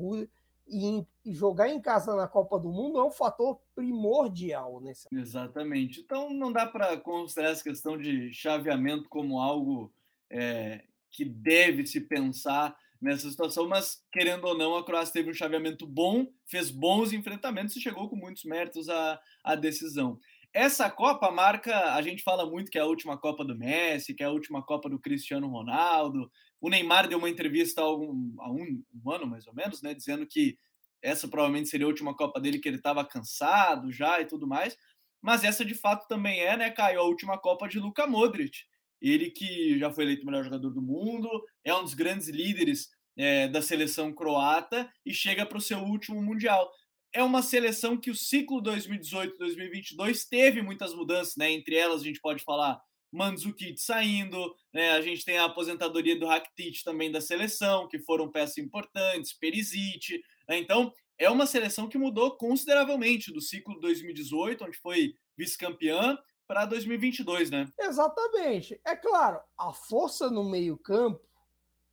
e, 0.71 1.35
jogar 1.35 1.69
em 1.69 1.81
casa 1.81 2.15
na 2.15 2.27
Copa 2.27 2.59
do 2.59 2.71
Mundo 2.71 2.99
é 2.99 3.05
um 3.05 3.11
fator 3.11 3.61
primordial 3.75 4.81
nesse. 4.81 5.09
Exatamente. 5.13 6.01
Então 6.01 6.33
não 6.33 6.53
dá 6.53 6.67
para 6.67 6.97
considerar 6.97 7.51
essa 7.51 7.63
questão 7.63 7.99
de 7.99 8.33
chaveamento 8.33 9.09
como 9.09 9.41
algo 9.41 9.93
é, 10.31 10.85
que 11.11 11.25
deve 11.25 11.87
se 11.87 12.01
pensar 12.01 12.77
nessa 13.01 13.31
situação, 13.31 13.67
mas 13.67 14.05
querendo 14.13 14.45
ou 14.45 14.57
não, 14.57 14.77
a 14.77 14.85
Croácia 14.85 15.15
teve 15.15 15.31
um 15.31 15.35
chaveamento 15.35 15.87
bom, 15.87 16.27
fez 16.47 16.71
bons 16.71 17.13
enfrentamentos 17.13 17.75
e 17.75 17.81
chegou 17.81 18.09
com 18.09 18.17
muitos 18.17 18.45
méritos 18.45 18.89
à, 18.89 19.19
à 19.43 19.55
decisão. 19.55 20.19
Essa 20.53 20.91
Copa 20.91 21.31
marca, 21.31 21.95
a 21.95 22.03
gente 22.03 22.23
fala 22.23 22.45
muito 22.45 22.71
que 22.71 22.79
é 22.79 22.81
a 22.81 22.87
última 22.87 23.17
Copa 23.17 23.45
do 23.45 23.57
Messi, 23.57 24.13
que 24.13 24.23
é 24.23 24.27
a 24.27 24.33
última 24.33 24.63
Copa 24.63 24.89
do 24.91 24.99
Cristiano 24.99 25.49
Ronaldo. 25.49 26.31
O 26.61 26.69
Neymar 26.69 27.09
deu 27.09 27.19
uma 27.19 27.31
entrevista 27.31 27.81
há 27.81 27.97
um, 27.97 28.35
há 28.39 28.51
um, 28.51 28.85
um 29.05 29.11
ano, 29.11 29.27
mais 29.27 29.47
ou 29.47 29.55
menos, 29.55 29.81
né, 29.83 29.95
dizendo 29.95 30.27
que 30.27 30.59
essa 31.03 31.27
provavelmente 31.27 31.69
seria 31.69 31.87
a 31.87 31.89
última 31.89 32.15
Copa 32.15 32.41
dele, 32.41 32.59
que 32.59 32.69
ele 32.69 32.77
estava 32.77 33.05
cansado 33.05 33.91
já 33.91 34.21
e 34.21 34.27
tudo 34.27 34.47
mais. 34.47 34.77
Mas 35.23 35.45
essa 35.45 35.65
de 35.65 35.75
fato 35.75 36.07
também 36.07 36.41
é, 36.41 36.57
né, 36.57 36.71
Caio, 36.71 37.01
a 37.01 37.05
última 37.05 37.39
Copa 37.39 37.69
de 37.69 37.79
Luka 37.79 38.07
Modric. 38.07 38.59
Ele 39.01 39.31
que 39.31 39.79
já 39.79 39.91
foi 39.91 40.05
eleito 40.05 40.23
o 40.23 40.27
melhor 40.27 40.45
jogador 40.45 40.71
do 40.71 40.83
mundo, 40.83 41.29
é 41.65 41.75
um 41.75 41.83
dos 41.83 41.95
grandes 41.95 42.29
líderes 42.29 42.91
é, 43.17 43.49
da 43.49 43.63
seleção 43.63 44.13
croata 44.13 44.91
e 45.05 45.13
chega 45.13 45.47
para 45.47 45.59
o 45.59 45.61
seu 45.61 45.79
último 45.79 46.23
Mundial. 46.23 46.71
é 47.13 47.23
uma 47.25 47.43
seleção 47.43 47.97
que 47.97 48.11
o 48.11 48.15
ciclo 48.15 48.63
2018-2022 48.63 50.29
teve 50.29 50.63
muitas 50.63 50.95
mudanças, 50.95 51.37
né? 51.37 51.51
Entre 51.51 51.75
elas 51.75 52.03
a 52.03 52.05
gente 52.05 52.21
pode 52.21 52.43
falar 52.45 52.81
Mandzukic 53.13 53.81
saindo, 53.81 54.55
né? 54.73 54.93
A 54.93 55.03
gente 55.03 55.25
tem 55.25 55.39
a 55.39 55.45
aposentadoria 55.45 56.19
do 56.19 56.27
Rakitic 56.27 56.83
também 56.85 57.11
da 57.11 57.21
seleção, 57.21 57.89
que 57.89 57.99
foram 57.99 58.31
peças 58.31 58.59
importantes, 58.59 59.33
Perisic, 59.33 60.23
né? 60.49 60.59
Então, 60.59 60.93
é 61.19 61.29
uma 61.29 61.47
seleção 61.47 61.89
que 61.89 61.99
mudou 61.99 62.37
consideravelmente 62.37 63.33
do 63.33 63.41
ciclo 63.41 63.79
2018, 63.81 64.65
onde 64.65 64.79
foi 64.79 65.15
vice-campeã, 65.37 66.19
para 66.51 66.65
2022, 66.65 67.49
né? 67.49 67.73
Exatamente. 67.79 68.81
É 68.85 68.97
claro, 68.97 69.41
a 69.57 69.73
força 69.73 70.29
no 70.29 70.43
meio-campo, 70.43 71.25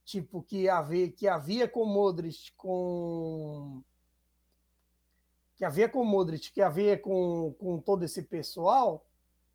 tipo 0.04 0.42
que 0.42 0.68
havia 0.68 1.12
que 1.12 1.28
havia 1.28 1.68
com 1.68 1.86
Modric, 1.86 2.52
com 2.58 3.84
que 5.56 5.64
havia 5.64 5.88
com 5.88 6.04
Modric, 6.04 6.52
que 6.52 6.62
havia 6.62 6.98
com, 6.98 7.54
com 7.60 7.80
todo 7.80 8.04
esse 8.04 8.24
pessoal, 8.24 9.07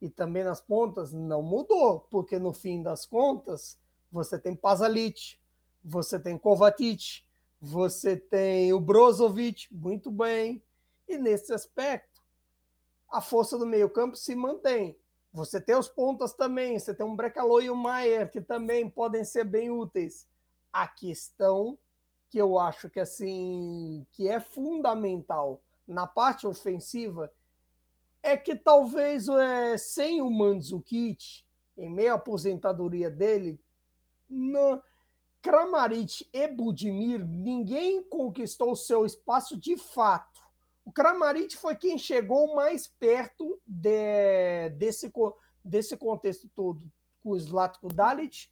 e 0.03 0.11
também 0.11 0.43
nas 0.43 0.61
pontas, 0.61 1.13
não 1.13 1.41
mudou, 1.41 2.01
porque 2.11 2.37
no 2.37 2.53
fim 2.53 2.83
das 2.83 3.07
contas, 3.07 3.79
você 4.11 4.37
tem 4.37 4.53
Pazalic, 4.53 5.39
você 5.83 6.19
tem 6.19 6.37
Kovacic, 6.37 7.23
você 7.61 8.17
tem 8.17 8.73
o 8.73 8.81
Brozovic, 8.81 9.73
muito 9.73 10.11
bem, 10.11 10.61
e 11.09 11.17
nesse 11.17 11.55
aspecto, 11.55 12.21
a 13.09 13.21
força 13.21 13.57
do 13.57 13.65
meio 13.65 13.89
campo 13.89 14.17
se 14.17 14.35
mantém. 14.35 14.99
Você 15.33 15.61
tem 15.61 15.77
os 15.77 15.89
pontas 15.89 16.35
também, 16.35 16.77
você 16.77 16.93
tem 16.93 17.07
um 17.07 17.15
Brecalo 17.15 17.63
e 17.63 17.71
o 17.71 17.77
Maier, 17.77 18.29
que 18.29 18.41
também 18.41 18.91
podem 18.91 19.25
ser 19.25 19.45
bem 19.45 19.71
úteis. 19.71 20.27
A 20.73 20.89
questão 20.89 21.79
que 22.29 22.39
eu 22.39 22.59
acho 22.59 22.91
que 22.91 22.99
assim 22.99 24.05
que 24.11 24.29
é 24.29 24.41
fundamental 24.41 25.63
na 25.87 26.09
parte 26.09 26.45
ofensiva 26.45 27.33
é 28.23 28.37
que 28.37 28.55
talvez 28.55 29.29
é, 29.29 29.77
sem 29.77 30.23
o 30.23 30.31
Mandzukic, 30.31 31.45
em 31.77 31.91
meio 31.91 32.13
à 32.13 32.15
aposentadoria 32.15 33.11
dele, 33.11 33.61
no 34.29 34.81
Kramaric 35.43 36.29
e 36.33 36.47
Budimir, 36.47 37.27
ninguém 37.27 38.03
conquistou 38.05 38.73
o 38.73 38.77
seu 38.77 39.05
espaço 39.05 39.57
de 39.57 39.77
fato. 39.77 40.41
O 40.85 40.93
Kramaric 40.93 41.57
foi 41.57 41.75
quem 41.75 41.99
chegou 41.99 42.55
mais 42.55 42.87
perto 42.87 43.61
de, 43.67 44.71
desse, 44.71 45.13
desse 45.65 45.97
contexto 45.97 46.49
todo, 46.55 46.83
com 47.23 47.31
o 47.31 47.39
Zlatko 47.39 47.89
Dalit, 47.89 48.51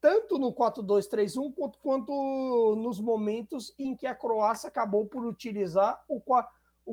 tanto 0.00 0.38
no 0.38 0.52
4-2-3-1 0.52 1.52
quanto, 1.54 1.78
quanto 1.80 2.76
nos 2.76 3.00
momentos 3.00 3.74
em 3.78 3.96
que 3.96 4.06
a 4.06 4.14
Croácia 4.14 4.68
acabou 4.68 5.06
por 5.06 5.24
utilizar 5.26 6.04
o 6.08 6.22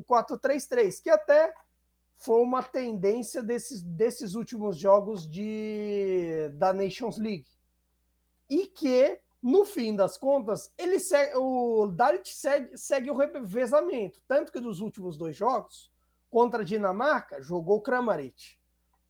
4-3-3, 0.01 1.01
que 1.01 1.09
até 1.09 1.53
foi 2.17 2.41
uma 2.41 2.63
tendência 2.63 3.43
desses, 3.43 3.81
desses 3.81 4.35
últimos 4.35 4.77
jogos 4.77 5.27
de, 5.29 6.49
da 6.53 6.73
Nations 6.73 7.17
League. 7.17 7.47
E 8.49 8.67
que, 8.67 9.19
no 9.41 9.65
fim 9.65 9.95
das 9.95 10.17
contas, 10.17 10.71
ele 10.77 10.99
segue, 10.99 11.35
o 11.37 11.87
Dalit 11.87 12.33
segue, 12.33 12.77
segue 12.77 13.11
o 13.11 13.15
revezamento. 13.15 14.19
Tanto 14.27 14.51
que 14.51 14.59
nos 14.59 14.79
últimos 14.79 15.17
dois 15.17 15.35
jogos, 15.35 15.91
contra 16.29 16.61
a 16.61 16.65
Dinamarca, 16.65 17.41
jogou 17.41 17.81
Kramaric. 17.81 18.57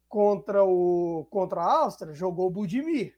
Contra, 0.07 0.63
o, 0.63 1.25
contra 1.29 1.61
a 1.61 1.79
Áustria, 1.79 2.13
jogou 2.13 2.49
Budimir. 2.49 3.17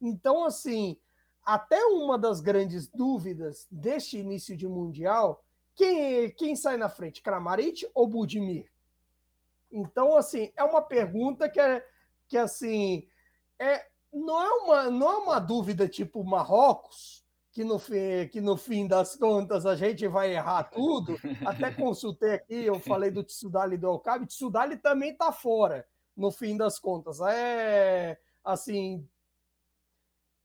Então, 0.00 0.44
assim, 0.44 0.96
até 1.44 1.84
uma 1.86 2.18
das 2.18 2.40
grandes 2.40 2.86
dúvidas 2.86 3.66
deste 3.70 4.16
início 4.18 4.56
de 4.56 4.66
Mundial, 4.66 5.44
quem, 5.74 6.30
quem 6.30 6.56
sai 6.56 6.76
na 6.76 6.88
frente, 6.88 7.22
Kramaric 7.22 7.88
ou 7.94 8.06
Budimir? 8.06 8.70
Então, 9.70 10.16
assim, 10.16 10.52
é 10.56 10.64
uma 10.64 10.82
pergunta 10.82 11.48
que 11.48 11.60
é 11.60 11.84
que 12.28 12.38
assim 12.38 13.06
é 13.58 13.84
não 14.12 14.40
é 14.40 14.50
uma 14.50 14.90
não 14.90 15.10
é 15.10 15.16
uma 15.16 15.38
dúvida 15.38 15.88
tipo 15.88 16.24
Marrocos 16.24 17.24
que 17.52 17.64
no 17.64 17.78
fim, 17.78 18.28
que 18.30 18.40
no 18.40 18.56
fim 18.56 18.86
das 18.86 19.16
contas 19.16 19.66
a 19.66 19.74
gente 19.74 20.06
vai 20.06 20.34
errar 20.34 20.64
tudo. 20.64 21.16
Até 21.44 21.70
consultei 21.74 22.34
aqui, 22.34 22.54
eu 22.54 22.78
falei 22.78 23.10
do 23.10 23.24
Tsudali 23.24 23.74
e 23.74 23.78
do 23.78 23.88
Alcabe, 23.88 24.26
Tsudali 24.26 24.76
também 24.76 25.10
está 25.10 25.32
fora 25.32 25.86
no 26.16 26.30
fim 26.30 26.56
das 26.56 26.78
contas. 26.78 27.20
É 27.20 28.18
assim, 28.44 29.06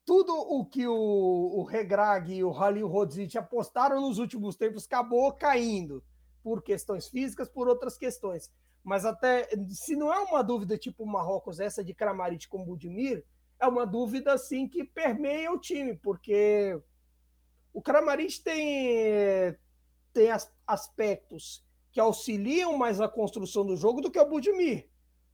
tudo 0.03 0.33
o 0.33 0.65
que 0.65 0.87
o, 0.87 0.93
o 0.93 1.63
Regrag 1.63 2.33
e 2.33 2.43
o 2.43 2.51
Halil 2.51 2.87
Rodzic 2.87 3.37
apostaram 3.37 4.01
nos 4.01 4.17
últimos 4.17 4.55
tempos 4.55 4.85
acabou 4.85 5.31
caindo 5.33 6.03
por 6.43 6.61
questões 6.61 7.07
físicas, 7.07 7.49
por 7.49 7.67
outras 7.67 7.97
questões. 7.97 8.51
Mas 8.85 9.03
até 9.03 9.49
se 9.69 9.95
não 9.95 10.13
é 10.13 10.19
uma 10.19 10.43
dúvida 10.43 10.77
tipo 10.77 11.07
Marrocos, 11.07 11.59
essa 11.59 11.83
de 11.83 11.91
Kramaric 11.91 12.47
com 12.47 12.63
Budimir, 12.63 13.25
é 13.59 13.67
uma 13.67 13.83
dúvida 13.83 14.31
assim 14.31 14.67
que 14.67 14.83
permeia 14.83 15.51
o 15.51 15.57
time, 15.57 15.95
porque 15.95 16.79
o 17.73 17.81
Kramaric 17.81 18.39
tem, 18.43 19.57
tem 20.13 20.29
aspectos 20.67 21.65
que 21.91 21.99
auxiliam 21.99 22.77
mais 22.77 23.01
a 23.01 23.09
construção 23.09 23.65
do 23.65 23.75
jogo 23.75 24.01
do 24.01 24.11
que 24.11 24.19
o 24.19 24.29
Budimir. 24.29 24.87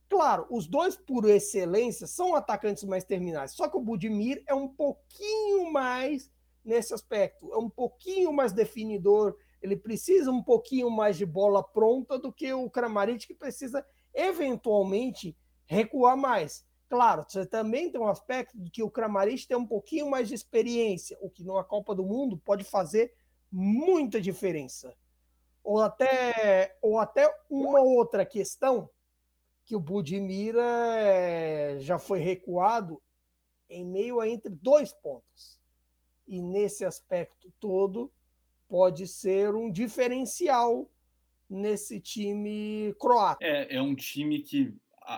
Claro, 0.08 0.48
os 0.50 0.66
dois, 0.66 0.96
por 0.96 1.30
excelência, 1.30 2.08
são 2.08 2.34
atacantes 2.36 2.86
mais 2.86 3.04
terminais. 3.04 3.52
Só 3.52 3.68
que 3.68 3.76
o 3.76 3.82
Budimir 3.82 4.42
é 4.48 4.56
um 4.56 4.70
pouquinho 4.70 5.74
mais 5.74 6.32
nesse 6.64 6.94
aspecto, 6.94 7.52
é 7.52 7.58
um 7.58 7.70
pouquinho 7.70 8.32
mais 8.32 8.54
definidor, 8.54 9.36
ele 9.62 9.76
precisa 9.76 10.32
um 10.32 10.42
pouquinho 10.42 10.90
mais 10.90 11.18
de 11.18 11.26
bola 11.26 11.64
pronta 11.64 12.18
do 12.18 12.32
que 12.32 12.52
o 12.54 12.70
Kramaric, 12.70 13.28
que 13.28 13.36
precisa 13.36 13.86
eventualmente 14.14 15.38
recuar 15.66 16.18
mais. 16.18 16.66
Claro, 16.90 17.24
você 17.26 17.46
também 17.46 17.90
tem 17.90 18.02
um 18.02 18.08
aspecto 18.08 18.58
de 18.60 18.70
que 18.70 18.84
o 18.84 18.90
Kramaric 18.90 19.48
tem 19.48 19.56
um 19.56 19.66
pouquinho 19.66 20.10
mais 20.10 20.28
de 20.28 20.36
experiência, 20.36 21.18
o 21.22 21.30
que 21.30 21.44
numa 21.44 21.64
Copa 21.64 21.96
do 21.96 22.04
Mundo 22.04 22.38
pode 22.38 22.64
fazer 22.64 23.14
muita 23.50 24.20
diferença. 24.20 24.94
Ou 25.64 25.80
até, 25.80 26.76
ou 26.82 27.00
até 27.00 27.34
uma 27.50 27.80
outra 27.80 28.26
questão, 28.26 28.90
que 29.64 29.76
o 29.76 29.80
Budimir 29.80 30.56
é, 30.58 31.78
já 31.80 31.98
foi 31.98 32.20
recuado 32.20 33.02
em 33.70 33.86
meio 33.86 34.20
a 34.20 34.28
entre 34.28 34.50
dois 34.50 34.92
pontos. 34.92 35.60
E 36.28 36.42
nesse 36.42 36.84
aspecto 36.84 37.54
todo, 37.60 38.12
pode 38.72 39.06
ser 39.06 39.54
um 39.54 39.70
diferencial 39.70 40.90
nesse 41.50 42.00
time 42.00 42.96
croata. 42.98 43.44
É, 43.44 43.76
é 43.76 43.82
um 43.82 43.94
time 43.94 44.40
que 44.40 44.74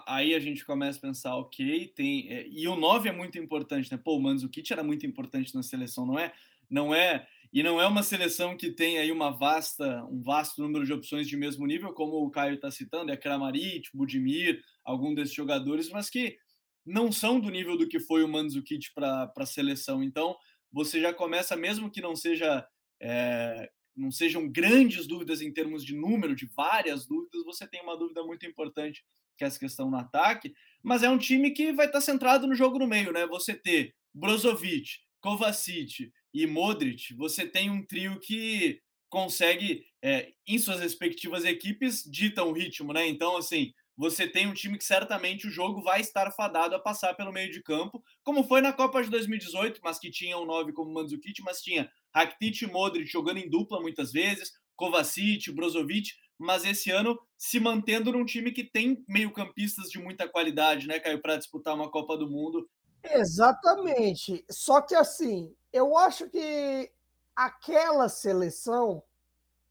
aí 0.07 0.33
a 0.33 0.39
gente 0.39 0.65
começa 0.65 0.97
a 0.97 1.01
pensar, 1.01 1.37
ok, 1.37 1.93
tem 1.95 2.33
é, 2.33 2.47
e 2.47 2.67
o 2.67 2.75
9 2.75 3.09
é 3.09 3.11
muito 3.11 3.37
importante, 3.37 3.91
né? 3.91 3.99
Pô, 4.03 4.17
o 4.17 4.19
Mandzukic 4.19 4.73
era 4.73 4.83
muito 4.83 5.05
importante 5.05 5.53
na 5.53 5.61
seleção, 5.61 6.03
não 6.03 6.17
é? 6.17 6.33
Não 6.67 6.95
é 6.95 7.27
e 7.53 7.61
não 7.61 7.79
é 7.79 7.85
uma 7.85 8.01
seleção 8.01 8.57
que 8.57 8.71
tem 8.71 8.97
aí 8.97 9.11
uma 9.11 9.29
vasta, 9.29 10.03
um 10.05 10.23
vasto 10.23 10.59
número 10.59 10.83
de 10.83 10.91
opções 10.91 11.27
de 11.27 11.37
mesmo 11.37 11.67
nível, 11.67 11.93
como 11.93 12.25
o 12.25 12.31
Caio 12.31 12.55
está 12.55 12.71
citando, 12.71 13.11
é 13.11 13.17
Kramaric, 13.17 13.89
Budimir, 13.93 14.63
algum 14.83 15.13
desses 15.13 15.35
jogadores, 15.35 15.91
mas 15.91 16.09
que 16.09 16.39
não 16.83 17.11
são 17.11 17.39
do 17.39 17.51
nível 17.51 17.77
do 17.77 17.87
que 17.87 17.99
foi 17.99 18.23
o 18.23 18.27
Mandzukic 18.27 18.91
para 18.95 19.31
a 19.37 19.45
seleção. 19.45 20.01
Então, 20.01 20.35
você 20.71 20.99
já 20.99 21.13
começa, 21.13 21.55
mesmo 21.55 21.91
que 21.91 22.01
não 22.01 22.15
seja 22.15 22.67
é, 23.03 23.69
não 23.95 24.09
sejam 24.09 24.49
grandes 24.49 25.05
dúvidas 25.05 25.41
em 25.41 25.51
termos 25.51 25.83
de 25.83 25.93
número, 25.93 26.35
de 26.35 26.45
várias 26.45 27.05
dúvidas, 27.05 27.43
você 27.43 27.67
tem 27.67 27.81
uma 27.81 27.97
dúvida 27.97 28.23
muito 28.23 28.45
importante, 28.45 29.03
que 29.37 29.43
é 29.43 29.47
essa 29.47 29.59
questão 29.59 29.91
no 29.91 29.97
ataque, 29.97 30.53
mas 30.81 31.03
é 31.03 31.09
um 31.09 31.17
time 31.17 31.51
que 31.51 31.73
vai 31.73 31.87
estar 31.87 32.01
centrado 32.01 32.47
no 32.47 32.55
jogo 32.55 32.79
no 32.79 32.87
meio, 32.87 33.11
né? 33.11 33.27
Você 33.27 33.53
ter 33.53 33.93
Brozovic, 34.13 34.99
Kovacic 35.19 36.11
e 36.33 36.47
Modric, 36.47 37.13
você 37.15 37.45
tem 37.45 37.69
um 37.69 37.85
trio 37.85 38.19
que 38.19 38.81
consegue, 39.09 39.85
é, 40.01 40.31
em 40.47 40.57
suas 40.57 40.79
respectivas 40.79 41.45
equipes, 41.45 42.03
ditam 42.03 42.49
o 42.49 42.53
ritmo, 42.53 42.93
né? 42.93 43.07
Então, 43.07 43.37
assim, 43.37 43.73
você 43.95 44.27
tem 44.27 44.47
um 44.47 44.53
time 44.53 44.77
que 44.77 44.83
certamente 44.83 45.47
o 45.47 45.51
jogo 45.51 45.81
vai 45.83 46.01
estar 46.01 46.31
fadado 46.31 46.75
a 46.75 46.79
passar 46.79 47.13
pelo 47.13 47.31
meio 47.31 47.51
de 47.51 47.61
campo, 47.61 48.03
como 48.23 48.43
foi 48.43 48.61
na 48.61 48.73
Copa 48.73 49.03
de 49.03 49.09
2018, 49.09 49.79
mas 49.83 49.99
que 49.99 50.09
tinha 50.09 50.37
um 50.37 50.45
9 50.45 50.73
como 50.73 50.93
Mandzukic, 50.93 51.41
mas 51.43 51.61
tinha 51.61 51.89
Rakitic 52.13 52.63
e 52.63 52.67
Modric 52.67 53.05
jogando 53.05 53.37
em 53.37 53.49
dupla 53.49 53.81
muitas 53.81 54.11
vezes, 54.11 54.51
Kovacic, 54.75 55.51
Brozovic, 55.51 56.11
mas 56.37 56.65
esse 56.65 56.91
ano 56.91 57.17
se 57.37 57.59
mantendo 57.59 58.11
num 58.11 58.25
time 58.25 58.51
que 58.51 58.63
tem 58.63 59.03
meio-campistas 59.07 59.89
de 59.89 59.99
muita 59.99 60.27
qualidade, 60.27 60.87
né, 60.87 60.99
Caio, 60.99 61.21
para 61.21 61.37
disputar 61.37 61.75
uma 61.75 61.89
Copa 61.89 62.17
do 62.17 62.29
Mundo. 62.29 62.67
Exatamente. 63.03 64.43
Só 64.49 64.81
que 64.81 64.95
assim, 64.95 65.53
eu 65.71 65.97
acho 65.97 66.29
que 66.29 66.91
aquela 67.35 68.09
seleção 68.09 69.03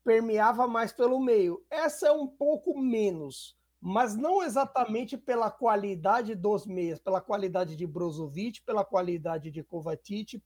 permeava 0.04 0.66
mais 0.66 0.92
pelo 0.92 1.20
meio. 1.20 1.64
Essa 1.70 2.08
é 2.08 2.12
um 2.12 2.26
pouco 2.26 2.78
menos, 2.78 3.56
mas 3.84 4.14
não 4.14 4.44
exatamente 4.44 5.18
pela 5.18 5.50
qualidade 5.50 6.36
dos 6.36 6.64
meias, 6.64 7.00
pela 7.00 7.20
qualidade 7.20 7.74
de 7.74 7.84
Brozovic, 7.84 8.62
pela 8.62 8.84
qualidade 8.84 9.50
de 9.50 9.60
Kovacic, 9.64 10.40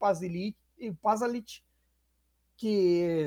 e 0.79 0.93
Pazalic 0.95 1.63
que 2.57 3.27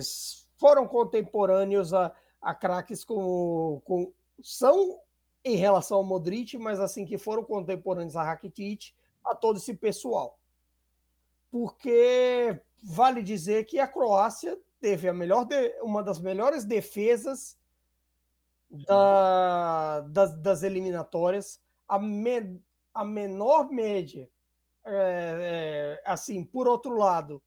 foram 0.58 0.88
contemporâneos 0.88 1.94
a, 1.94 2.12
a 2.42 2.56
craques 2.56 3.04
com, 3.04 3.80
com. 3.86 4.12
São 4.42 5.00
em 5.46 5.56
relação 5.56 6.00
ao 6.00 6.04
Modric, 6.04 6.58
mas 6.58 6.80
assim 6.80 7.06
que 7.06 7.20
foram 7.20 7.44
contemporâneos 7.44 8.16
a 8.16 8.24
Rakitic, 8.24 8.94
a 9.24 9.36
todo 9.36 9.58
esse 9.58 9.76
pessoal. 9.76 10.40
Porque 11.52 12.60
vale 12.84 13.22
dizer 13.22 13.66
que 13.66 13.78
a 13.78 13.88
Croácia 13.88 14.58
teve 14.82 15.08
a 15.08 15.14
melhor 15.14 15.46
de, 15.46 15.70
uma 15.84 16.02
das 16.02 16.20
melhores 16.20 16.66
defesas 16.66 17.59
da, 18.70 20.02
das, 20.02 20.38
das, 20.42 20.64
eliminatórias, 20.64 21.60
a, 21.88 21.98
me, 21.98 22.62
a 22.94 23.04
menor 23.04 23.72
média, 23.72 24.30
é, 24.86 26.00
é, 26.06 26.10
assim, 26.10 26.44
por 26.44 26.68
outro 26.68 26.96
lado, 26.96 27.42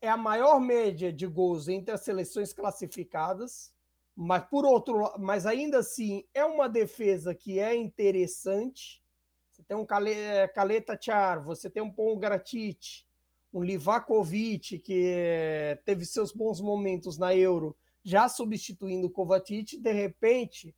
é 0.00 0.08
a 0.08 0.16
maior 0.16 0.60
média 0.60 1.12
de 1.12 1.26
gols 1.26 1.68
entre 1.68 1.94
as 1.94 2.02
seleções 2.02 2.52
classificadas, 2.52 3.72
mas 4.14 4.44
por 4.44 4.64
outro, 4.64 5.12
mas 5.18 5.44
ainda 5.46 5.78
assim 5.78 6.24
é 6.32 6.44
uma 6.44 6.68
defesa 6.68 7.34
que 7.34 7.58
é 7.58 7.74
interessante. 7.74 9.02
Você 9.50 9.62
tem 9.62 9.76
um 9.76 9.86
Caleta 9.86 10.98
Char, 11.00 11.42
você 11.42 11.68
tem 11.68 11.82
um 11.82 11.90
Pon 11.90 12.16
Gratit, 12.18 13.06
um 13.52 13.62
Livakovic 13.62 14.78
que 14.78 15.80
teve 15.84 16.04
seus 16.04 16.32
bons 16.32 16.60
momentos 16.60 17.18
na 17.18 17.34
Euro, 17.34 17.76
já 18.04 18.28
substituindo 18.28 19.06
o 19.06 19.10
Kovacic, 19.10 19.78
de 19.78 19.92
repente 19.92 20.74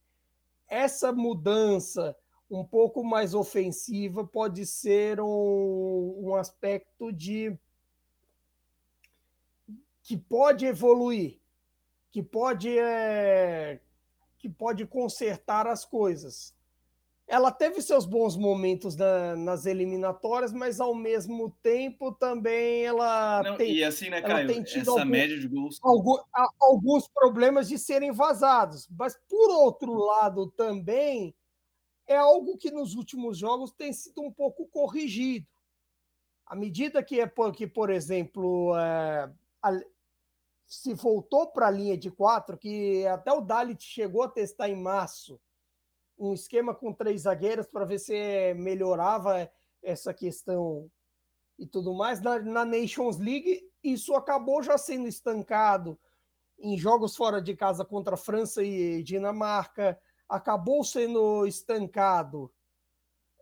essa 0.69 1.13
mudança 1.13 2.17
um 2.49 2.65
pouco 2.65 3.05
mais 3.05 3.35
ofensiva 3.35 4.25
pode 4.25 4.65
ser 4.65 5.21
um, 5.21 6.15
um 6.19 6.35
aspecto 6.35 7.13
de 7.13 7.59
que 10.03 10.17
pode 10.17 10.65
evoluir, 10.65 11.41
que 12.13 12.23
pode 12.23 12.79
é, 12.79 13.81
que 14.39 14.49
pode 14.49 14.87
consertar 14.87 15.67
as 15.67 15.85
coisas. 15.85 16.56
Ela 17.29 17.51
teve 17.51 17.83
seus 17.83 18.07
bons 18.07 18.37
momentos 18.37 18.95
na, 18.95 19.35
nas 19.35 19.67
eliminatórias, 19.67 20.53
mas 20.53 20.81
ao 20.81 20.95
mesmo 20.95 21.51
tempo 21.61 22.13
também 22.13 22.85
ela 22.85 23.43
Não, 23.43 23.57
tem. 23.57 23.75
E 23.75 23.83
assim, 23.83 24.09
né, 24.09 24.23
Caio? 24.23 24.47
tem 24.47 24.63
tido 24.63 24.83
essa 24.83 24.91
algum, 24.93 25.07
média 25.07 25.37
de 25.37 25.49
gols. 25.49 25.81
Algum, 25.83 26.17
alguns 26.61 27.09
problemas 27.09 27.69
de 27.69 27.79
serem 27.79 28.13
vazados. 28.13 28.89
Mas, 28.97 29.19
por 29.29 29.51
outro 29.51 29.93
lado, 29.95 30.53
também 30.53 31.35
é 32.07 32.17
algo 32.17 32.57
que 32.57 32.71
nos 32.71 32.95
últimos 32.95 33.37
jogos 33.37 33.73
tem 33.73 33.93
sido 33.93 34.23
um 34.23 34.31
pouco 34.31 34.69
corrigido. 34.69 35.49
À 36.47 36.55
medida 36.55 37.03
que, 37.03 37.21
é, 37.21 37.29
que 37.53 37.67
por 37.67 37.91
exemplo, 37.91 38.79
é, 38.79 39.29
a, 39.61 39.73
se 40.65 40.95
voltou 40.95 41.49
para 41.49 41.67
a 41.67 41.73
linha 41.73 41.99
de 41.99 42.09
quatro, 42.09 42.57
que 42.57 43.05
até 43.07 43.33
o 43.33 43.41
Dalit 43.41 43.83
chegou 43.83 44.23
a 44.23 44.29
testar 44.29 44.69
em 44.69 44.81
março 44.81 45.41
um 46.19 46.33
esquema 46.33 46.75
com 46.75 46.93
três 46.93 47.23
zagueiros 47.23 47.67
para 47.67 47.85
ver 47.85 47.99
se 47.99 48.55
melhorava 48.55 49.51
essa 49.83 50.13
questão 50.15 50.91
e 51.59 51.67
tudo 51.67 51.95
mais. 51.95 52.21
Na, 52.21 52.39
na, 52.39 52.65
Nations 52.65 53.19
League, 53.19 53.63
isso 53.83 54.15
acabou 54.15 54.63
já 54.63 54.79
sendo 54.79 55.07
estancado 55.07 55.99
em 56.59 56.77
jogos 56.77 57.15
fora 57.15 57.41
de 57.41 57.55
casa 57.55 57.85
contra 57.85 58.17
França 58.17 58.63
e 58.63 59.03
Dinamarca, 59.03 59.99
acabou 60.29 60.83
sendo 60.83 61.47
estancado 61.47 62.51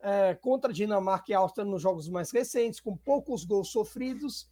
é, 0.02 0.34
contra 0.34 0.72
Dinamarca 0.72 1.30
e 1.30 1.34
Áustria 1.34 1.64
nos 1.64 1.80
jogos 1.80 2.08
mais 2.08 2.30
recentes, 2.30 2.80
com 2.80 2.96
poucos 2.96 3.44
gols 3.44 3.70
sofridos, 3.70 4.50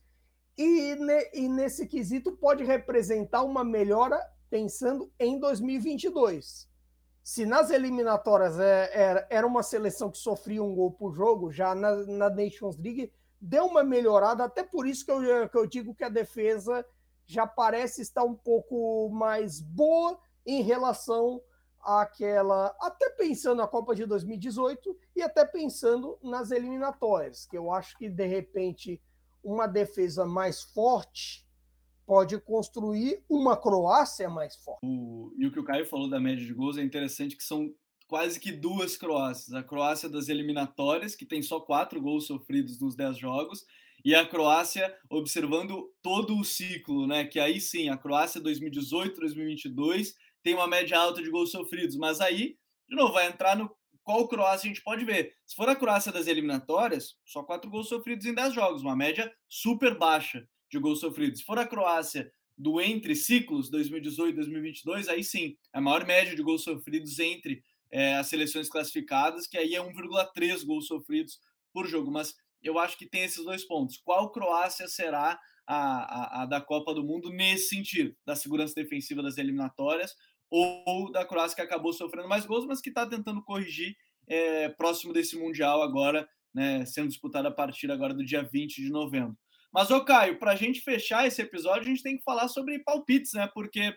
e, 0.56 0.94
ne, 0.94 1.30
e 1.34 1.48
nesse 1.48 1.86
quesito 1.86 2.36
pode 2.36 2.62
representar 2.62 3.42
uma 3.42 3.64
melhora 3.64 4.20
pensando 4.48 5.10
em 5.18 5.38
2022 5.40 6.71
se 7.22 7.46
nas 7.46 7.70
eliminatórias 7.70 8.58
é, 8.58 8.90
era, 8.92 9.26
era 9.30 9.46
uma 9.46 9.62
seleção 9.62 10.10
que 10.10 10.18
sofria 10.18 10.62
um 10.62 10.74
gol 10.74 10.90
por 10.90 11.14
jogo, 11.14 11.50
já 11.50 11.74
na, 11.74 11.94
na 12.06 12.30
Nations 12.30 12.76
League 12.76 13.12
deu 13.40 13.66
uma 13.66 13.82
melhorada, 13.82 14.44
até 14.44 14.62
por 14.62 14.86
isso 14.86 15.04
que 15.04 15.10
eu, 15.10 15.48
que 15.48 15.56
eu 15.56 15.66
digo 15.66 15.94
que 15.94 16.04
a 16.04 16.08
defesa 16.08 16.84
já 17.26 17.46
parece 17.46 18.02
estar 18.02 18.24
um 18.24 18.34
pouco 18.34 19.08
mais 19.10 19.60
boa 19.60 20.18
em 20.46 20.62
relação 20.62 21.40
àquela, 21.80 22.74
até 22.80 23.10
pensando 23.10 23.58
na 23.58 23.66
Copa 23.66 23.94
de 23.94 24.06
2018 24.06 24.96
e 25.16 25.22
até 25.22 25.44
pensando 25.44 26.18
nas 26.22 26.50
eliminatórias, 26.50 27.46
que 27.46 27.56
eu 27.56 27.72
acho 27.72 27.96
que 27.98 28.08
de 28.08 28.26
repente 28.26 29.02
uma 29.42 29.66
defesa 29.66 30.24
mais 30.24 30.62
forte 30.62 31.44
pode 32.06 32.38
construir 32.40 33.22
uma 33.28 33.56
Croácia 33.56 34.28
mais 34.28 34.56
forte. 34.56 34.80
O, 34.84 35.32
e 35.38 35.46
o 35.46 35.52
que 35.52 35.60
o 35.60 35.64
Caio 35.64 35.86
falou 35.86 36.08
da 36.08 36.20
média 36.20 36.44
de 36.44 36.52
gols 36.52 36.78
é 36.78 36.82
interessante 36.82 37.36
que 37.36 37.44
são 37.44 37.72
quase 38.08 38.38
que 38.38 38.52
duas 38.52 38.96
Croácias. 38.96 39.54
A 39.54 39.62
Croácia 39.62 40.08
das 40.08 40.28
eliminatórias, 40.28 41.14
que 41.14 41.24
tem 41.24 41.40
só 41.42 41.60
quatro 41.60 42.00
gols 42.00 42.26
sofridos 42.26 42.78
nos 42.80 42.94
dez 42.94 43.16
jogos, 43.16 43.64
e 44.04 44.14
a 44.14 44.26
Croácia 44.26 44.94
observando 45.08 45.90
todo 46.02 46.36
o 46.36 46.44
ciclo, 46.44 47.06
né? 47.06 47.24
Que 47.24 47.38
aí 47.38 47.60
sim, 47.60 47.88
a 47.88 47.96
Croácia 47.96 48.40
2018, 48.40 49.18
2022 49.18 50.14
tem 50.42 50.54
uma 50.54 50.66
média 50.66 50.98
alta 50.98 51.22
de 51.22 51.30
gols 51.30 51.52
sofridos, 51.52 51.96
mas 51.96 52.20
aí, 52.20 52.56
de 52.88 52.96
novo, 52.96 53.12
vai 53.12 53.28
entrar 53.28 53.56
no 53.56 53.70
qual 54.02 54.26
Croácia 54.26 54.66
a 54.66 54.74
gente 54.74 54.82
pode 54.82 55.04
ver. 55.04 55.34
Se 55.46 55.54
for 55.54 55.68
a 55.68 55.76
Croácia 55.76 56.10
das 56.10 56.26
eliminatórias, 56.26 57.14
só 57.24 57.42
quatro 57.42 57.70
gols 57.70 57.88
sofridos 57.88 58.26
em 58.26 58.34
dez 58.34 58.52
jogos, 58.52 58.82
uma 58.82 58.96
média 58.96 59.32
super 59.48 59.96
baixa 59.96 60.46
de 60.72 60.78
gols 60.78 61.00
sofridos. 61.00 61.40
Se 61.40 61.44
for 61.44 61.58
a 61.58 61.66
Croácia 61.66 62.32
do 62.56 62.80
entre 62.80 63.14
ciclos 63.14 63.70
2018 63.70 64.34
2022, 64.34 65.08
aí 65.08 65.22
sim, 65.22 65.56
a 65.72 65.80
maior 65.80 66.06
média 66.06 66.34
de 66.34 66.42
gols 66.42 66.64
sofridos 66.64 67.18
entre 67.18 67.62
é, 67.90 68.14
as 68.14 68.28
seleções 68.28 68.68
classificadas, 68.68 69.46
que 69.46 69.58
aí 69.58 69.74
é 69.74 69.80
1,3 69.80 70.64
gols 70.64 70.86
sofridos 70.86 71.38
por 71.72 71.86
jogo. 71.86 72.10
Mas 72.10 72.34
eu 72.62 72.78
acho 72.78 72.96
que 72.96 73.06
tem 73.06 73.22
esses 73.22 73.44
dois 73.44 73.64
pontos. 73.64 73.98
Qual 73.98 74.32
Croácia 74.32 74.88
será 74.88 75.38
a, 75.66 75.76
a, 75.76 76.42
a 76.42 76.46
da 76.46 76.60
Copa 76.60 76.94
do 76.94 77.04
Mundo 77.04 77.30
nesse 77.30 77.68
sentido, 77.68 78.16
da 78.24 78.34
segurança 78.34 78.74
defensiva 78.74 79.22
das 79.22 79.36
eliminatórias, 79.36 80.14
ou 80.50 81.10
da 81.12 81.24
Croácia 81.24 81.56
que 81.56 81.62
acabou 81.62 81.92
sofrendo 81.92 82.28
mais 82.28 82.46
gols, 82.46 82.66
mas 82.66 82.80
que 82.80 82.88
está 82.88 83.06
tentando 83.06 83.42
corrigir 83.42 83.96
é, 84.26 84.68
próximo 84.70 85.12
desse 85.12 85.36
Mundial 85.36 85.82
agora, 85.82 86.28
né, 86.54 86.84
sendo 86.86 87.08
disputada 87.08 87.48
a 87.48 87.52
partir 87.52 87.90
agora 87.90 88.14
do 88.14 88.24
dia 88.24 88.42
20 88.42 88.82
de 88.82 88.90
novembro. 88.90 89.36
Mas, 89.72 89.90
ô 89.90 90.04
Caio, 90.04 90.38
para 90.38 90.52
a 90.52 90.56
gente 90.56 90.82
fechar 90.82 91.26
esse 91.26 91.40
episódio, 91.40 91.82
a 91.82 91.90
gente 91.90 92.02
tem 92.02 92.18
que 92.18 92.22
falar 92.22 92.48
sobre 92.48 92.78
palpites, 92.80 93.32
né? 93.32 93.48
Porque 93.54 93.96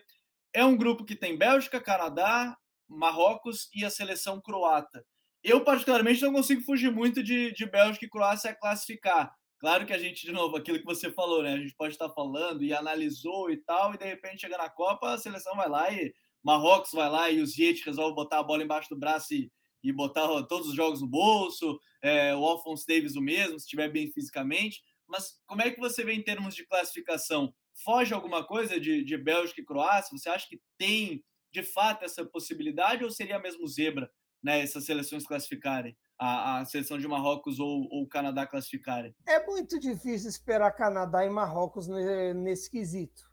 é 0.54 0.64
um 0.64 0.76
grupo 0.76 1.04
que 1.04 1.14
tem 1.14 1.36
Bélgica, 1.36 1.78
Canadá, 1.78 2.56
Marrocos 2.88 3.68
e 3.74 3.84
a 3.84 3.90
seleção 3.90 4.40
croata. 4.40 5.04
Eu, 5.44 5.62
particularmente, 5.62 6.22
não 6.22 6.32
consigo 6.32 6.62
fugir 6.62 6.90
muito 6.90 7.22
de, 7.22 7.52
de 7.52 7.66
Bélgica 7.66 8.06
e 8.06 8.08
Croácia 8.08 8.54
classificar. 8.54 9.30
Claro 9.60 9.84
que 9.84 9.92
a 9.92 9.98
gente, 9.98 10.24
de 10.24 10.32
novo, 10.32 10.56
aquilo 10.56 10.78
que 10.78 10.84
você 10.84 11.10
falou, 11.10 11.42
né? 11.42 11.52
A 11.52 11.58
gente 11.58 11.74
pode 11.76 11.92
estar 11.92 12.08
falando 12.08 12.64
e 12.64 12.72
analisou 12.72 13.50
e 13.50 13.58
tal, 13.58 13.94
e 13.94 13.98
de 13.98 14.04
repente 14.06 14.40
chega 14.40 14.56
na 14.56 14.70
Copa, 14.70 15.12
a 15.12 15.18
seleção 15.18 15.54
vai 15.56 15.68
lá 15.68 15.90
e 15.92 16.12
Marrocos 16.42 16.92
vai 16.92 17.10
lá 17.10 17.30
e 17.30 17.40
os 17.40 17.52
Ziet 17.52 17.84
resolve 17.84 18.14
botar 18.14 18.38
a 18.38 18.42
bola 18.42 18.62
embaixo 18.62 18.88
do 18.88 18.98
braço 18.98 19.34
e, 19.34 19.50
e 19.82 19.92
botar 19.92 20.26
todos 20.44 20.68
os 20.68 20.74
jogos 20.74 21.00
no 21.02 21.06
bolso. 21.06 21.78
É, 22.02 22.34
o 22.34 22.44
Alphonse 22.44 22.86
Davis 22.86 23.14
o 23.14 23.20
mesmo, 23.20 23.58
se 23.58 23.66
estiver 23.66 23.90
bem 23.90 24.10
fisicamente 24.10 24.80
mas 25.08 25.40
como 25.46 25.62
é 25.62 25.70
que 25.70 25.80
você 25.80 26.04
vê 26.04 26.12
em 26.14 26.22
termos 26.22 26.54
de 26.54 26.66
classificação? 26.66 27.52
Foge 27.84 28.12
alguma 28.12 28.44
coisa 28.46 28.80
de, 28.80 29.04
de 29.04 29.16
Bélgica 29.16 29.60
e 29.60 29.64
Croácia? 29.64 30.16
Você 30.16 30.28
acha 30.28 30.48
que 30.48 30.60
tem, 30.78 31.24
de 31.52 31.62
fato, 31.62 32.04
essa 32.04 32.24
possibilidade 32.24 33.04
ou 33.04 33.10
seria 33.10 33.38
mesmo 33.38 33.66
zebra, 33.66 34.10
né, 34.42 34.60
essas 34.60 34.84
seleções 34.84 35.26
classificarem? 35.26 35.96
A, 36.18 36.60
a 36.60 36.64
seleção 36.64 36.96
de 36.96 37.06
Marrocos 37.06 37.58
ou, 37.58 37.82
o 37.90 38.08
Canadá 38.08 38.46
classificarem? 38.46 39.14
É 39.26 39.44
muito 39.44 39.78
difícil 39.78 40.30
esperar 40.30 40.72
Canadá 40.72 41.26
e 41.26 41.28
Marrocos 41.28 41.86
nesse 42.34 42.70
quesito, 42.70 43.30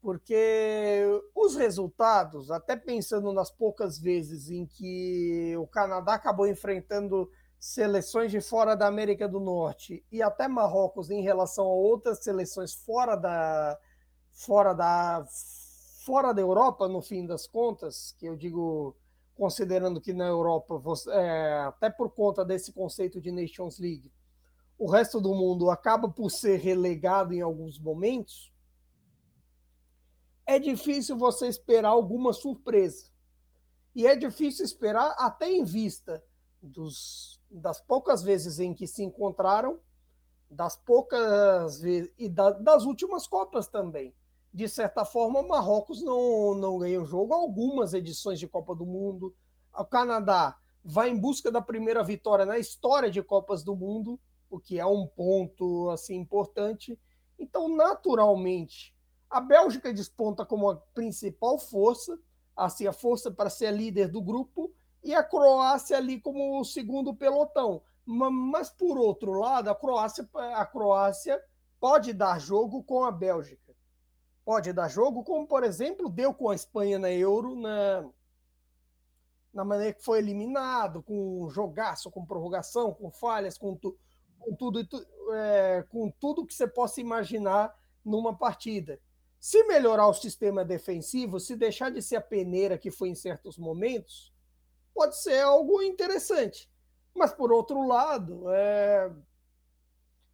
porque 0.00 1.04
os 1.34 1.56
resultados, 1.56 2.52
até 2.52 2.76
pensando 2.76 3.32
nas 3.32 3.50
poucas 3.50 3.98
vezes 3.98 4.48
em 4.48 4.64
que 4.64 5.56
o 5.56 5.66
Canadá 5.66 6.14
acabou 6.14 6.46
enfrentando 6.46 7.28
seleções 7.60 8.32
de 8.32 8.40
fora 8.40 8.74
da 8.74 8.86
América 8.86 9.28
do 9.28 9.38
Norte 9.38 10.04
e 10.10 10.22
até 10.22 10.48
Marrocos 10.48 11.10
em 11.10 11.22
relação 11.22 11.66
a 11.66 11.74
outras 11.74 12.24
seleções 12.24 12.74
fora 12.74 13.14
da 13.14 13.78
fora 14.32 14.72
da 14.72 15.24
fora 16.04 16.32
da 16.32 16.40
Europa 16.40 16.88
no 16.88 17.02
fim 17.02 17.26
das 17.26 17.46
contas 17.46 18.16
que 18.18 18.24
eu 18.24 18.34
digo 18.34 18.96
considerando 19.34 20.00
que 20.00 20.14
na 20.14 20.26
Europa 20.26 20.78
você, 20.78 21.10
é, 21.10 21.60
até 21.64 21.90
por 21.90 22.10
conta 22.10 22.44
desse 22.44 22.72
conceito 22.72 23.20
de 23.20 23.30
Nations 23.30 23.78
League 23.78 24.10
o 24.78 24.90
resto 24.90 25.20
do 25.20 25.34
mundo 25.34 25.70
acaba 25.70 26.08
por 26.08 26.30
ser 26.30 26.58
relegado 26.58 27.34
em 27.34 27.42
alguns 27.42 27.78
momentos 27.78 28.50
é 30.50 30.58
difícil 30.58 31.16
você 31.16 31.46
esperar 31.46 31.90
alguma 31.90 32.32
surpresa. 32.32 33.08
E 33.94 34.04
é 34.04 34.16
difícil 34.16 34.64
esperar 34.64 35.14
até 35.16 35.48
em 35.48 35.62
vista 35.62 36.20
dos 36.60 37.39
das 37.50 37.80
poucas 37.80 38.22
vezes 38.22 38.60
em 38.60 38.72
que 38.72 38.86
se 38.86 39.02
encontraram, 39.02 39.80
das 40.48 40.76
poucas 40.76 41.80
vezes 41.80 42.10
e 42.18 42.28
da, 42.28 42.50
das 42.50 42.84
últimas 42.84 43.26
Copas 43.26 43.66
também. 43.66 44.14
de 44.52 44.68
certa 44.68 45.04
forma, 45.04 45.42
Marrocos 45.42 46.02
não, 46.02 46.54
não 46.54 46.78
ganha 46.78 47.00
o 47.00 47.04
jogo. 47.04 47.32
Algumas 47.32 47.94
edições 47.94 48.38
de 48.38 48.48
Copa 48.48 48.74
do 48.74 48.84
Mundo. 48.84 49.34
O 49.72 49.84
Canadá 49.84 50.58
vai 50.84 51.10
em 51.10 51.18
busca 51.18 51.50
da 51.50 51.60
primeira 51.62 52.02
vitória 52.02 52.44
na 52.44 52.58
história 52.58 53.10
de 53.10 53.22
Copas 53.22 53.62
do 53.62 53.76
Mundo, 53.76 54.18
o 54.48 54.58
que 54.58 54.78
é 54.78 54.86
um 54.86 55.06
ponto 55.06 55.90
assim 55.90 56.16
importante. 56.16 56.98
Então, 57.38 57.68
naturalmente, 57.68 58.94
a 59.28 59.40
Bélgica 59.40 59.92
desponta 59.92 60.44
como 60.44 60.68
a 60.68 60.76
principal 60.76 61.58
força, 61.58 62.18
assim, 62.56 62.86
a 62.86 62.92
força 62.92 63.30
para 63.30 63.48
ser 63.48 63.70
líder 63.70 64.08
do 64.08 64.20
grupo, 64.20 64.74
e 65.02 65.14
a 65.14 65.22
Croácia 65.22 65.96
ali 65.96 66.20
como 66.20 66.60
o 66.60 66.64
segundo 66.64 67.14
pelotão. 67.14 67.82
Mas, 68.04 68.70
por 68.70 68.98
outro 68.98 69.32
lado, 69.32 69.70
a 69.70 69.74
Croácia, 69.74 70.28
a 70.54 70.66
Croácia 70.66 71.40
pode 71.78 72.12
dar 72.12 72.40
jogo 72.40 72.82
com 72.82 73.04
a 73.04 73.10
Bélgica. 73.10 73.74
Pode 74.44 74.72
dar 74.72 74.88
jogo, 74.88 75.22
como, 75.22 75.46
por 75.46 75.62
exemplo, 75.62 76.08
deu 76.08 76.34
com 76.34 76.50
a 76.50 76.54
Espanha 76.54 76.98
na 76.98 77.10
Euro, 77.10 77.54
na, 77.54 78.08
na 79.52 79.64
maneira 79.64 79.92
que 79.94 80.02
foi 80.02 80.18
eliminado, 80.18 81.02
com 81.02 81.48
jogaço, 81.50 82.10
com 82.10 82.26
prorrogação, 82.26 82.92
com 82.92 83.10
falhas, 83.10 83.56
com, 83.56 83.76
tu, 83.76 83.96
com 84.38 84.54
tudo, 84.54 84.86
é, 85.32 85.84
com 85.88 86.10
tudo 86.10 86.46
que 86.46 86.54
você 86.54 86.66
possa 86.66 87.00
imaginar 87.00 87.74
numa 88.04 88.36
partida. 88.36 89.00
Se 89.38 89.62
melhorar 89.64 90.06
o 90.08 90.14
sistema 90.14 90.64
defensivo, 90.64 91.38
se 91.38 91.56
deixar 91.56 91.90
de 91.90 92.02
ser 92.02 92.16
a 92.16 92.20
peneira 92.20 92.76
que 92.76 92.90
foi 92.90 93.08
em 93.08 93.14
certos 93.14 93.56
momentos, 93.56 94.32
pode 94.94 95.16
ser 95.20 95.40
algo 95.40 95.82
interessante. 95.82 96.70
Mas, 97.14 97.32
por 97.32 97.52
outro 97.52 97.86
lado, 97.86 98.50
é... 98.50 99.10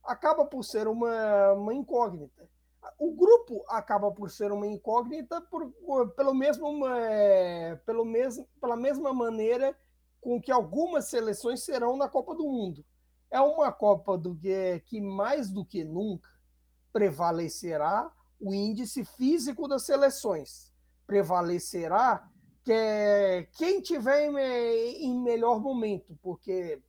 acaba 0.05 0.45
por 0.45 0.65
ser 0.65 0.87
uma, 0.89 1.53
uma 1.53 1.75
incógnita. 1.75 2.49
O 2.99 3.13
grupo 3.13 3.65
acaba 3.69 4.11
por 4.13 4.31
ser 4.31 4.53
uma 4.53 4.67
incógnita 4.67 5.41
por, 5.41 5.73
pelo 6.15 6.35
mesmo, 6.35 6.87
é, 6.87 7.77
pelo 7.85 8.05
mesmo, 8.05 8.49
pela 8.61 8.77
mesma 8.77 9.13
maneira 9.13 9.77
com 10.21 10.41
que 10.41 10.53
algumas 10.53 11.09
seleções 11.09 11.65
serão 11.65 11.97
na 11.97 12.09
Copa 12.09 12.35
do 12.35 12.45
Mundo. 12.45 12.85
É 13.31 13.41
uma 13.41 13.73
Copa 13.73 14.17
do 14.17 14.37
que, 14.37 14.81
que 14.87 15.01
mais 15.01 15.51
do 15.51 15.65
que 15.65 15.85
nunca 15.85 16.31
prevalecerá 16.93 18.11
o 18.41 18.55
índice 18.55 19.05
físico 19.05 19.69
das 19.69 19.85
seleções. 19.85 20.73
Prevalecerá 21.07 22.29
que 22.67 22.73
é 22.73 23.47
quem 23.57 23.81
tiver 23.81 24.27
em, 24.27 25.07
em 25.07 25.21
melhor 25.21 25.61
momento, 25.61 26.19
porque 26.21 26.83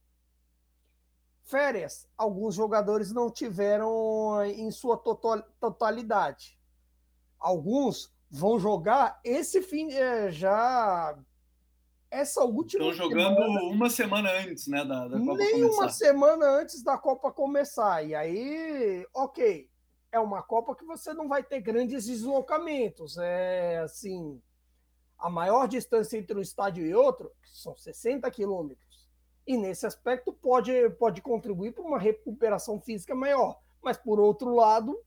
férias 1.44 2.10
alguns 2.18 2.56
jogadores 2.56 3.12
não 3.12 3.30
tiveram 3.30 4.44
em 4.44 4.72
sua 4.72 4.98
totalidade. 4.98 6.58
Alguns 7.38 8.12
vão 8.28 8.60
jogar 8.60 9.20
esse 9.24 9.62
fim 9.62 9.92
é, 9.92 10.32
já 10.32 11.16
essa 12.10 12.44
última 12.44 12.90
Estão 12.90 13.10
jogando 13.10 13.36
semana, 13.36 13.62
uma 13.66 13.90
semana 13.92 14.32
antes, 14.32 14.66
né, 14.66 14.84
da, 14.84 15.08
da 15.08 15.20
Copa 15.20 15.36
nem 15.36 15.52
começar. 15.52 15.76
uma 15.76 15.90
semana 15.90 16.46
antes 16.48 16.82
da 16.82 16.98
Copa 16.98 17.32
começar. 17.32 18.04
E 18.04 18.16
aí, 18.16 19.06
ok, 19.14 19.70
é 20.12 20.20
uma 20.20 20.42
Copa 20.42 20.76
que 20.76 20.86
você 20.86 21.14
não 21.14 21.28
vai 21.28 21.44
ter 21.44 21.62
grandes 21.62 22.08
deslocamentos. 22.08 23.16
É 23.20 23.78
assim, 23.78 24.42
a 25.18 25.30
maior 25.30 25.68
distância 25.68 26.18
entre 26.18 26.38
um 26.38 26.41
estádio 26.41 26.86
e 26.86 26.93
outro 26.93 27.32
são 27.43 27.76
60 27.76 28.30
quilômetros. 28.32 29.07
E 29.45 29.57
nesse 29.57 29.86
aspecto 29.86 30.34
pode, 30.34 30.72
pode 30.91 31.22
contribuir 31.22 31.74
para 31.74 31.84
uma 31.84 31.97
recuperação 31.97 32.80
física 32.80 33.15
maior. 33.15 33.59
Mas, 33.82 33.97
por 33.97 34.20
outro 34.20 34.53
lado, 34.53 34.99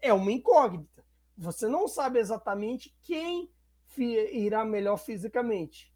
é 0.00 0.12
uma 0.12 0.30
incógnita. 0.30 1.04
Você 1.36 1.66
não 1.66 1.88
sabe 1.88 2.18
exatamente 2.18 2.94
quem 3.02 3.50
irá 3.96 4.64
melhor 4.64 4.98
fisicamente. 4.98 5.92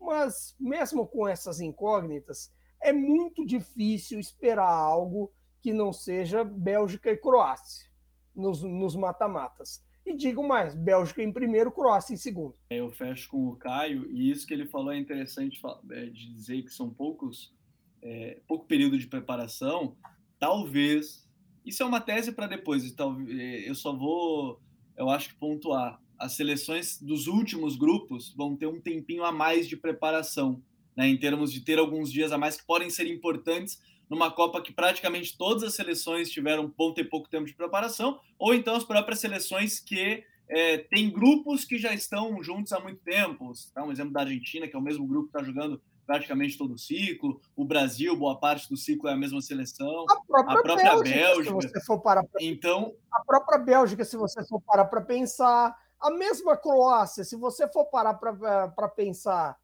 Mas, 0.00 0.54
mesmo 0.58 1.06
com 1.06 1.26
essas 1.28 1.60
incógnitas, 1.60 2.52
é 2.80 2.92
muito 2.92 3.44
difícil 3.44 4.18
esperar 4.18 4.70
algo 4.70 5.32
que 5.60 5.72
não 5.72 5.92
seja 5.92 6.44
Bélgica 6.44 7.10
e 7.10 7.16
Croácia 7.16 7.90
nos 8.34 8.96
mata-matas. 8.96 9.84
E 10.04 10.16
digo 10.16 10.46
mais, 10.46 10.74
Bélgica 10.74 11.22
em 11.22 11.32
primeiro, 11.32 11.70
Croácia 11.70 12.14
em 12.14 12.16
segundo. 12.16 12.56
É, 12.70 12.80
eu 12.80 12.90
fecho 12.90 13.28
com 13.28 13.48
o 13.48 13.56
Caio, 13.56 14.10
e 14.10 14.30
isso 14.30 14.46
que 14.46 14.52
ele 14.52 14.66
falou 14.66 14.92
é 14.92 14.98
interessante 14.98 15.60
é, 15.90 16.06
de 16.06 16.32
dizer 16.34 16.62
que 16.62 16.70
são 16.70 16.90
poucos, 16.90 17.54
é, 18.02 18.40
pouco 18.46 18.66
período 18.66 18.98
de 18.98 19.06
preparação. 19.06 19.96
Talvez, 20.38 21.28
isso 21.64 21.82
é 21.82 21.86
uma 21.86 22.00
tese 22.00 22.32
para 22.32 22.48
depois, 22.48 22.84
então, 22.84 23.20
eu 23.28 23.74
só 23.74 23.96
vou, 23.96 24.60
eu 24.96 25.08
acho 25.08 25.30
que 25.30 25.36
pontuar. 25.36 26.00
As 26.18 26.32
seleções 26.32 27.00
dos 27.00 27.26
últimos 27.26 27.76
grupos 27.76 28.34
vão 28.36 28.56
ter 28.56 28.66
um 28.66 28.80
tempinho 28.80 29.24
a 29.24 29.32
mais 29.32 29.68
de 29.68 29.76
preparação, 29.76 30.62
né, 30.96 31.08
em 31.08 31.16
termos 31.16 31.52
de 31.52 31.60
ter 31.60 31.78
alguns 31.78 32.12
dias 32.12 32.32
a 32.32 32.38
mais 32.38 32.56
que 32.56 32.66
podem 32.66 32.90
ser 32.90 33.06
importantes 33.06 33.80
numa 34.12 34.30
Copa 34.30 34.60
que 34.60 34.74
praticamente 34.74 35.38
todas 35.38 35.62
as 35.62 35.74
seleções 35.74 36.30
tiveram 36.30 36.70
bom 36.76 36.92
ter 36.92 37.04
pouco 37.04 37.30
tempo 37.30 37.46
de 37.46 37.54
preparação, 37.54 38.20
ou 38.38 38.54
então 38.54 38.76
as 38.76 38.84
próprias 38.84 39.20
seleções 39.20 39.80
que 39.80 40.22
é, 40.50 40.76
têm 40.76 41.10
grupos 41.10 41.64
que 41.64 41.78
já 41.78 41.94
estão 41.94 42.42
juntos 42.42 42.74
há 42.74 42.78
muito 42.78 43.00
tempo. 43.00 43.50
Um 43.78 43.90
exemplo 43.90 44.12
da 44.12 44.20
Argentina, 44.20 44.68
que 44.68 44.76
é 44.76 44.78
o 44.78 44.82
mesmo 44.82 45.06
grupo 45.06 45.30
que 45.30 45.38
está 45.38 45.42
jogando 45.42 45.80
praticamente 46.06 46.58
todo 46.58 46.74
o 46.74 46.78
ciclo. 46.78 47.40
O 47.56 47.64
Brasil, 47.64 48.14
boa 48.14 48.38
parte 48.38 48.68
do 48.68 48.76
ciclo 48.76 49.08
é 49.08 49.14
a 49.14 49.16
mesma 49.16 49.40
seleção. 49.40 50.04
A 50.10 50.20
própria, 50.20 50.58
a 50.58 50.62
própria 50.62 50.76
Bélgica, 50.76 51.18
Bélgica. 51.18 51.44
Se 51.44 51.68
você 51.68 51.80
for 51.86 52.00
parar 52.00 52.22
pra... 52.24 52.42
Então, 52.42 52.94
a 53.10 53.24
própria 53.24 53.58
Bélgica, 53.58 54.04
se 54.04 54.16
você 54.18 54.44
for 54.44 54.60
parar 54.60 54.84
para 54.84 55.00
pensar, 55.00 55.74
a 55.98 56.10
mesma 56.10 56.54
Croácia, 56.54 57.24
se 57.24 57.34
você 57.34 57.66
for 57.66 57.86
parar 57.86 58.12
para 58.12 58.88
pensar, 58.88 59.56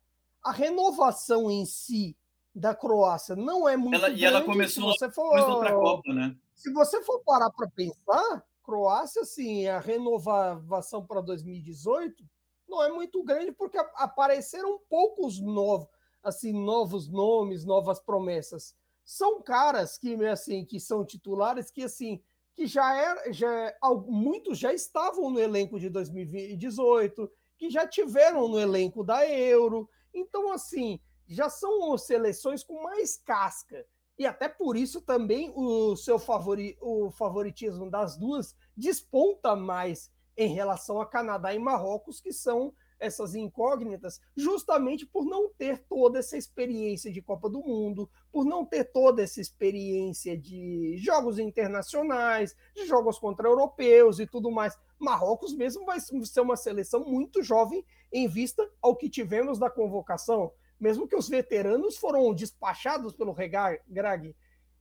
a 0.43 0.53
renovação 0.53 1.51
em 1.51 1.67
si 1.67 2.17
da 2.59 2.75
Croácia 2.75 3.37
não 3.37 3.69
é 3.69 3.77
muito 3.77 3.95
ela, 3.95 4.09
grande. 4.09 4.23
E 4.23 4.25
ela 4.25 4.43
começou 4.43 4.93
se 4.93 4.99
você 4.99 5.11
for, 5.11 5.73
Copa, 5.73 6.13
né? 6.13 6.37
Se 6.55 6.73
você 6.73 7.03
for 7.03 7.21
parar 7.21 7.51
para 7.51 7.69
pensar, 7.69 8.45
Croácia, 8.63 9.25
sim, 9.25 9.67
a 9.67 9.79
renovação 9.79 11.07
para 11.07 11.21
2018 11.21 12.25
não 12.69 12.83
é 12.83 12.93
muito 12.93 13.23
grande 13.23 13.53
porque 13.53 13.79
apareceram 13.95 14.79
poucos 14.91 15.41
novos, 15.41 15.89
assim, 16.23 16.53
novos 16.53 17.09
nomes, 17.09 17.65
novas 17.65 17.99
promessas. 17.99 18.75
São 19.05 19.41
caras 19.41 19.97
que 19.97 20.15
assim 20.27 20.65
que 20.67 20.79
são 20.79 21.05
titulares 21.05 21.71
que 21.71 21.85
assim 21.85 22.21
que 22.55 22.67
já 22.67 22.95
era, 22.95 23.33
já 23.33 23.73
muitos 24.07 24.59
já 24.59 24.73
estavam 24.75 25.31
no 25.31 25.39
elenco 25.39 25.79
de 25.79 25.89
2018, 25.89 27.31
que 27.57 27.71
já 27.71 27.87
tiveram 27.87 28.49
no 28.49 28.59
elenco 28.59 29.05
da 29.05 29.27
Euro. 29.27 29.89
Então 30.13 30.53
assim, 30.53 31.01
já 31.29 31.51
são 31.51 31.97
seleções 31.99 32.65
com 32.65 32.83
mais 32.83 33.17
casca. 33.17 33.85
E 34.19 34.27
até 34.27 34.49
por 34.49 34.77
isso 34.77 35.01
também 35.01 35.53
o 35.55 35.95
seu 35.95 36.19
favori, 36.19 36.77
o 36.81 37.11
favoritismo 37.11 37.89
das 37.89 38.17
duas 38.17 38.57
desponta 38.77 39.55
mais 39.55 40.11
em 40.37 40.53
relação 40.53 41.01
a 41.01 41.07
Canadá 41.07 41.55
e 41.55 41.59
Marrocos, 41.59 42.21
que 42.21 42.33
são 42.33 42.73
essas 42.99 43.35
incógnitas, 43.35 44.21
justamente 44.37 45.07
por 45.07 45.25
não 45.25 45.49
ter 45.51 45.79
toda 45.89 46.19
essa 46.19 46.37
experiência 46.37 47.13
de 47.13 47.23
Copa 47.23 47.49
do 47.49 47.61
Mundo, 47.61 48.11
por 48.33 48.45
não 48.45 48.65
ter 48.65 48.85
toda 48.85 49.23
essa 49.23 49.41
experiência 49.41 50.37
de 50.37 50.97
jogos 50.97 51.39
internacionais, 51.39 52.57
de 52.75 52.87
jogos 52.87 53.19
contra 53.19 53.49
europeus 53.49 54.19
e 54.19 54.27
tudo 54.27 54.51
mais. 54.51 54.77
Marrocos 54.99 55.55
mesmo 55.55 55.85
vai 55.85 56.01
ser 56.01 56.41
uma 56.41 56.57
seleção 56.57 57.05
muito 57.05 57.41
jovem 57.41 57.85
em 58.13 58.27
vista 58.27 58.69
ao 58.83 58.97
que 58.97 59.09
tivemos 59.09 59.61
da 59.61 59.71
convocação 59.71 60.53
mesmo 60.81 61.09
que 61.09 61.17
os 61.17 61.29
veteranos 61.29 61.97
foram 61.97 62.33
despachados 62.35 63.13
pelo 63.13 63.35
Greg. 63.35 64.35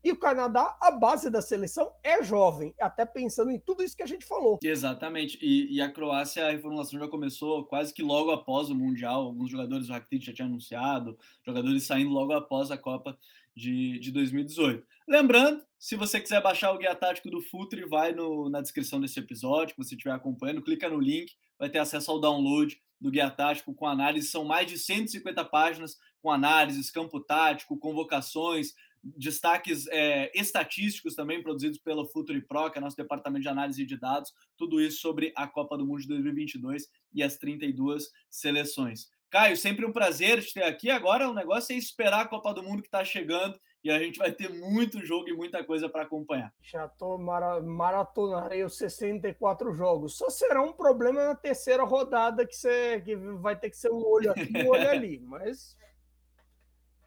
E 0.03 0.11
o 0.11 0.17
Canadá, 0.17 0.77
a 0.79 0.91
base 0.91 1.29
da 1.29 1.41
seleção 1.41 1.91
é 2.03 2.23
jovem, 2.23 2.73
até 2.79 3.05
pensando 3.05 3.51
em 3.51 3.59
tudo 3.59 3.83
isso 3.83 3.97
que 3.97 4.03
a 4.03 4.07
gente 4.07 4.25
falou. 4.25 4.59
Exatamente. 4.63 5.37
E, 5.41 5.75
e 5.75 5.81
a 5.81 5.91
Croácia, 5.91 6.47
a 6.47 6.51
reformulação 6.51 6.99
já 6.99 7.07
começou 7.07 7.65
quase 7.65 7.93
que 7.93 8.03
logo 8.03 8.31
após 8.31 8.69
o 8.69 8.75
Mundial. 8.75 9.23
Alguns 9.23 9.51
jogadores, 9.51 9.89
o 9.89 9.91
Rakitic 9.91 10.27
já 10.27 10.33
tinha 10.33 10.47
anunciado, 10.47 11.17
jogadores 11.45 11.83
saindo 11.83 12.11
logo 12.11 12.31
após 12.31 12.71
a 12.71 12.77
Copa 12.77 13.17
de, 13.55 13.99
de 13.99 14.11
2018. 14.11 14.85
Lembrando, 15.07 15.63
se 15.79 15.95
você 15.95 16.19
quiser 16.19 16.41
baixar 16.41 16.71
o 16.71 16.77
guia 16.77 16.95
tático 16.95 17.29
do 17.29 17.41
Futre, 17.41 17.85
vai 17.85 18.13
no, 18.13 18.49
na 18.49 18.61
descrição 18.61 19.01
desse 19.01 19.19
episódio, 19.19 19.75
que 19.75 19.83
você 19.83 19.95
estiver 19.95 20.13
acompanhando, 20.13 20.61
clica 20.61 20.87
no 20.87 20.99
link, 20.99 21.33
vai 21.57 21.69
ter 21.69 21.79
acesso 21.79 22.11
ao 22.11 22.21
download 22.21 22.79
do 22.99 23.11
Guia 23.11 23.29
Tático 23.29 23.73
com 23.73 23.85
análise. 23.85 24.27
São 24.27 24.45
mais 24.45 24.67
de 24.67 24.77
150 24.77 25.43
páginas 25.45 25.97
com 26.21 26.31
análises, 26.31 26.91
campo 26.91 27.19
tático, 27.19 27.77
convocações, 27.77 28.73
destaques 29.03 29.87
é, 29.87 30.31
estatísticos 30.35 31.15
também 31.15 31.41
produzidos 31.41 31.77
pelo 31.77 32.07
Futuri 32.07 32.41
Pro, 32.41 32.69
que 32.71 32.77
é 32.77 32.81
nosso 32.81 32.97
departamento 32.97 33.43
de 33.43 33.49
análise 33.49 33.85
de 33.85 33.97
dados. 33.97 34.33
Tudo 34.57 34.81
isso 34.81 34.99
sobre 34.99 35.31
a 35.35 35.47
Copa 35.47 35.77
do 35.77 35.85
Mundo 35.85 36.01
de 36.01 36.07
2022 36.07 36.89
e 37.13 37.23
as 37.23 37.37
32 37.37 38.09
seleções. 38.29 39.09
Caio, 39.29 39.57
sempre 39.57 39.85
um 39.85 39.91
prazer 39.91 40.41
te 40.41 40.53
ter 40.53 40.63
aqui. 40.63 40.89
Agora 40.89 41.29
o 41.29 41.33
negócio 41.33 41.73
é 41.73 41.77
esperar 41.77 42.21
a 42.21 42.27
Copa 42.27 42.53
do 42.53 42.63
Mundo 42.63 42.81
que 42.81 42.87
está 42.87 43.03
chegando 43.03 43.59
e 43.87 43.91
a 43.91 43.99
gente 43.99 44.19
vai 44.19 44.31
ter 44.31 44.49
muito 44.49 45.05
jogo 45.05 45.29
e 45.29 45.33
muita 45.33 45.63
coisa 45.63 45.87
para 45.87 46.03
acompanhar. 46.03 46.53
Já 46.61 46.87
tô 46.87 47.17
mara 47.17 47.61
maratonarei 47.61 48.63
os 48.63 48.77
64 48.77 49.73
jogos. 49.73 50.17
Só 50.17 50.29
será 50.29 50.61
um 50.61 50.73
problema 50.73 51.23
na 51.25 51.35
terceira 51.35 51.83
rodada 51.83 52.45
que 52.45 52.55
você 52.55 53.01
que 53.01 53.15
vai 53.15 53.55
ter 53.55 53.69
que 53.69 53.77
ser 53.77 53.91
um 53.91 54.05
olho 54.05 54.31
aqui, 54.31 54.51
um 54.55 54.67
olho 54.67 54.89
ali, 54.89 55.19
mas 55.19 55.77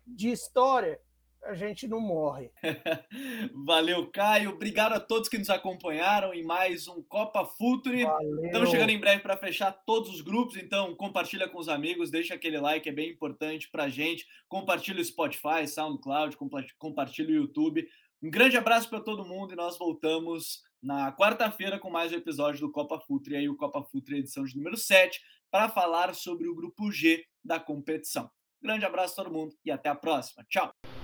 de 0.07 0.31
história 0.31 0.99
a 1.45 1.55
gente 1.55 1.89
não 1.89 2.01
morre. 2.01 2.51
Valeu, 3.65 4.11
Caio. 4.11 4.51
Obrigado 4.51 4.93
a 4.93 5.01
todos 5.01 5.29
que 5.29 5.39
nos 5.39 5.51
acompanharam 5.51 6.35
em 6.35 6.45
mais 6.45 6.87
um 6.87 7.03
Copa 7.03 7.45
Futuri. 7.45 8.05
Valeu. 8.05 8.45
Estamos 8.45 8.71
chegando 8.71 8.91
em 8.91 9.01
breve 9.01 9.23
para 9.23 9.37
fechar 9.37 9.73
todos 9.73 10.11
os 10.11 10.21
grupos, 10.21 10.57
então 10.57 10.95
compartilha 10.95 11.49
com 11.49 11.59
os 11.59 11.69
amigos, 11.69 12.11
deixa 12.11 12.35
aquele 12.35 12.59
like, 12.59 12.89
é 12.89 12.93
bem 12.93 13.11
importante 13.11 13.71
para 13.71 13.85
a 13.85 13.89
gente. 13.89 14.27
Compartilha 14.49 15.01
o 15.01 15.05
Spotify, 15.05 15.67
SoundCloud, 15.67 16.37
compartilha 16.79 17.31
o 17.31 17.43
YouTube. 17.43 17.87
Um 18.23 18.31
grande 18.31 18.57
abraço 18.57 18.89
para 18.89 19.01
todo 19.01 19.25
mundo 19.25 19.53
e 19.53 19.57
nós 19.57 19.79
voltamos 19.79 20.63
na 20.83 21.13
quarta-feira 21.13 21.79
com 21.79 21.91
mais 21.91 22.13
um 22.13 22.17
episódio 22.17 22.61
do 22.61 22.73
Copa 22.73 22.99
Futre, 23.01 23.37
aí 23.37 23.49
o 23.49 23.57
Copa 23.57 23.83
Futre 23.83 24.19
edição 24.19 24.45
de 24.45 24.57
número 24.57 24.77
7, 24.77 25.21
para 25.51 25.69
falar 25.69 26.15
sobre 26.15 26.49
o 26.49 26.55
grupo 26.55 26.91
G 26.91 27.25
da 27.45 27.59
competição. 27.59 28.31
Grande 28.63 28.85
abraço 28.85 29.15
a 29.15 29.25
todo 29.25 29.33
mundo 29.33 29.55
e 29.65 29.71
até 29.71 29.89
a 29.89 29.95
próxima. 29.95 30.45
Tchau! 30.49 31.00